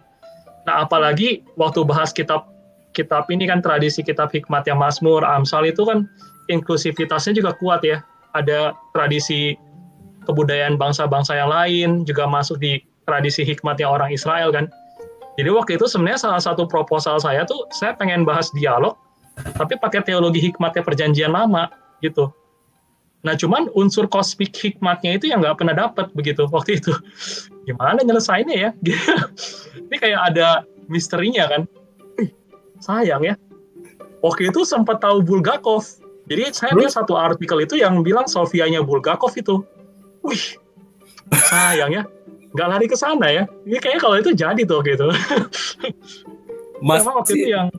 Nah 0.64 0.88
apalagi 0.88 1.44
waktu 1.60 1.84
bahas 1.84 2.16
kitab 2.16 2.48
kitab 2.96 3.28
ini 3.32 3.48
kan 3.48 3.60
tradisi 3.60 4.04
kitab 4.04 4.32
hikmat 4.32 4.68
yang 4.68 4.80
Mazmur, 4.80 5.24
Amsal 5.24 5.68
itu 5.68 5.84
kan 5.84 6.08
inklusivitasnya 6.48 7.36
juga 7.36 7.52
kuat 7.60 7.84
ya. 7.84 8.00
Ada 8.32 8.72
tradisi 8.96 9.60
kebudayaan 10.24 10.80
bangsa-bangsa 10.80 11.36
yang 11.36 11.52
lain 11.52 11.90
juga 12.08 12.30
masuk 12.30 12.62
di 12.64 12.80
tradisi 13.04 13.44
hikmatnya 13.44 13.90
orang 13.90 14.14
Israel 14.14 14.54
kan. 14.56 14.72
Jadi 15.36 15.50
waktu 15.52 15.72
itu 15.80 15.88
sebenarnya 15.88 16.28
salah 16.28 16.44
satu 16.44 16.68
proposal 16.68 17.20
saya 17.20 17.44
tuh 17.48 17.68
saya 17.76 17.96
pengen 17.96 18.24
bahas 18.28 18.52
dialog 18.56 18.96
tapi 19.56 19.80
pakai 19.80 20.04
teologi 20.04 20.44
hikmatnya 20.44 20.84
perjanjian 20.84 21.32
lama 21.32 21.72
gitu. 22.04 22.32
Nah, 23.22 23.38
cuman 23.38 23.70
unsur 23.78 24.10
kosmik 24.10 24.50
hikmatnya 24.58 25.22
itu 25.22 25.30
yang 25.30 25.46
nggak 25.46 25.62
pernah 25.62 25.78
dapat 25.78 26.10
begitu 26.18 26.50
waktu 26.50 26.82
itu. 26.82 26.94
Gimana 27.70 28.02
nyelesainnya 28.02 28.58
ya? 28.58 28.70
Ini 29.88 29.96
kayak 30.02 30.22
ada 30.34 30.66
misterinya 30.90 31.46
kan. 31.46 31.62
sayang 32.86 33.22
ya. 33.22 33.38
Waktu 34.22 34.54
itu 34.54 34.66
sempat 34.66 35.02
tahu 35.02 35.22
Bulgakov. 35.22 35.86
Jadi 36.30 36.54
saya 36.54 36.74
lihat 36.78 36.94
satu 36.94 37.18
artikel 37.18 37.58
itu 37.66 37.78
yang 37.78 38.02
bilang 38.06 38.30
Sofianya 38.30 38.82
Bulgakov 38.86 39.34
itu. 39.38 39.66
Wih, 40.22 40.58
sayang 41.50 41.92
ya. 41.94 42.04
Nggak 42.54 42.68
lari 42.68 42.86
ke 42.90 42.98
sana 42.98 43.28
ya. 43.30 43.44
Ini 43.66 43.78
kayaknya 43.82 44.02
kalau 44.02 44.16
itu 44.18 44.32
jadi 44.34 44.62
tuh 44.66 44.82
gitu. 44.86 45.08
Mas, 46.88 47.06
waktu 47.06 47.38
itu 47.38 47.50
yang 47.54 47.70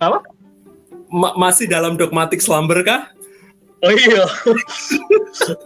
apa? 0.00 0.20
Ma 1.08 1.32
masih 1.38 1.70
dalam 1.70 1.96
dogmatik 1.96 2.42
slumber 2.42 2.84
kah? 2.84 3.15
Oh 3.84 3.92
iya. 3.92 4.24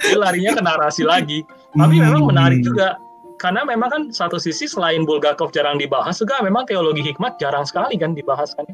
Dia 0.03 0.19
larinya 0.19 0.59
ke 0.59 0.63
narasi 0.63 1.03
lagi. 1.07 1.47
Tapi 1.77 1.95
hmm. 1.99 2.05
memang 2.11 2.23
menarik 2.27 2.61
juga. 2.67 2.99
Karena 3.41 3.65
memang 3.65 3.89
kan 3.89 4.03
satu 4.13 4.37
sisi 4.37 4.69
selain 4.69 5.09
Bulgakov 5.09 5.49
jarang 5.57 5.81
dibahas 5.81 6.21
juga 6.21 6.45
memang 6.45 6.69
teologi 6.69 7.01
hikmat 7.01 7.41
jarang 7.41 7.65
sekali 7.65 7.97
kan 7.97 8.13
dibahas 8.13 8.53
kan. 8.53 8.69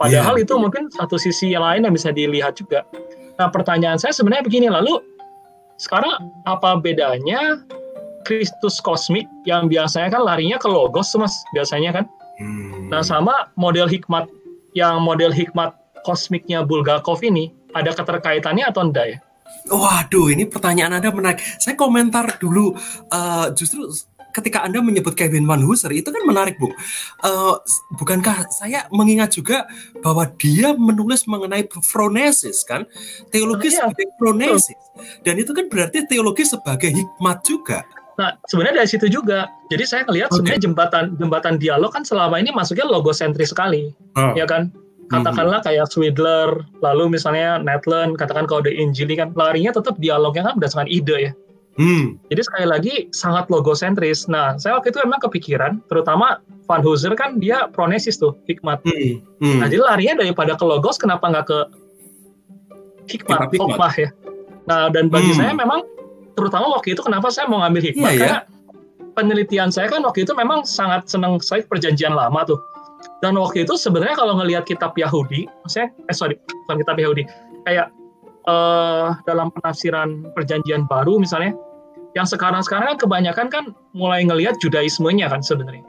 Padahal 0.00 0.40
yeah. 0.40 0.44
itu 0.48 0.54
mungkin 0.56 0.88
satu 0.88 1.20
sisi 1.20 1.52
yang 1.52 1.60
lain 1.60 1.84
yang 1.84 1.92
bisa 1.92 2.08
dilihat 2.08 2.56
juga. 2.56 2.88
Nah 3.36 3.52
pertanyaan 3.52 4.00
saya 4.00 4.16
sebenarnya 4.16 4.48
begini, 4.48 4.72
lalu 4.72 5.04
sekarang 5.76 6.32
apa 6.48 6.80
bedanya 6.80 7.60
Kristus 8.24 8.80
kosmik 8.80 9.28
yang 9.44 9.68
biasanya 9.68 10.08
kan 10.16 10.24
larinya 10.24 10.56
ke 10.56 10.68
logos 10.68 11.12
mas 11.20 11.36
biasanya 11.52 12.00
kan. 12.00 12.04
Hmm. 12.40 12.88
Nah 12.88 13.04
sama 13.04 13.52
model 13.60 13.84
hikmat 13.84 14.24
yang 14.72 15.04
model 15.04 15.28
hikmat 15.28 15.76
kosmiknya 16.08 16.64
Bulgakov 16.64 17.20
ini 17.20 17.52
ada 17.74 17.90
keterkaitannya 17.94 18.64
atau 18.66 18.82
enggak 18.86 19.06
ya? 19.06 19.18
Waduh, 19.70 20.30
ini 20.30 20.46
pertanyaan 20.46 20.98
Anda 20.98 21.10
menarik. 21.12 21.42
Saya 21.58 21.74
komentar 21.74 22.38
dulu, 22.38 22.74
uh, 23.10 23.46
justru 23.52 23.86
ketika 24.30 24.62
Anda 24.62 24.78
menyebut 24.78 25.18
Kevin 25.18 25.44
Van 25.46 25.60
Hooser 25.62 25.90
itu 25.90 26.08
kan 26.08 26.22
menarik, 26.22 26.56
Bung. 26.56 26.72
Uh, 27.22 27.58
bukankah 27.98 28.46
saya 28.50 28.86
mengingat 28.94 29.34
juga 29.34 29.66
bahwa 30.00 30.26
dia 30.38 30.74
menulis 30.74 31.26
mengenai 31.26 31.66
phronesis 31.82 32.62
kan? 32.62 32.86
Teologi 33.34 33.74
nah, 33.74 33.90
sebagai 33.90 34.06
phronesis. 34.16 34.78
Dan 35.26 35.38
itu 35.42 35.50
kan 35.50 35.66
berarti 35.66 36.06
teologi 36.06 36.46
sebagai 36.46 36.90
hikmat 36.94 37.38
juga. 37.42 37.82
Nah, 38.20 38.36
sebenarnya 38.46 38.84
dari 38.84 38.90
situ 38.90 39.06
juga. 39.08 39.48
Jadi 39.72 39.84
saya 39.88 40.02
melihat 40.04 40.28
okay. 40.28 40.36
sebenarnya 40.38 40.62
jembatan 40.62 41.04
jembatan 41.16 41.54
dialog 41.56 41.90
kan 41.90 42.04
selama 42.04 42.36
ini 42.36 42.52
masuknya 42.52 42.84
logosentris 42.84 43.50
sekali, 43.50 43.90
oh. 44.18 44.34
ya 44.36 44.44
kan? 44.44 44.68
Katakanlah 45.10 45.58
mm-hmm. 45.58 45.82
kayak 45.82 45.90
Swidler, 45.90 46.50
lalu 46.80 47.18
misalnya 47.18 47.58
Netland, 47.58 48.14
katakan 48.14 48.46
kalau 48.46 48.62
The 48.62 48.70
Injili 48.70 49.18
kan 49.18 49.34
larinya 49.34 49.74
tetap 49.74 49.98
dialognya 49.98 50.46
kan 50.46 50.54
berdasarkan 50.56 50.86
ide 50.86 51.30
ya. 51.30 51.32
Hmm. 51.78 52.18
Jadi 52.28 52.40
sekali 52.44 52.66
lagi 52.66 52.94
sangat 53.14 53.48
logosentris. 53.48 54.26
Nah, 54.26 54.58
saya 54.60 54.76
waktu 54.76 54.92
itu 54.92 55.00
memang 55.00 55.22
kepikiran, 55.22 55.80
terutama 55.88 56.42
Van 56.68 56.82
Hooser 56.84 57.14
kan 57.14 57.38
dia 57.40 57.70
pronesis 57.72 58.18
tuh, 58.18 58.36
hikmat. 58.50 58.82
Hmm. 58.84 59.22
Hmm. 59.40 59.58
Nah, 59.64 59.66
jadi 59.70 59.82
larinya 59.82 60.14
daripada 60.20 60.58
ke 60.58 60.64
logos, 60.66 61.00
kenapa 61.00 61.30
nggak 61.30 61.46
ke 61.46 61.58
hikmat, 63.16 63.48
hikmat. 63.54 63.92
ya. 63.96 64.08
Nah, 64.68 64.92
dan 64.92 65.08
bagi 65.08 65.32
hmm. 65.32 65.38
saya 65.40 65.52
memang, 65.56 65.82
terutama 66.36 66.70
waktu 66.74 66.94
itu 66.94 67.02
kenapa 67.02 67.32
saya 67.32 67.48
mau 67.48 67.64
ngambil 67.64 67.82
hikmat, 67.90 68.12
yeah, 68.12 68.14
iya. 68.14 68.20
karena 68.20 68.40
yeah. 68.44 69.12
penelitian 69.16 69.70
saya 69.72 69.86
kan 69.88 70.04
waktu 70.04 70.22
itu 70.22 70.32
memang 70.36 70.62
sangat 70.68 71.08
senang 71.08 71.40
saya 71.40 71.64
perjanjian 71.64 72.12
lama 72.12 72.44
tuh. 72.44 72.60
Dan 73.20 73.36
waktu 73.36 73.68
itu 73.68 73.76
sebenarnya 73.76 74.16
kalau 74.16 74.40
ngelihat 74.40 74.64
kitab 74.64 74.96
Yahudi, 74.96 75.44
maksudnya, 75.64 75.92
eh 76.08 76.16
sorry, 76.16 76.40
bukan 76.64 76.76
kitab 76.80 76.96
Yahudi, 76.96 77.28
kayak 77.68 77.92
uh, 78.48 79.12
dalam 79.28 79.52
penafsiran 79.52 80.32
perjanjian 80.32 80.88
baru 80.88 81.20
misalnya, 81.20 81.52
yang 82.16 82.24
sekarang-sekarang 82.24 82.96
kan 82.96 82.98
kebanyakan 82.98 83.46
kan 83.52 83.64
mulai 83.92 84.24
ngelihat 84.24 84.56
Judaismenya 84.64 85.28
kan 85.28 85.44
sebenarnya. 85.44 85.84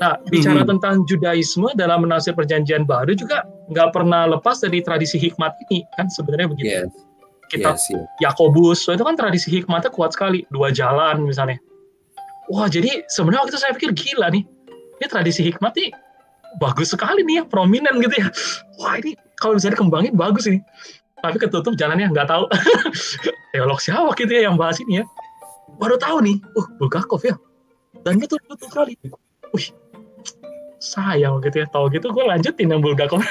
Nah, 0.00 0.18
bicara 0.32 0.64
hmm. 0.64 0.70
tentang 0.76 1.04
Judaisme 1.06 1.68
dalam 1.76 2.02
menafsir 2.08 2.34
perjanjian 2.34 2.88
baru 2.88 3.14
juga 3.14 3.46
nggak 3.70 3.94
pernah 3.94 4.26
lepas 4.26 4.58
dari 4.64 4.82
tradisi 4.82 5.20
hikmat 5.20 5.54
ini 5.68 5.86
kan 5.94 6.08
sebenarnya 6.10 6.48
begitu. 6.50 6.88
Yes. 6.88 6.92
Kitab 7.52 7.76
yes, 7.76 7.92
yes. 7.92 8.08
Yakobus, 8.24 8.88
itu 8.88 9.04
kan 9.04 9.14
tradisi 9.20 9.52
hikmatnya 9.52 9.92
kuat 9.92 10.16
sekali, 10.16 10.48
dua 10.48 10.72
jalan 10.72 11.28
misalnya. 11.28 11.60
Wah, 12.48 12.66
jadi 12.72 13.04
sebenarnya 13.12 13.40
waktu 13.44 13.52
itu 13.52 13.60
saya 13.60 13.72
pikir 13.76 13.90
gila 13.92 14.32
nih, 14.32 14.42
ini 15.00 15.06
tradisi 15.06 15.44
hikmat 15.44 15.72
nih 15.76 15.92
bagus 16.58 16.92
sekali 16.94 17.22
nih 17.26 17.42
ya, 17.42 17.44
prominent 17.46 17.96
gitu 18.02 18.14
ya. 18.18 18.28
Wah 18.80 18.98
ini 19.00 19.14
kalau 19.38 19.58
bisa 19.58 19.70
dikembangin 19.72 20.14
bagus 20.14 20.46
ini. 20.46 20.60
Tapi 21.24 21.36
ketutup 21.40 21.72
jalannya 21.74 22.12
nggak 22.12 22.28
tahu. 22.28 22.44
Teolog 23.54 23.80
siapa 23.80 24.12
gitu 24.18 24.32
ya 24.34 24.50
yang 24.50 24.58
bahas 24.58 24.78
ini 24.82 25.00
ya. 25.02 25.04
baru 25.74 25.98
tahu 25.98 26.22
nih, 26.22 26.36
uh 26.54 26.66
Bulgakov 26.78 27.22
ya. 27.26 27.34
Dan 28.06 28.22
betul 28.22 28.38
betul 28.46 28.68
sekali. 28.70 28.94
Wih, 29.50 29.74
sayang 30.78 31.42
gitu 31.42 31.64
ya. 31.64 31.66
Tahu 31.66 31.90
gitu 31.90 32.12
gue 32.14 32.24
lanjutin 32.24 32.70
yang 32.70 32.78
Bulgakov. 32.84 33.18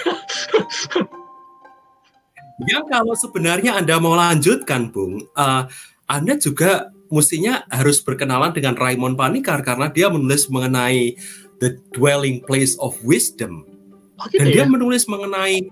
ya 2.69 2.79
kalau 2.89 3.15
sebenarnya 3.15 3.79
Anda 3.79 3.95
mau 4.01 4.17
lanjutkan, 4.17 4.91
Bung, 4.91 5.23
uh, 5.39 5.63
Anda 6.09 6.35
juga 6.35 6.91
mestinya 7.13 7.61
harus 7.69 8.01
berkenalan 8.01 8.51
dengan 8.57 8.73
Raymond 8.73 9.13
Panikar 9.13 9.61
karena 9.61 9.93
dia 9.93 10.09
menulis 10.09 10.49
mengenai 10.49 11.13
the 11.63 11.79
dwelling 11.95 12.43
place 12.43 12.75
of 12.83 12.99
wisdom. 13.07 13.63
Oh, 14.19 14.27
gitu 14.27 14.43
Dan 14.43 14.47
ya? 14.51 14.53
dia 14.59 14.65
menulis 14.67 15.07
mengenai 15.07 15.71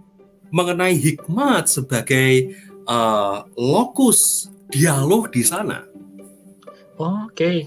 mengenai 0.52 0.96
hikmat 0.96 1.68
sebagai 1.68 2.56
uh, 2.88 3.44
lokus 3.60 4.48
dialog 4.72 5.28
di 5.36 5.44
sana. 5.44 5.84
Oh, 6.96 7.28
Oke. 7.28 7.36
Okay. 7.36 7.58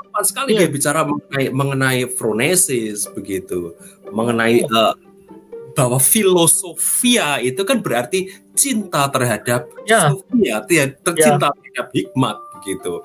Tepat 0.00 0.24
sekali 0.24 0.56
yeah. 0.56 0.64
dia 0.64 0.68
bicara 0.72 1.04
mengenai 1.04 1.44
mengenai 1.52 2.00
phronesis 2.16 3.04
begitu, 3.12 3.76
mengenai 4.08 4.64
oh. 4.64 4.72
uh, 4.72 4.94
bahwa 5.76 6.00
filosofia 6.00 7.36
itu 7.44 7.60
kan 7.68 7.84
berarti 7.84 8.32
cinta 8.56 9.04
terhadap 9.12 9.68
yeah. 9.84 10.08
Sofia, 10.08 10.64
tercinta 11.04 11.52
yeah. 11.52 11.56
terhadap 11.60 11.86
hikmat 11.92 12.36
begitu. 12.66 12.98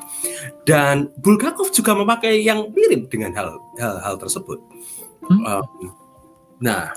Dan 0.65 1.13
Bulgakov 1.21 1.69
juga 1.69 1.93
memakai 1.93 2.41
yang 2.41 2.73
mirip 2.73 3.13
dengan 3.13 3.37
hal 3.37 3.61
hal, 3.77 3.95
hal 4.01 4.15
tersebut. 4.17 4.57
Hmm? 5.29 5.41
Um, 5.45 5.93
nah, 6.57 6.89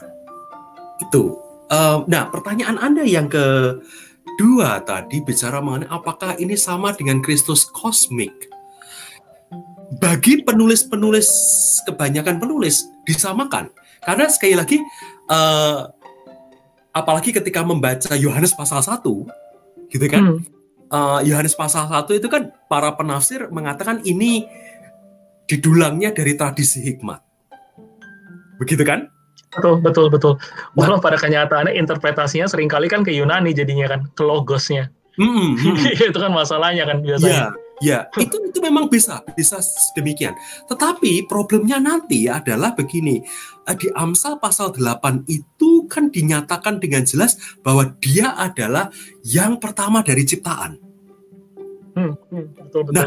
itu. 1.05 1.37
Um, 1.69 2.09
nah, 2.09 2.33
pertanyaan 2.33 2.81
Anda 2.81 3.05
yang 3.05 3.29
kedua 3.29 4.81
tadi 4.89 5.21
bicara 5.21 5.61
mengenai 5.61 5.93
apakah 5.93 6.41
ini 6.41 6.57
sama 6.57 6.97
dengan 6.97 7.21
Kristus 7.21 7.69
kosmik? 7.69 8.49
Bagi 10.01 10.41
penulis-penulis 10.41 11.29
kebanyakan 11.85 12.41
penulis 12.41 12.89
disamakan 13.05 13.69
karena 14.01 14.27
sekali 14.33 14.57
lagi 14.57 14.81
uh, 15.29 15.93
apalagi 16.97 17.31
ketika 17.37 17.61
membaca 17.61 18.17
Yohanes 18.17 18.57
pasal 18.57 18.81
1 18.81 19.05
gitu 19.93 20.07
kan 20.09 20.23
hmm. 20.25 20.54
Uh, 20.91 21.21
Yohanes 21.25 21.55
pasal 21.55 21.89
1 21.89 22.09
itu 22.19 22.29
kan 22.29 22.53
para 22.69 22.93
penafsir 22.99 23.49
mengatakan 23.49 24.03
ini 24.05 24.49
didulangnya 25.49 26.13
dari 26.13 26.35
tradisi 26.35 26.81
hikmat. 26.85 27.21
Begitu 28.61 28.83
kan? 28.85 29.09
Betul 29.55 29.79
betul 29.85 30.07
betul. 30.11 30.35
Walau 30.75 30.99
nah, 30.99 31.03
pada 31.05 31.15
kenyataannya 31.15 31.79
interpretasinya 31.79 32.51
sering 32.51 32.67
kali 32.67 32.91
kan 32.91 33.07
ke 33.07 33.15
Yunani 33.15 33.55
jadinya 33.55 33.87
kan 33.87 34.01
ke 34.11 34.23
logosnya 34.27 34.91
mm 35.19 35.55
-hmm. 35.57 35.75
itu 36.11 36.19
kan 36.19 36.33
masalahnya 36.35 36.85
kan 36.87 36.99
biasanya. 37.03 37.55
Yeah. 37.55 37.64
Ya, 37.83 38.07
itu 38.15 38.39
itu 38.39 38.59
memang 38.63 38.87
bisa, 38.87 39.27
bisa 39.35 39.59
demikian. 39.99 40.39
Tetapi 40.71 41.27
problemnya 41.27 41.83
nanti 41.83 42.31
adalah 42.31 42.71
begini. 42.71 43.19
Eh, 43.67 43.75
di 43.75 43.91
Amsal 43.91 44.39
pasal 44.39 44.71
8 44.71 45.27
itu 45.27 45.91
kan 45.91 46.07
dinyatakan 46.07 46.79
dengan 46.79 47.03
jelas 47.03 47.35
bahwa 47.67 47.91
dia 47.99 48.31
adalah 48.39 48.95
yang 49.27 49.59
pertama 49.59 50.07
dari 50.07 50.23
ciptaan. 50.23 50.79
Hmm, 51.99 52.15
hmm, 52.31 52.47
betul, 52.55 52.81
betul. 52.87 52.95
Nah, 52.95 53.07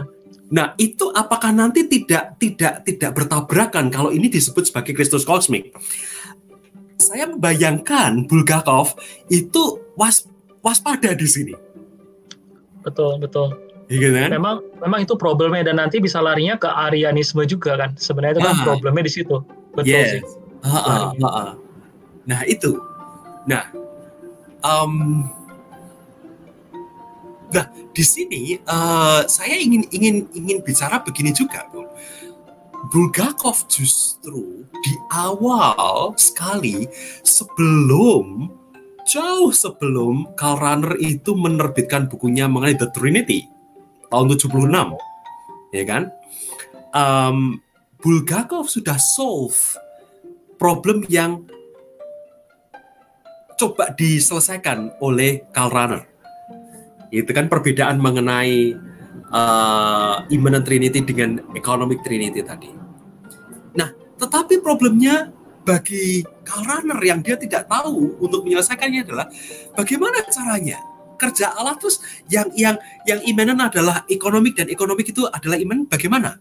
nah 0.51 0.67
itu 0.75 1.11
apakah 1.15 1.55
nanti 1.55 1.87
tidak 1.87 2.35
tidak 2.35 2.83
tidak 2.83 3.11
bertabrakan 3.15 3.87
kalau 3.87 4.11
ini 4.11 4.27
disebut 4.27 4.67
sebagai 4.67 4.91
Kristus 4.91 5.23
kosmik? 5.23 5.71
Saya 6.99 7.31
membayangkan 7.31 8.27
Bulgakov 8.27 8.99
itu 9.31 9.79
was 9.95 10.27
waspada 10.59 11.15
di 11.15 11.27
sini. 11.29 11.55
Betul, 12.83 13.19
betul 13.19 13.66
Iya 13.87 14.09
kan? 14.11 14.29
Memang 14.35 14.55
memang 14.83 14.99
itu 15.07 15.15
problemnya 15.15 15.63
dan 15.63 15.79
nanti 15.79 16.03
bisa 16.03 16.19
larinya 16.19 16.59
ke 16.59 16.67
Arianisme 16.67 17.39
juga 17.47 17.79
kan. 17.79 17.95
Sebenarnya 17.95 18.39
itu 18.39 18.43
kan 18.43 18.55
ah. 18.59 18.65
problemnya 18.67 19.03
di 19.07 19.13
situ. 19.15 19.35
Betul 19.71 19.95
yes. 19.95 20.11
sih. 20.19 20.21
Ah, 20.67 20.75
ah, 20.75 21.03
ah, 21.15 21.31
ah. 21.31 21.51
Nah 22.27 22.43
itu. 22.43 22.75
Nah, 23.47 23.63
um, 24.59 25.23
nah 27.55 27.65
di 27.95 28.03
sini 28.03 28.59
uh, 28.67 29.23
saya 29.23 29.55
ingin 29.55 29.87
ingin 29.95 30.27
ingin 30.35 30.57
bicara 30.67 30.99
begini 30.99 31.31
juga, 31.31 31.63
Bu. 31.71 31.87
Bulgakov 32.91 33.67
justru 33.71 34.67
di 34.83 34.93
awal 35.15 36.13
sekali 36.19 36.85
sebelum 37.23 38.51
jauh 39.07 39.49
sebelum 39.49 40.35
Karl 40.35 40.59
Rahner 40.61 40.93
itu 40.99 41.33
menerbitkan 41.33 42.11
bukunya 42.11 42.45
mengenai 42.45 42.77
The 42.77 42.91
Trinity 42.93 43.56
tahun 44.11 44.25
76 44.35 44.67
ya 45.75 45.83
kan? 45.83 46.03
Um, 46.95 47.59
Bulgakov 47.97 48.69
sudah 48.69 48.95
solve 49.01 49.57
problem 50.61 51.03
yang 51.09 51.45
coba 53.57 53.89
diselesaikan 53.97 55.01
oleh 55.01 55.49
Karl 55.49 55.73
Rahner. 55.73 56.03
Itu 57.09 57.33
kan 57.33 57.49
perbedaan 57.49 57.97
mengenai 57.97 58.77
uh, 59.33 60.23
immanent 60.29 60.63
trinity 60.63 61.01
dengan 61.01 61.41
economic 61.57 62.05
trinity 62.05 62.45
tadi. 62.45 62.69
Nah 63.73 63.89
tetapi 64.21 64.61
problemnya 64.61 65.33
bagi 65.67 66.23
Karl 66.47 66.63
Rahner 66.63 66.99
yang 67.03 67.19
dia 67.19 67.35
tidak 67.35 67.67
tahu 67.67 68.15
untuk 68.23 68.47
menyelesaikannya 68.47 69.03
adalah 69.03 69.27
bagaimana 69.75 70.23
caranya 70.31 70.79
kerja 71.17 71.57
Allah 71.57 71.75
terus 71.75 71.99
yang 72.29 72.53
yang 72.53 72.77
yang 73.09 73.19
imanan 73.25 73.67
adalah 73.67 74.05
ekonomik 74.07 74.55
dan 74.55 74.69
ekonomik 74.69 75.09
itu 75.11 75.25
adalah 75.27 75.57
iman 75.57 75.89
bagaimana? 75.89 76.37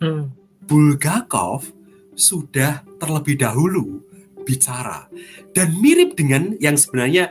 Hmm. 0.00 0.32
Bulgakov 0.64 1.68
sudah 2.14 2.86
terlebih 3.02 3.36
dahulu 3.42 4.00
bicara 4.46 5.10
dan 5.52 5.76
mirip 5.82 6.16
dengan 6.16 6.56
yang 6.62 6.78
sebenarnya 6.78 7.28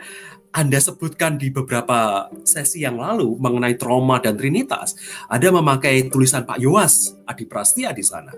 anda 0.50 0.82
sebutkan 0.82 1.38
di 1.38 1.50
beberapa 1.54 2.26
sesi 2.42 2.82
yang 2.82 2.98
lalu 2.98 3.38
mengenai 3.38 3.78
trauma 3.78 4.18
dan 4.18 4.34
trinitas, 4.34 4.98
ada 5.30 5.46
memakai 5.54 6.10
tulisan 6.10 6.42
Pak 6.42 6.58
Yowas 6.58 7.14
Adi 7.22 7.46
Prastia 7.46 7.94
di 7.94 8.02
sana. 8.02 8.34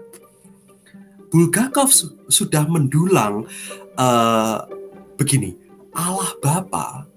Bulgakov 1.33 1.89
su 1.89 2.13
sudah 2.29 2.69
mendulang 2.69 3.49
uh, 3.97 4.59
begini, 5.17 5.57
Allah 5.97 6.37
Bapa 6.45 7.09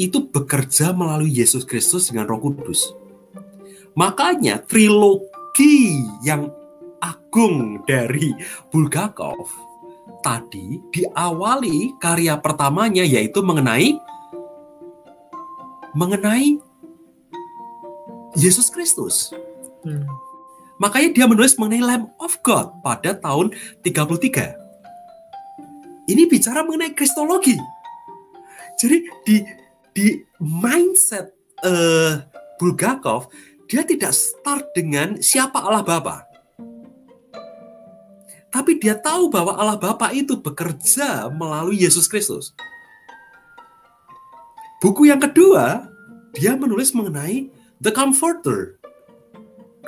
itu 0.00 0.24
bekerja 0.28 0.92
melalui 0.96 1.32
Yesus 1.32 1.64
Kristus 1.68 2.08
dengan 2.08 2.28
Roh 2.28 2.40
Kudus. 2.40 2.96
Makanya 3.92 4.64
trilogi 4.64 6.00
yang 6.24 6.48
agung 7.02 7.84
dari 7.84 8.32
Bulgakov 8.72 9.50
tadi 10.22 10.80
diawali 10.94 11.98
karya 11.98 12.38
pertamanya 12.38 13.02
yaitu 13.02 13.42
mengenai 13.42 13.98
mengenai 15.92 16.56
Yesus 18.38 18.72
Kristus. 18.72 19.36
Hmm. 19.84 20.08
Makanya 20.80 21.12
dia 21.12 21.26
menulis 21.28 21.60
mengenai 21.60 21.84
Lamb 21.84 22.08
of 22.16 22.40
God 22.40 22.80
pada 22.80 23.12
tahun 23.12 23.52
33. 23.84 24.56
Ini 26.08 26.22
bicara 26.26 26.64
mengenai 26.64 26.96
kristologi. 26.96 27.54
Jadi 28.80 28.96
di 29.22 29.36
di 29.92 30.24
mindset 30.40 31.32
uh, 31.64 32.24
Bulgakov 32.56 33.28
dia 33.72 33.88
tidak 33.88 34.12
start 34.12 34.68
dengan 34.76 35.16
siapa 35.24 35.56
Allah 35.56 35.80
Bapa. 35.80 36.28
Tapi 38.52 38.76
dia 38.76 38.92
tahu 39.00 39.32
bahwa 39.32 39.56
Allah 39.56 39.80
Bapa 39.80 40.12
itu 40.12 40.36
bekerja 40.36 41.32
melalui 41.32 41.80
Yesus 41.80 42.04
Kristus. 42.04 42.52
Buku 44.84 45.08
yang 45.08 45.24
kedua, 45.24 45.88
dia 46.36 46.52
menulis 46.52 46.92
mengenai 46.92 47.48
The 47.80 47.88
Comforter, 47.96 48.76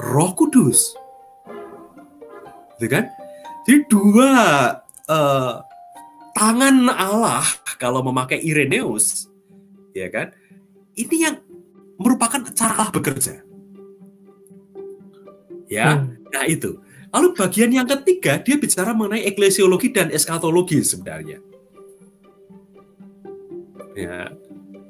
Roh 0.00 0.32
Kudus. 0.32 0.96
Gitu 2.80 2.88
kan? 2.88 3.12
Jadi 3.68 3.84
dua 3.92 4.32
uh, 5.12 5.61
tangan 6.32 6.88
Allah 6.88 7.44
kalau 7.76 8.00
memakai 8.00 8.40
Ireneus 8.40 9.28
ya 9.95 10.11
kan? 10.11 10.34
Ini 10.99 11.16
yang 11.16 11.36
merupakan 11.97 12.42
cara 12.53 12.74
Allah 12.76 12.92
bekerja. 12.92 13.40
Ya, 15.70 15.97
hmm. 15.97 16.28
nah 16.34 16.45
itu. 16.45 16.82
Lalu 17.14 17.30
bagian 17.38 17.70
yang 17.70 17.86
ketiga 17.86 18.42
dia 18.42 18.59
bicara 18.59 18.90
mengenai 18.90 19.22
eklesiologi 19.22 19.95
dan 19.95 20.11
eskatologi 20.11 20.82
sebenarnya. 20.82 21.38
Ya, 23.95 24.34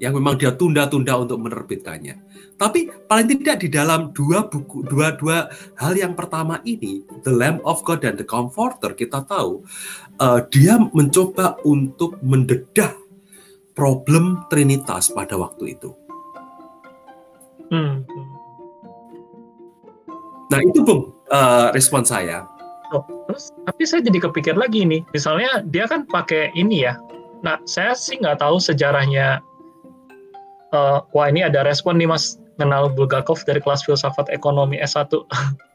yang 0.00 0.16
memang 0.16 0.40
dia 0.40 0.56
tunda-tunda 0.56 1.20
untuk 1.20 1.36
menerbitkannya. 1.44 2.16
Tapi 2.56 2.88
paling 3.04 3.28
tidak 3.28 3.60
di 3.60 3.68
dalam 3.68 4.10
dua 4.16 4.48
buku, 4.48 4.88
dua 4.88 5.12
dua 5.20 5.52
hal 5.76 5.92
yang 5.94 6.16
pertama 6.16 6.64
ini, 6.64 7.04
The 7.22 7.32
Lamb 7.32 7.60
of 7.68 7.84
God 7.84 8.00
dan 8.00 8.16
The 8.16 8.24
Comforter, 8.24 8.96
kita 8.96 9.28
tahu 9.28 9.60
uh, 10.16 10.40
dia 10.48 10.80
mencoba 10.80 11.60
untuk 11.62 12.16
mendedah 12.24 13.03
problem 13.74 14.46
Trinitas 14.48 15.10
pada 15.10 15.34
waktu 15.34 15.74
itu. 15.74 15.90
Hmm. 17.70 18.06
Nah 20.50 20.60
itu 20.62 20.80
bung 20.86 21.10
uh, 21.34 21.74
respon 21.74 22.06
saya. 22.06 22.46
Oh, 22.94 23.02
terus 23.26 23.50
tapi 23.66 23.82
saya 23.82 24.06
jadi 24.06 24.22
kepikir 24.30 24.54
lagi 24.54 24.86
nih, 24.86 25.02
misalnya 25.10 25.66
dia 25.66 25.90
kan 25.90 26.06
pakai 26.06 26.54
ini 26.54 26.86
ya. 26.86 26.94
Nah 27.42 27.58
saya 27.66 27.98
sih 27.98 28.16
nggak 28.22 28.38
tahu 28.38 28.62
sejarahnya. 28.62 29.42
Uh, 30.70 31.02
wah 31.14 31.30
ini 31.30 31.42
ada 31.42 31.62
respon 31.62 31.98
nih 31.98 32.10
mas 32.10 32.38
kenal 32.58 32.90
Bulgakov 32.90 33.42
dari 33.46 33.58
kelas 33.58 33.82
filsafat 33.82 34.30
ekonomi 34.30 34.78
S1. 34.78 35.10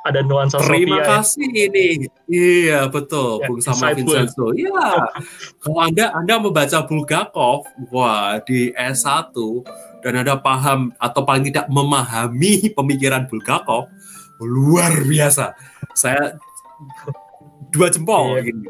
ada 0.00 0.20
nuansa 0.24 0.56
Terima 0.64 1.00
Sofia, 1.00 1.08
kasih 1.08 1.50
ya. 1.52 1.64
ini. 1.68 1.88
Iya, 2.24 2.80
betul. 2.88 3.44
Ya, 3.44 3.46
Bung 3.52 3.60
sama 3.60 3.92
Vincenzo. 3.92 4.56
Iya. 4.56 5.12
Kalau 5.60 5.78
Anda 5.80 6.06
Anda 6.16 6.34
membaca 6.40 6.78
Bulgakov, 6.88 7.68
wah 7.92 8.40
di 8.40 8.72
S1 8.72 9.36
dan 10.00 10.14
ada 10.24 10.40
paham 10.40 10.96
atau 10.96 11.20
paling 11.28 11.52
tidak 11.52 11.68
memahami 11.68 12.72
pemikiran 12.72 13.28
Bulgakov, 13.28 13.92
luar 14.40 15.04
biasa. 15.04 15.52
Saya 15.92 16.40
dua 17.68 17.92
jempol 17.92 18.40
iya. 18.40 18.48
gini. 18.48 18.64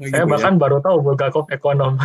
Saya 0.00 0.08
gitu 0.08 0.24
ya. 0.24 0.28
bahkan 0.28 0.54
ya. 0.56 0.60
baru 0.60 0.76
tahu 0.84 0.96
Bulgakov 1.04 1.44
ekonom. 1.52 1.96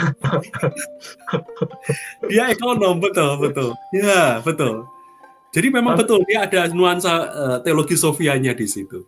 Dia 2.31 2.51
ekonom 2.51 3.03
betul 3.03 3.39
betul. 3.39 3.69
Ya 3.91 4.39
betul. 4.43 4.87
Jadi 5.55 5.71
memang 5.71 5.95
betul 5.95 6.19
dia 6.27 6.43
ada 6.43 6.67
nuansa 6.67 7.13
uh, 7.31 7.57
teologi 7.63 7.95
sofianya 7.95 8.51
di 8.51 8.67
situ. 8.67 9.07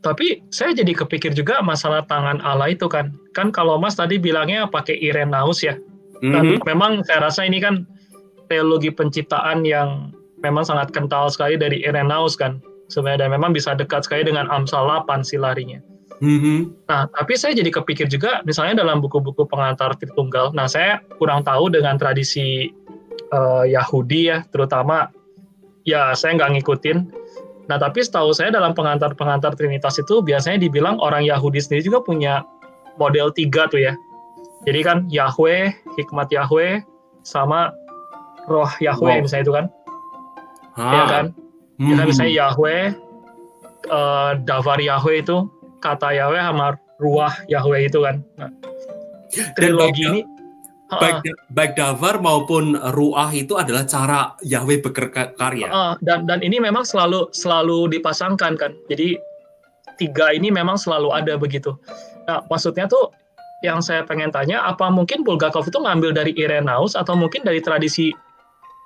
Tapi 0.00 0.40
saya 0.48 0.72
jadi 0.72 0.96
kepikir 0.96 1.36
juga 1.36 1.60
masalah 1.60 2.08
tangan 2.08 2.40
Allah 2.40 2.72
itu 2.72 2.88
kan. 2.88 3.12
Kan 3.36 3.52
kalau 3.52 3.76
Mas 3.76 4.00
tadi 4.00 4.16
bilangnya 4.16 4.64
pakai 4.64 4.96
Irenaus 4.96 5.60
ya. 5.60 5.76
Mm 6.24 6.34
-hmm. 6.34 6.58
memang 6.66 7.04
saya 7.04 7.28
rasa 7.28 7.44
ini 7.44 7.60
kan 7.60 7.84
teologi 8.48 8.88
penciptaan 8.90 9.62
yang 9.62 10.10
memang 10.40 10.64
sangat 10.64 10.90
kental 10.90 11.28
sekali 11.28 11.60
dari 11.60 11.84
Irenaus 11.84 12.34
kan. 12.34 12.64
Sebenarnya 12.88 13.28
dan 13.28 13.36
memang 13.36 13.52
bisa 13.52 13.76
dekat 13.76 14.08
sekali 14.08 14.24
dengan 14.24 14.48
Amsal 14.48 14.88
8 14.88 15.20
si 15.20 15.36
larinya. 15.36 15.84
Mm-hmm. 16.18 16.88
Nah, 16.90 17.06
tapi 17.14 17.38
saya 17.38 17.54
jadi 17.54 17.70
kepikir 17.70 18.10
juga, 18.10 18.42
misalnya 18.42 18.82
dalam 18.82 18.98
buku-buku 18.98 19.46
pengantar 19.46 19.94
Tritunggal. 20.00 20.50
Nah, 20.56 20.66
saya 20.66 20.98
kurang 21.20 21.46
tahu 21.46 21.70
dengan 21.70 21.94
tradisi 21.94 22.72
uh, 23.30 23.62
Yahudi 23.62 24.32
ya, 24.32 24.42
terutama 24.50 25.12
ya 25.88 26.12
saya 26.12 26.36
nggak 26.36 26.60
ngikutin. 26.60 26.98
Nah, 27.68 27.76
tapi 27.80 28.04
setahu 28.04 28.32
saya 28.32 28.52
dalam 28.52 28.72
pengantar-pengantar 28.72 29.56
Trinitas 29.56 30.00
itu 30.00 30.20
biasanya 30.24 30.60
dibilang 30.60 31.00
orang 31.00 31.24
Yahudi 31.24 31.60
sendiri 31.60 31.88
juga 31.88 32.00
punya 32.04 32.44
model 33.00 33.32
tiga 33.32 33.68
tuh 33.68 33.80
ya. 33.80 33.92
Jadi 34.64 34.80
kan 34.84 35.04
Yahweh, 35.08 35.72
hikmat 35.96 36.28
Yahweh, 36.32 36.84
sama 37.24 37.72
roh 38.48 38.68
Yahweh 38.80 39.20
wow. 39.20 39.24
misalnya 39.24 39.44
itu 39.44 39.54
kan. 39.54 39.66
Iya 40.76 41.04
kan? 41.08 41.24
Hmm. 41.76 41.88
Kita 41.92 42.02
misalnya 42.08 42.32
Yahweh, 42.32 42.82
uh, 43.92 44.30
Davar 44.48 44.80
Yahweh 44.80 45.20
itu, 45.20 45.36
kata 45.84 46.16
Yahweh 46.16 46.40
sama 46.40 46.76
ruah 46.98 47.36
Yahweh 47.52 47.84
itu 47.84 48.00
kan. 48.00 48.24
Nah, 48.40 48.50
trilogi 49.60 50.04
ini 50.08 50.20
baik 50.88 51.20
baik 51.52 51.72
davar 51.76 52.16
maupun 52.16 52.72
ruah 52.96 53.28
itu 53.36 53.60
adalah 53.60 53.84
cara 53.84 54.32
Yahweh 54.40 54.80
berkarya. 54.80 55.68
Uh, 55.68 55.94
dan 56.00 56.24
dan 56.24 56.40
ini 56.40 56.56
memang 56.56 56.88
selalu 56.88 57.28
selalu 57.36 57.92
dipasangkan 57.92 58.56
kan. 58.56 58.72
Jadi 58.88 59.20
tiga 60.00 60.32
ini 60.32 60.48
memang 60.48 60.80
selalu 60.80 61.12
ada 61.12 61.36
begitu. 61.36 61.76
Nah, 62.24 62.40
maksudnya 62.48 62.88
tuh 62.88 63.12
yang 63.60 63.84
saya 63.84 64.06
pengen 64.06 64.32
tanya 64.32 64.64
apa 64.64 64.88
mungkin 64.88 65.26
Bulgakov 65.26 65.68
itu 65.68 65.76
ngambil 65.76 66.16
dari 66.16 66.32
Irenaus 66.40 66.96
atau 66.96 67.12
mungkin 67.12 67.44
dari 67.44 67.60
tradisi 67.60 68.14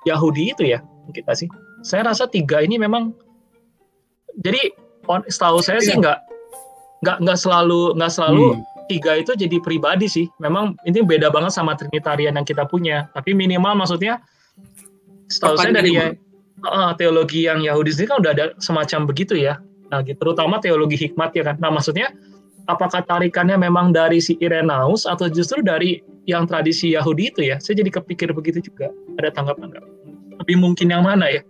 Yahudi 0.03 0.51
itu 0.51 0.63
ya? 0.75 0.83
Mungkin 1.07 1.23
sih. 1.39 1.47
Saya 1.87 2.11
rasa 2.11 2.27
tiga 2.27 2.59
ini 2.59 2.75
memang 2.75 3.15
jadi 4.43 4.75
setahu 5.31 5.63
saya 5.63 5.79
sih 5.79 5.95
nggak 5.95 6.19
nggak 7.03 7.17
nggak 7.23 7.39
selalu 7.39 7.95
nggak 7.95 8.11
selalu 8.11 8.59
hmm 8.59 8.72
tiga 8.93 9.17
itu 9.17 9.33
jadi 9.33 9.57
pribadi 9.57 10.05
sih. 10.05 10.29
Memang 10.37 10.77
ini 10.85 11.01
beda 11.01 11.33
banget 11.33 11.57
sama 11.57 11.73
Trinitarian 11.73 12.37
yang 12.37 12.45
kita 12.45 12.69
punya. 12.69 13.09
Tapi 13.17 13.33
minimal 13.33 13.73
maksudnya, 13.73 14.21
setahu 15.33 15.57
saya 15.57 15.73
dari 15.73 15.97
ya, 15.97 16.13
uh, 16.69 16.93
teologi 16.93 17.49
yang 17.49 17.65
Yahudi 17.65 17.89
sendiri 17.89 18.13
kan 18.13 18.17
udah 18.21 18.31
ada 18.37 18.45
semacam 18.61 19.09
begitu 19.09 19.33
ya. 19.33 19.57
Nah, 19.89 20.05
gitu, 20.05 20.21
terutama 20.21 20.61
teologi 20.61 20.93
hikmat 20.93 21.33
ya 21.33 21.43
kan. 21.49 21.57
Nah, 21.57 21.73
maksudnya 21.73 22.13
apakah 22.69 23.01
tarikannya 23.01 23.57
memang 23.57 23.89
dari 23.89 24.21
si 24.21 24.37
Irenaus 24.37 25.09
atau 25.09 25.25
justru 25.25 25.65
dari 25.65 26.05
yang 26.29 26.45
tradisi 26.45 26.93
Yahudi 26.93 27.33
itu 27.33 27.41
ya? 27.49 27.57
Saya 27.57 27.81
jadi 27.81 27.89
kepikir 27.97 28.29
begitu 28.31 28.61
juga. 28.61 28.93
Ada 29.17 29.33
tanggapan 29.33 29.73
nggak? 29.73 29.85
Lebih 30.45 30.57
mungkin 30.61 30.93
yang 30.93 31.01
mana 31.01 31.33
ya? 31.33 31.41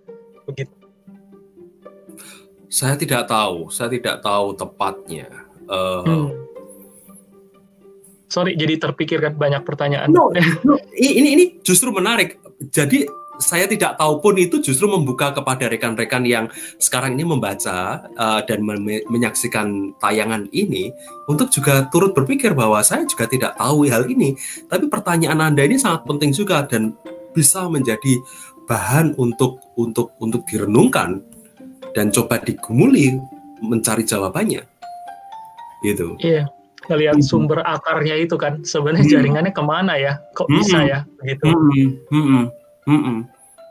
Begitu. 0.48 0.72
Saya 2.74 2.98
tidak 2.98 3.30
tahu, 3.30 3.70
saya 3.70 3.92
tidak 3.92 4.26
tahu 4.26 4.58
tepatnya. 4.58 5.30
Uh, 5.70 6.04
hmm 6.04 6.43
sorry 8.34 8.58
jadi 8.58 8.82
terpikir 8.82 9.22
kan 9.22 9.38
banyak 9.38 9.62
pertanyaan. 9.62 10.10
No, 10.10 10.34
no, 10.66 10.74
ini 10.98 11.38
ini 11.38 11.46
justru 11.62 11.94
menarik. 11.94 12.42
Jadi 12.74 13.06
saya 13.38 13.66
tidak 13.70 13.98
tahu 13.98 14.22
pun 14.22 14.38
itu 14.38 14.62
justru 14.62 14.90
membuka 14.90 15.34
kepada 15.34 15.70
rekan-rekan 15.70 16.26
yang 16.26 16.46
sekarang 16.78 17.18
ini 17.18 17.26
membaca 17.26 18.06
uh, 18.18 18.42
dan 18.46 18.66
menyaksikan 19.10 19.98
tayangan 19.98 20.50
ini 20.54 20.94
untuk 21.30 21.50
juga 21.50 21.90
turut 21.90 22.14
berpikir 22.14 22.54
bahwa 22.54 22.82
saya 22.82 23.06
juga 23.06 23.30
tidak 23.30 23.54
tahu 23.58 23.86
hal 23.90 24.10
ini. 24.10 24.34
Tapi 24.66 24.90
pertanyaan 24.90 25.54
Anda 25.54 25.70
ini 25.70 25.78
sangat 25.78 26.10
penting 26.10 26.34
juga 26.34 26.66
dan 26.66 26.98
bisa 27.38 27.70
menjadi 27.70 28.22
bahan 28.66 29.18
untuk 29.20 29.60
untuk 29.78 30.14
untuk 30.18 30.46
direnungkan 30.50 31.22
dan 31.94 32.10
coba 32.10 32.42
digumuli 32.42 33.14
mencari 33.62 34.06
jawabannya. 34.06 34.64
Gitu. 35.84 36.16
Iya 36.24 36.63
ngelihat 36.92 37.24
sumber 37.24 37.64
akarnya 37.64 38.16
itu 38.20 38.36
kan 38.36 38.64
sebenarnya 38.68 39.06
hmm. 39.08 39.14
jaringannya 39.14 39.52
ke 39.56 39.64
mana 39.64 39.94
ya 39.96 40.14
kok 40.36 40.48
hmm. 40.52 40.56
bisa 40.60 40.78
ya 40.84 41.00
gitu 41.24 41.48
hmm. 41.48 41.90
Hmm. 42.12 42.46
Hmm. 42.84 43.20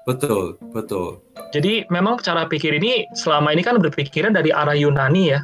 betul 0.09 0.57
betul 0.73 1.21
jadi 1.53 1.85
memang 1.93 2.21
cara 2.25 2.49
pikir 2.49 2.81
ini 2.81 3.05
selama 3.13 3.53
ini 3.53 3.61
kan 3.61 3.77
berpikirnya 3.77 4.33
dari 4.33 4.51
arah 4.51 4.77
Yunani 4.77 5.37
ya 5.37 5.41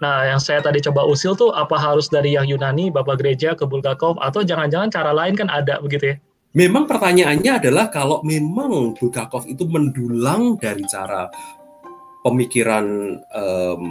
nah 0.00 0.24
yang 0.24 0.40
saya 0.40 0.64
tadi 0.64 0.80
coba 0.80 1.04
usil 1.04 1.36
tuh 1.36 1.52
apa 1.52 1.76
harus 1.76 2.08
dari 2.08 2.32
yang 2.38 2.48
Yunani 2.48 2.88
Bapak 2.88 3.20
Gereja 3.20 3.52
ke 3.52 3.68
Bulgakov 3.68 4.16
atau 4.22 4.40
jangan-jangan 4.40 4.88
cara 4.88 5.12
lain 5.12 5.36
kan 5.36 5.50
ada 5.52 5.82
begitu 5.82 6.14
ya 6.14 6.16
memang 6.56 6.86
pertanyaannya 6.88 7.52
adalah 7.60 7.92
kalau 7.92 8.24
memang 8.24 8.96
Bulgakov 8.96 9.44
itu 9.44 9.66
mendulang 9.68 10.56
dari 10.56 10.86
cara 10.88 11.28
pemikiran 12.24 13.16
um, 13.32 13.84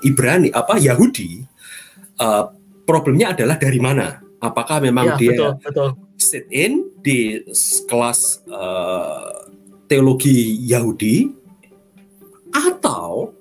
Ibrani 0.00 0.48
apa 0.52 0.80
Yahudi 0.80 1.44
uh, 2.20 2.52
problemnya 2.84 3.34
adalah 3.34 3.56
dari 3.56 3.80
mana? 3.82 4.22
Apakah 4.38 4.78
memang 4.78 5.14
ya, 5.14 5.18
dia 5.18 5.30
betul, 5.34 5.52
betul. 5.66 5.88
sit 6.14 6.46
in 6.54 6.86
di 7.02 7.42
kelas 7.90 8.46
uh, 8.46 9.50
teologi 9.90 10.62
Yahudi 10.62 11.32
atau 12.54 13.34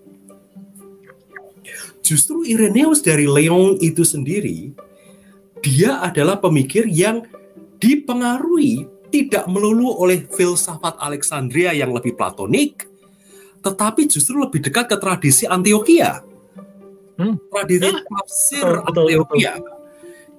justru 2.02 2.48
Irenaeus 2.48 3.04
dari 3.04 3.28
Leon 3.28 3.78
itu 3.84 4.02
sendiri 4.02 4.72
dia 5.60 6.00
adalah 6.02 6.40
pemikir 6.40 6.88
yang 6.88 7.28
dipengaruhi 7.78 8.88
tidak 9.12 9.46
melulu 9.52 9.92
oleh 10.00 10.24
filsafat 10.32 10.98
Alexandria 10.98 11.76
yang 11.76 11.92
lebih 11.92 12.16
platonik 12.16 12.88
tetapi 13.62 14.08
justru 14.08 14.40
lebih 14.40 14.64
dekat 14.64 14.88
ke 14.88 14.98
tradisi 14.98 15.44
Antioquia 15.44 16.24
hmm. 17.18 17.36
tradisi 17.52 17.90
ya. 17.90 18.02
tafsir 18.02 18.68
Antioquia 18.86 19.54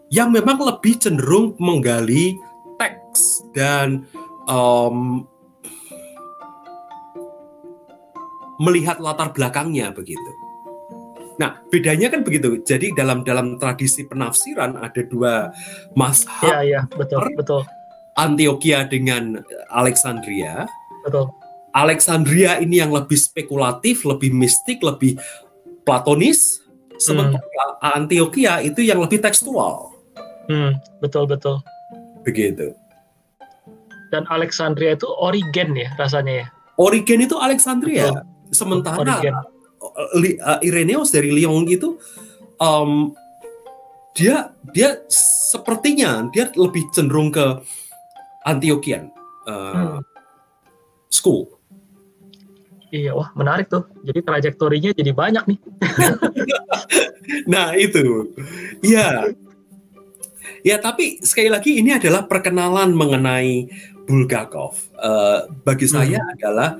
yang 0.09 0.33
memang 0.33 0.57
lebih 0.62 0.97
cenderung 0.97 1.53
menggali 1.61 2.41
teks 2.81 3.45
dan 3.53 4.09
um, 4.49 5.29
melihat 8.59 8.99
latar 8.99 9.31
belakangnya 9.31 9.93
begitu. 9.95 10.33
Nah, 11.39 11.62
bedanya 11.70 12.11
kan 12.11 12.26
begitu. 12.26 12.59
Jadi 12.66 12.91
dalam 12.99 13.22
dalam 13.22 13.62
tradisi 13.62 14.03
penafsiran 14.03 14.74
ada 14.74 15.03
dua 15.07 15.55
mazhab. 15.95 16.43
Iya, 16.43 16.59
iya, 16.66 16.81
betul, 16.91 17.22
betul. 17.39 17.62
Antioquia 18.18 18.91
dengan 18.91 19.39
Alexandria. 19.70 20.66
Betul. 21.07 21.31
Alexandria 21.70 22.59
ini 22.59 22.83
yang 22.83 22.91
lebih 22.91 23.14
spekulatif, 23.14 24.03
lebih 24.03 24.35
mistik, 24.35 24.83
lebih 24.83 25.14
platonis. 25.87 26.59
Sementara 26.99 27.78
hmm. 27.78 27.94
Antioquia 28.05 28.61
itu 28.62 28.82
yang 28.82 28.99
lebih 28.99 29.22
tekstual. 29.22 29.94
Hmm, 30.51 30.76
betul 30.99 31.30
betul. 31.30 31.62
Begitu. 32.26 32.74
Dan 34.11 34.26
Alexandria 34.32 34.99
itu 34.99 35.07
Origen 35.07 35.78
ya 35.78 35.88
rasanya 35.94 36.44
ya. 36.44 36.46
Origen 36.78 37.22
itu 37.22 37.38
Alexandria. 37.38 38.11
Betul. 38.11 38.24
Sementara 38.51 38.99
Origen. 38.99 39.34
Uh, 39.78 40.59
Irenaeus 40.59 41.14
dari 41.14 41.30
Lyon 41.30 41.70
itu 41.70 42.03
um, 42.59 43.14
dia 44.18 44.51
dia 44.74 44.99
sepertinya 45.49 46.26
dia 46.34 46.51
lebih 46.59 46.90
cenderung 46.90 47.30
ke 47.30 47.62
Antiochian 48.42 49.14
uh, 49.46 49.99
hmm. 49.99 50.01
school. 51.12 51.57
Iya, 52.89 53.12
wah 53.12 53.28
menarik 53.36 53.68
tuh. 53.68 53.84
Jadi 54.01 54.20
trajektorinya 54.24 54.91
jadi 54.97 55.12
banyak 55.12 55.45
nih. 55.45 55.59
nah 57.53 57.76
itu, 57.76 58.32
ya, 58.80 59.28
ya 60.64 60.76
tapi 60.80 61.20
sekali 61.20 61.53
lagi 61.53 61.84
ini 61.84 61.93
adalah 61.93 62.24
perkenalan 62.24 62.97
mengenai 62.97 63.68
Bulgakov. 64.09 64.72
Uh, 64.97 65.53
bagi 65.68 65.84
hmm. 65.84 65.93
saya 65.93 66.20
adalah 66.32 66.70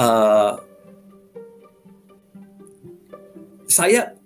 uh, 0.00 0.52
saya 3.68 4.16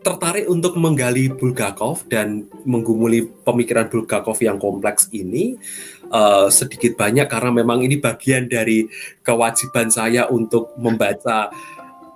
tertarik 0.00 0.48
untuk 0.48 0.80
menggali 0.80 1.28
Bulgakov 1.28 2.08
dan 2.08 2.48
menggumuli 2.64 3.28
pemikiran 3.44 3.92
Bulgakov 3.92 4.40
yang 4.40 4.56
kompleks 4.56 5.12
ini 5.12 5.60
uh, 6.08 6.48
sedikit 6.48 6.96
banyak 6.96 7.28
karena 7.28 7.50
memang 7.52 7.84
ini 7.84 8.00
bagian 8.00 8.48
dari 8.48 8.88
kewajiban 9.20 9.92
saya 9.92 10.26
untuk 10.32 10.72
membaca 10.80 11.52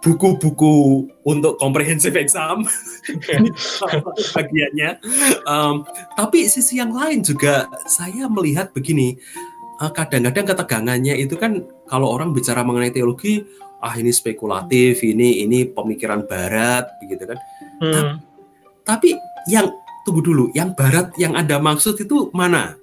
buku-buku 0.05 1.09
untuk 1.24 1.57
komprehensif 1.57 2.12
exam 2.12 2.68
bagiannya. 4.37 5.01
Um, 5.49 5.89
tapi 6.12 6.45
sisi 6.45 6.76
yang 6.76 6.93
lain 6.93 7.24
juga 7.24 7.72
saya 7.89 8.28
melihat 8.28 8.68
begini, 8.76 9.16
uh, 9.80 9.89
kadang-kadang 9.89 10.45
ketegangannya 10.53 11.16
itu 11.16 11.41
kan 11.41 11.64
kalau 11.89 12.12
orang 12.12 12.37
bicara 12.37 12.61
mengenai 12.61 12.93
teologi, 12.93 13.49
ah 13.80 13.97
ini 13.97 14.12
spekulatif, 14.12 15.01
ini 15.01 15.41
ini 15.41 15.64
pemikiran 15.72 16.28
Barat, 16.28 17.01
begitu 17.01 17.24
kan. 17.24 17.41
Hmm. 17.93 18.14
Tapi, 18.85 19.16
yang 19.51 19.68
tunggu 20.05 20.20
dulu, 20.20 20.45
yang 20.53 20.72
Barat 20.72 21.12
yang 21.20 21.37
anda 21.37 21.61
maksud 21.61 21.97
itu 22.01 22.32
mana? 22.32 22.76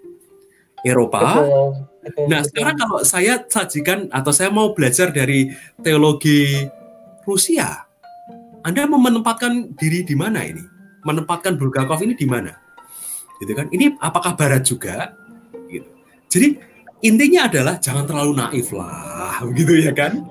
Eropa. 0.81 1.21
Betul, 1.21 1.69
betul, 2.01 2.25
nah, 2.25 2.39
betul. 2.41 2.49
sekarang 2.49 2.75
kalau 2.77 2.99
saya 3.05 3.33
sajikan 3.45 4.09
atau 4.09 4.31
saya 4.33 4.49
mau 4.49 4.73
belajar 4.73 5.13
dari 5.13 5.53
teologi 5.81 6.65
Rusia, 7.25 7.85
Anda 8.65 8.89
menempatkan 8.89 9.77
diri 9.77 10.01
di 10.05 10.17
mana 10.17 10.41
ini? 10.41 10.61
Menempatkan 11.05 11.57
Bulgakov 11.57 12.01
ini 12.01 12.17
di 12.17 12.25
mana? 12.25 12.53
Gitu 13.41 13.53
kan? 13.57 13.69
Ini 13.73 13.97
apakah 14.01 14.37
barat 14.37 14.65
juga? 14.65 15.13
Gitu. 15.69 15.85
Jadi 16.29 16.47
intinya 17.01 17.49
adalah 17.49 17.77
jangan 17.81 18.05
terlalu 18.05 18.37
naif 18.37 18.69
lah, 18.73 19.41
gitu 19.57 19.81
ya 19.81 19.93
kan? 19.93 20.25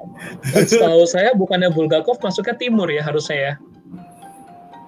Setahu 0.51 1.07
saya 1.07 1.35
bukannya 1.35 1.71
Bulgakov 1.71 2.18
masuknya 2.23 2.55
timur 2.59 2.91
ya 2.91 3.03
harus 3.07 3.31
saya. 3.31 3.59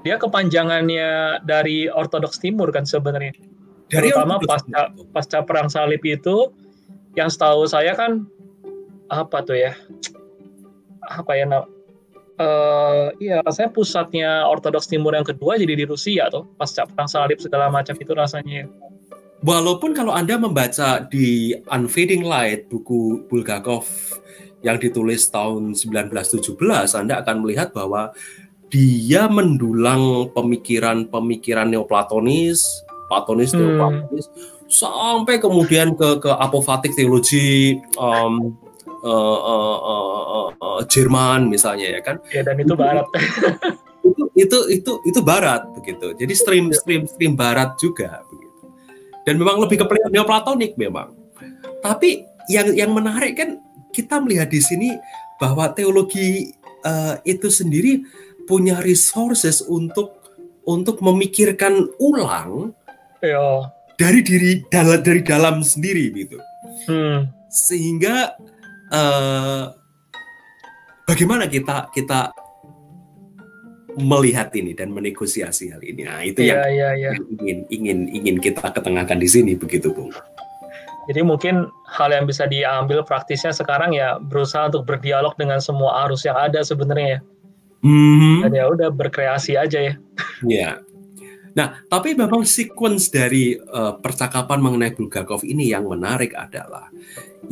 Dia 0.03 0.19
kepanjangannya 0.19 1.43
dari 1.47 1.87
Ortodoks 1.87 2.43
Timur 2.43 2.71
kan 2.75 2.83
sebenarnya. 2.83 3.35
Dari 3.87 4.11
terutama 4.11 4.41
pasca 4.43 4.91
pasca 5.15 5.39
perang 5.47 5.69
salib 5.69 6.03
itu 6.03 6.51
yang 7.15 7.29
setahu 7.29 7.69
saya 7.69 7.93
kan 7.93 8.25
apa 9.13 9.45
tuh 9.45 9.57
ya 9.61 9.77
apa 11.05 11.33
ya 11.37 11.45
uh, 12.41 13.13
iya 13.21 13.45
rasanya 13.45 13.71
pusatnya 13.73 14.31
Ortodoks 14.49 14.89
Timur 14.89 15.13
yang 15.13 15.27
kedua 15.27 15.61
jadi 15.61 15.77
di 15.77 15.85
Rusia 15.85 16.33
tuh 16.33 16.49
pasca 16.57 16.89
perang 16.89 17.09
salib 17.11 17.37
segala 17.37 17.69
macam 17.69 17.93
itu 17.99 18.13
rasanya 18.17 18.65
walaupun 19.45 19.93
kalau 19.93 20.17
anda 20.17 20.41
membaca 20.41 21.05
di 21.05 21.53
Unfading 21.69 22.25
Light 22.25 22.73
buku 22.73 23.29
Bulgakov 23.29 23.85
yang 24.63 24.79
ditulis 24.79 25.27
tahun 25.29 25.75
1917 25.75 26.57
anda 26.97 27.21
akan 27.21 27.37
melihat 27.43 27.75
bahwa 27.75 28.15
dia 28.73 29.29
mendulang 29.29 30.33
pemikiran-pemikiran 30.33 31.69
neoplatonis 31.69 32.89
Platonis, 33.13 33.53
hmm. 33.53 34.09
sampai 34.73 35.37
kemudian 35.37 35.93
ke 35.93 36.17
ke 36.17 36.33
apofatik 36.33 36.97
teologi 36.97 37.77
um, 38.01 38.57
uh, 39.05 39.39
uh, 39.45 39.79
uh, 39.85 40.49
uh, 40.57 40.81
Jerman 40.89 41.53
misalnya 41.53 41.93
ya 41.93 42.01
kan. 42.01 42.17
Ya 42.33 42.41
dan 42.41 42.57
itu 42.57 42.73
barat. 42.73 43.05
itu 44.09 44.25
itu 44.33 44.59
itu 44.73 44.93
itu 45.05 45.21
barat 45.21 45.69
begitu. 45.77 46.17
Jadi 46.17 46.33
stream 46.33 46.73
ya. 46.73 46.81
stream 46.81 47.05
stream 47.05 47.37
barat 47.37 47.77
juga 47.77 48.25
begitu. 48.33 48.73
Dan 49.29 49.37
memang 49.37 49.61
lebih 49.61 49.85
ke 49.85 49.87
neoplatonik 50.09 50.81
memang. 50.81 51.13
Tapi 51.85 52.25
yang 52.49 52.73
yang 52.73 52.97
menarik 52.97 53.37
kan 53.37 53.61
kita 53.93 54.25
melihat 54.25 54.49
di 54.49 54.65
sini 54.65 54.97
bahwa 55.37 55.69
teologi 55.69 56.49
uh, 56.81 57.21
itu 57.29 57.53
sendiri 57.53 58.09
punya 58.53 58.85
resources 58.85 59.65
untuk 59.65 60.21
untuk 60.69 61.01
memikirkan 61.01 61.89
ulang 61.97 62.77
ya. 63.25 63.73
dari 63.97 64.21
diri 64.21 64.61
dalam 64.69 65.01
dari 65.01 65.25
dalam 65.25 65.65
sendiri 65.65 66.13
gitu 66.13 66.37
hmm. 66.93 67.49
sehingga 67.49 68.37
uh, 68.93 69.73
bagaimana 71.09 71.49
kita 71.49 71.89
kita 71.97 72.29
melihat 73.97 74.53
ini 74.53 74.77
dan 74.77 74.93
menegosiasi 74.93 75.73
hal 75.73 75.81
ini 75.81 76.05
nah 76.05 76.21
itu 76.21 76.45
ya, 76.45 76.61
yang, 76.69 76.77
ya, 76.77 76.89
ya. 76.93 77.11
yang 77.17 77.25
ingin 77.41 77.59
ingin 77.73 77.99
ingin 78.13 78.37
kita 78.37 78.69
ketengahkan 78.69 79.17
di 79.17 79.29
sini 79.33 79.57
begitu 79.57 79.89
bung 79.97 80.13
jadi 81.09 81.25
mungkin 81.25 81.73
hal 81.89 82.13
yang 82.13 82.29
bisa 82.29 82.45
diambil 82.45 83.01
praktisnya 83.01 83.51
sekarang 83.51 83.97
ya 83.97 84.21
berusaha 84.21 84.69
untuk 84.69 84.85
berdialog 84.85 85.33
dengan 85.41 85.59
semua 85.59 86.05
arus 86.07 86.23
yang 86.29 86.37
ada 86.37 86.61
sebenarnya 86.61 87.19
ya. 87.19 87.21
Mm-hmm. 87.83 88.37
Dan 88.47 88.53
ya 88.55 88.65
udah 88.71 88.89
berkreasi 88.95 89.59
aja 89.59 89.79
ya. 89.83 89.95
Iya. 90.47 90.71
Nah, 91.53 91.85
tapi 91.85 92.17
memang 92.17 92.49
sequence 92.49 93.13
dari 93.13 93.53
uh, 93.53 94.01
percakapan 94.01 94.57
mengenai 94.57 94.97
Bulgakov 94.97 95.45
ini 95.45 95.69
yang 95.69 95.85
menarik 95.85 96.33
adalah 96.33 96.89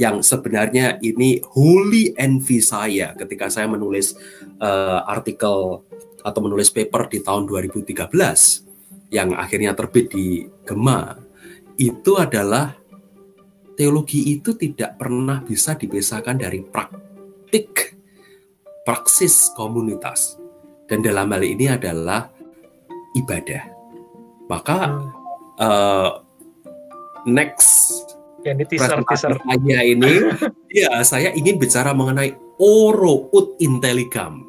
yang 0.00 0.24
sebenarnya 0.24 0.96
ini 1.04 1.44
holy 1.52 2.16
envy 2.16 2.64
saya 2.64 3.12
ketika 3.12 3.52
saya 3.52 3.68
menulis 3.68 4.16
uh, 4.62 5.04
artikel 5.04 5.84
atau 6.24 6.40
menulis 6.40 6.72
paper 6.72 7.12
di 7.12 7.20
tahun 7.20 7.44
2013 7.44 8.08
yang 9.12 9.36
akhirnya 9.36 9.76
terbit 9.76 10.08
di 10.14 10.48
Gema 10.64 11.18
itu 11.76 12.16
adalah 12.16 12.72
teologi 13.76 14.32
itu 14.32 14.56
tidak 14.56 14.96
pernah 14.96 15.44
bisa 15.44 15.76
dipisahkan 15.76 16.40
dari 16.40 16.64
praktik 16.64 17.99
praksis 18.84 19.52
komunitas 19.54 20.38
dan 20.88 21.04
dalam 21.04 21.30
hal 21.30 21.42
ini 21.44 21.70
adalah 21.70 22.30
ibadah 23.14 23.80
maka 24.50 24.98
uh, 25.62 26.10
next 27.28 28.02
teaser 28.42 28.98
teaser 29.04 29.32
saya 29.36 29.78
ini, 29.84 30.12
ya 30.82 30.90
saya 31.04 31.30
ingin 31.36 31.60
bicara 31.60 31.92
mengenai 31.92 32.34
oro 32.58 33.28
ut 33.30 33.54
intelligam, 33.60 34.48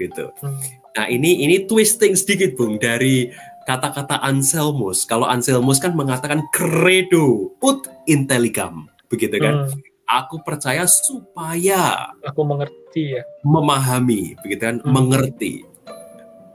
gitu. 0.00 0.32
Hmm. 0.40 0.56
Nah 0.96 1.06
ini 1.12 1.44
ini 1.44 1.68
twisting 1.68 2.16
sedikit 2.16 2.56
bung 2.56 2.80
dari 2.80 3.28
kata-kata 3.68 4.18
Anselmus. 4.24 5.04
Kalau 5.04 5.28
Anselmus 5.28 5.78
kan 5.78 5.92
mengatakan 5.92 6.48
credo 6.50 7.52
ut 7.60 7.86
intelligam, 8.08 8.88
begitu 9.12 9.36
kan? 9.38 9.68
Hmm. 9.68 9.78
Aku 10.06 10.38
percaya 10.46 10.86
supaya 10.86 12.14
aku 12.22 12.40
mengerti 12.46 12.85
ya, 12.96 13.22
memahami, 13.44 14.38
begitu 14.40 14.62
kan? 14.62 14.76
Hmm. 14.80 14.92
Mengerti. 14.92 15.66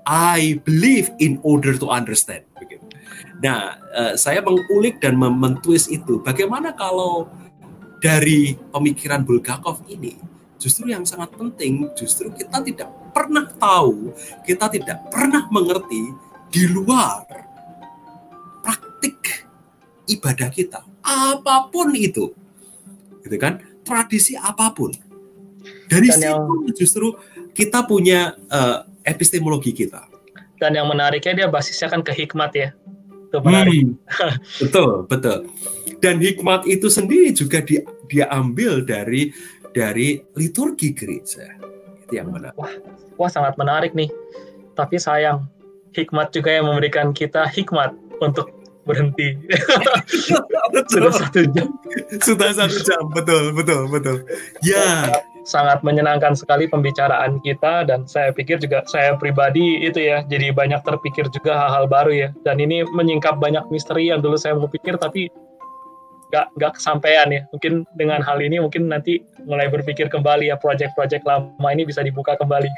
I 0.07 0.57
believe 0.65 1.13
in 1.21 1.37
order 1.45 1.77
to 1.77 1.87
understand. 1.93 2.43
Nah, 3.41 3.73
uh, 3.97 4.13
saya 4.13 4.37
mengulik 4.45 5.01
dan 5.01 5.17
mentwist 5.17 5.89
itu. 5.89 6.21
Bagaimana 6.21 6.77
kalau 6.77 7.25
dari 7.97 8.53
pemikiran 8.69 9.25
Bulgakov 9.25 9.81
ini, 9.89 10.13
justru 10.61 10.93
yang 10.93 11.05
sangat 11.09 11.33
penting, 11.33 11.89
justru 11.97 12.29
kita 12.29 12.61
tidak 12.61 12.89
pernah 13.13 13.49
tahu, 13.57 14.13
kita 14.45 14.69
tidak 14.69 15.09
pernah 15.09 15.49
mengerti 15.49 16.01
di 16.53 16.69
luar 16.69 17.25
praktik 18.61 19.49
ibadah 20.05 20.49
kita, 20.53 20.85
apa 21.01 21.65
pun 21.73 21.97
itu, 21.97 22.29
gitu 23.25 23.37
kan? 23.41 23.57
Tradisi 23.81 24.37
apa 24.37 24.69
pun. 24.69 24.93
Dari 25.91 26.07
Dan 26.07 26.15
situ 26.15 26.31
yang... 26.31 26.43
justru 26.71 27.07
kita 27.51 27.83
punya 27.83 28.39
uh, 28.47 28.87
epistemologi 29.03 29.75
kita. 29.75 30.07
Dan 30.55 30.79
yang 30.79 30.87
menariknya 30.87 31.33
dia 31.35 31.47
basisnya 31.51 31.91
kan 31.91 31.99
ke 31.99 32.15
hikmat 32.15 32.51
ya 32.55 32.69
itu 33.31 33.39
menarik. 33.47 33.95
Hmm, 34.11 34.35
betul, 34.67 34.91
betul. 35.07 35.37
Dan 36.03 36.19
hikmat 36.19 36.67
itu 36.67 36.91
sendiri 36.91 37.31
juga 37.31 37.63
di, 37.63 37.79
dia 38.11 38.27
ambil 38.27 38.83
dari 38.83 39.31
dari 39.71 40.19
liturgi 40.35 40.91
gereja. 40.91 41.47
Itu 42.03 42.11
yang 42.11 42.35
menarik. 42.35 42.59
Wah, 42.59 42.75
wah 43.15 43.31
sangat 43.31 43.55
menarik 43.55 43.95
nih. 43.95 44.11
Tapi 44.75 44.99
sayang, 44.99 45.47
hikmat 45.95 46.35
juga 46.35 46.51
yang 46.51 46.67
memberikan 46.67 47.15
kita 47.15 47.47
hikmat 47.47 47.95
untuk 48.19 48.51
berhenti. 48.83 49.39
Sudah 50.91 51.13
satu 51.15 51.39
jam. 51.55 51.71
Sudah 52.19 52.51
satu 52.51 52.77
jam, 52.83 53.03
betul, 53.15 53.55
betul, 53.55 53.87
betul. 53.87 54.27
Ya 54.59 55.07
sangat 55.43 55.81
menyenangkan 55.81 56.37
sekali 56.37 56.69
pembicaraan 56.69 57.41
kita 57.41 57.85
dan 57.89 58.05
saya 58.05 58.29
pikir 58.29 58.61
juga 58.61 58.85
saya 58.85 59.17
pribadi 59.17 59.81
itu 59.81 59.97
ya 59.97 60.21
jadi 60.25 60.53
banyak 60.53 60.85
terpikir 60.85 61.25
juga 61.33 61.57
hal-hal 61.57 61.85
baru 61.89 62.11
ya 62.13 62.29
dan 62.45 62.61
ini 62.61 62.85
menyingkap 62.93 63.41
banyak 63.41 63.65
misteri 63.73 64.13
yang 64.13 64.21
dulu 64.21 64.37
saya 64.37 64.53
mau 64.53 64.69
pikir 64.69 64.97
tapi 65.01 65.33
nggak 66.31 66.47
nggak 66.55 66.71
kesampaian 66.79 67.27
ya. 67.27 67.43
Mungkin 67.51 67.83
dengan 67.99 68.23
hal 68.23 68.39
ini 68.39 68.63
mungkin 68.63 68.87
nanti 68.87 69.19
mulai 69.43 69.67
berpikir 69.67 70.07
kembali 70.07 70.47
ya 70.47 70.55
proyek-proyek 70.55 71.27
lama 71.27 71.69
ini 71.75 71.83
bisa 71.83 71.99
dibuka 71.99 72.39
kembali. 72.39 72.71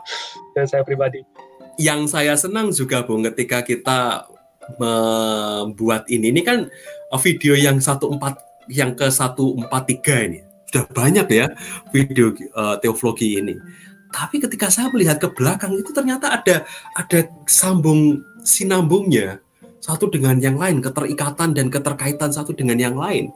Dari 0.58 0.66
saya 0.66 0.82
pribadi. 0.82 1.22
Yang 1.78 2.10
saya 2.10 2.34
senang 2.34 2.74
juga 2.74 3.06
Bung 3.06 3.22
ketika 3.30 3.62
kita 3.62 4.26
membuat 4.82 6.10
ini 6.10 6.34
ini 6.34 6.42
kan 6.42 6.66
video 7.22 7.54
yang 7.54 7.78
satu 7.78 8.10
empat 8.10 8.42
yang 8.66 8.98
ke 8.98 9.06
satu 9.06 9.54
empat 9.54 9.82
tiga 9.86 10.26
ini 10.26 10.42
sudah 10.76 10.92
banyak 10.92 11.24
ya 11.32 11.46
video 11.88 12.36
uh, 12.52 12.76
teologi 12.76 13.40
ini. 13.40 13.56
Tapi 14.12 14.44
ketika 14.44 14.68
saya 14.68 14.92
melihat 14.92 15.16
ke 15.16 15.32
belakang 15.32 15.72
itu 15.72 15.88
ternyata 15.96 16.36
ada 16.36 16.68
ada 16.92 17.18
sambung 17.48 18.20
sinambungnya 18.44 19.40
satu 19.80 20.12
dengan 20.12 20.36
yang 20.36 20.60
lain, 20.60 20.84
keterikatan 20.84 21.56
dan 21.56 21.72
keterkaitan 21.72 22.28
satu 22.28 22.52
dengan 22.52 22.76
yang 22.76 22.92
lain. 22.92 23.32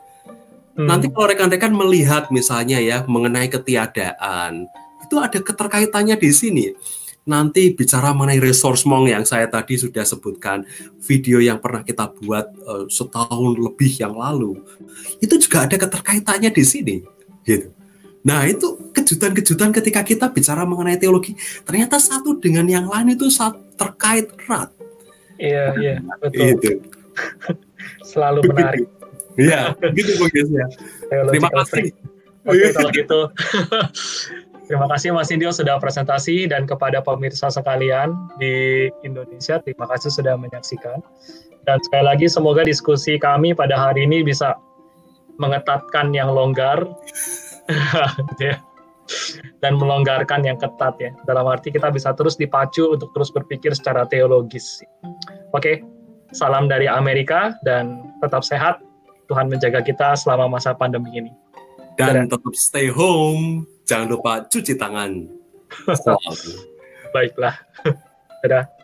Hmm. 0.76 0.84
Nanti 0.84 1.08
kalau 1.08 1.32
rekan-rekan 1.32 1.72
melihat 1.72 2.28
misalnya 2.28 2.76
ya 2.76 3.08
mengenai 3.08 3.48
ketiadaan, 3.48 4.68
itu 5.00 5.16
ada 5.16 5.40
keterkaitannya 5.40 6.20
di 6.20 6.30
sini. 6.30 6.66
Nanti 7.28 7.70
bicara 7.76 8.10
mengenai 8.16 8.40
resource 8.40 8.82
mong 8.88 9.06
yang 9.06 9.22
saya 9.22 9.46
tadi 9.46 9.76
sudah 9.78 10.02
sebutkan, 10.02 10.64
video 11.04 11.38
yang 11.38 11.60
pernah 11.60 11.84
kita 11.84 12.10
buat 12.18 12.50
uh, 12.64 12.84
setahun 12.90 13.54
lebih 13.60 14.00
yang 14.00 14.16
lalu, 14.16 14.58
itu 15.22 15.36
juga 15.38 15.68
ada 15.68 15.76
keterkaitannya 15.76 16.50
di 16.50 16.64
sini, 16.64 16.96
gitu. 17.44 17.72
Nah 18.20 18.44
itu 18.44 18.92
kejutan-kejutan 18.92 19.72
ketika 19.72 20.04
kita 20.04 20.26
bicara 20.28 20.68
mengenai 20.68 21.00
teologi, 21.00 21.32
ternyata 21.64 21.96
satu 21.96 22.36
dengan 22.36 22.68
yang 22.68 22.84
lain 22.84 23.16
itu 23.16 23.32
terkait 23.80 24.28
erat. 24.44 24.68
Iya, 25.40 25.64
iya, 25.80 25.94
betul. 26.20 26.44
Itu. 26.52 26.70
Selalu 28.10 28.40
menarik. 28.52 28.86
Iya, 29.40 29.72
gitu 29.96 30.20
Bung 30.20 30.28
ya. 30.52 30.68
Terima 31.08 31.48
kasih. 31.48 31.96
Oke, 32.44 32.66
kalau 32.76 32.90
gitu. 32.92 33.20
Terima 34.70 34.86
kasih 34.86 35.10
Mas 35.10 35.26
Indio 35.34 35.50
sudah 35.50 35.82
presentasi 35.82 36.46
dan 36.46 36.62
kepada 36.62 37.02
pemirsa 37.02 37.50
sekalian 37.50 38.14
di 38.38 38.86
Indonesia, 39.02 39.58
terima 39.58 39.82
kasih 39.90 40.14
sudah 40.14 40.38
menyaksikan. 40.38 41.02
Dan 41.66 41.82
sekali 41.82 42.06
lagi 42.06 42.30
semoga 42.30 42.62
diskusi 42.62 43.18
kami 43.18 43.50
pada 43.50 43.74
hari 43.74 44.06
ini 44.06 44.22
bisa 44.22 44.54
mengetatkan 45.40 46.12
yang 46.12 46.36
longgar 46.36 46.84
ya. 48.44 48.60
dan 49.64 49.80
melonggarkan 49.80 50.44
yang 50.44 50.60
ketat 50.60 50.94
ya. 51.00 51.10
Dalam 51.24 51.48
arti 51.48 51.72
kita 51.72 51.88
bisa 51.90 52.12
terus 52.12 52.36
dipacu 52.36 52.94
untuk 52.94 53.10
terus 53.16 53.32
berpikir 53.32 53.72
secara 53.72 54.04
teologis. 54.06 54.84
Oke, 55.56 55.82
salam 56.30 56.68
dari 56.70 56.86
Amerika 56.86 57.56
dan 57.64 58.04
tetap 58.20 58.44
sehat. 58.44 58.78
Tuhan 59.30 59.46
menjaga 59.46 59.78
kita 59.86 60.18
selama 60.18 60.58
masa 60.58 60.74
pandemi 60.74 61.14
ini. 61.14 61.30
Dan 61.94 62.26
Dadah. 62.26 62.34
tetap 62.34 62.54
stay 62.58 62.90
home. 62.90 63.62
Jangan 63.86 64.06
lupa 64.10 64.42
cuci 64.50 64.74
tangan. 64.74 65.30
Baiklah. 67.14 67.54
Dadah. 68.42 68.79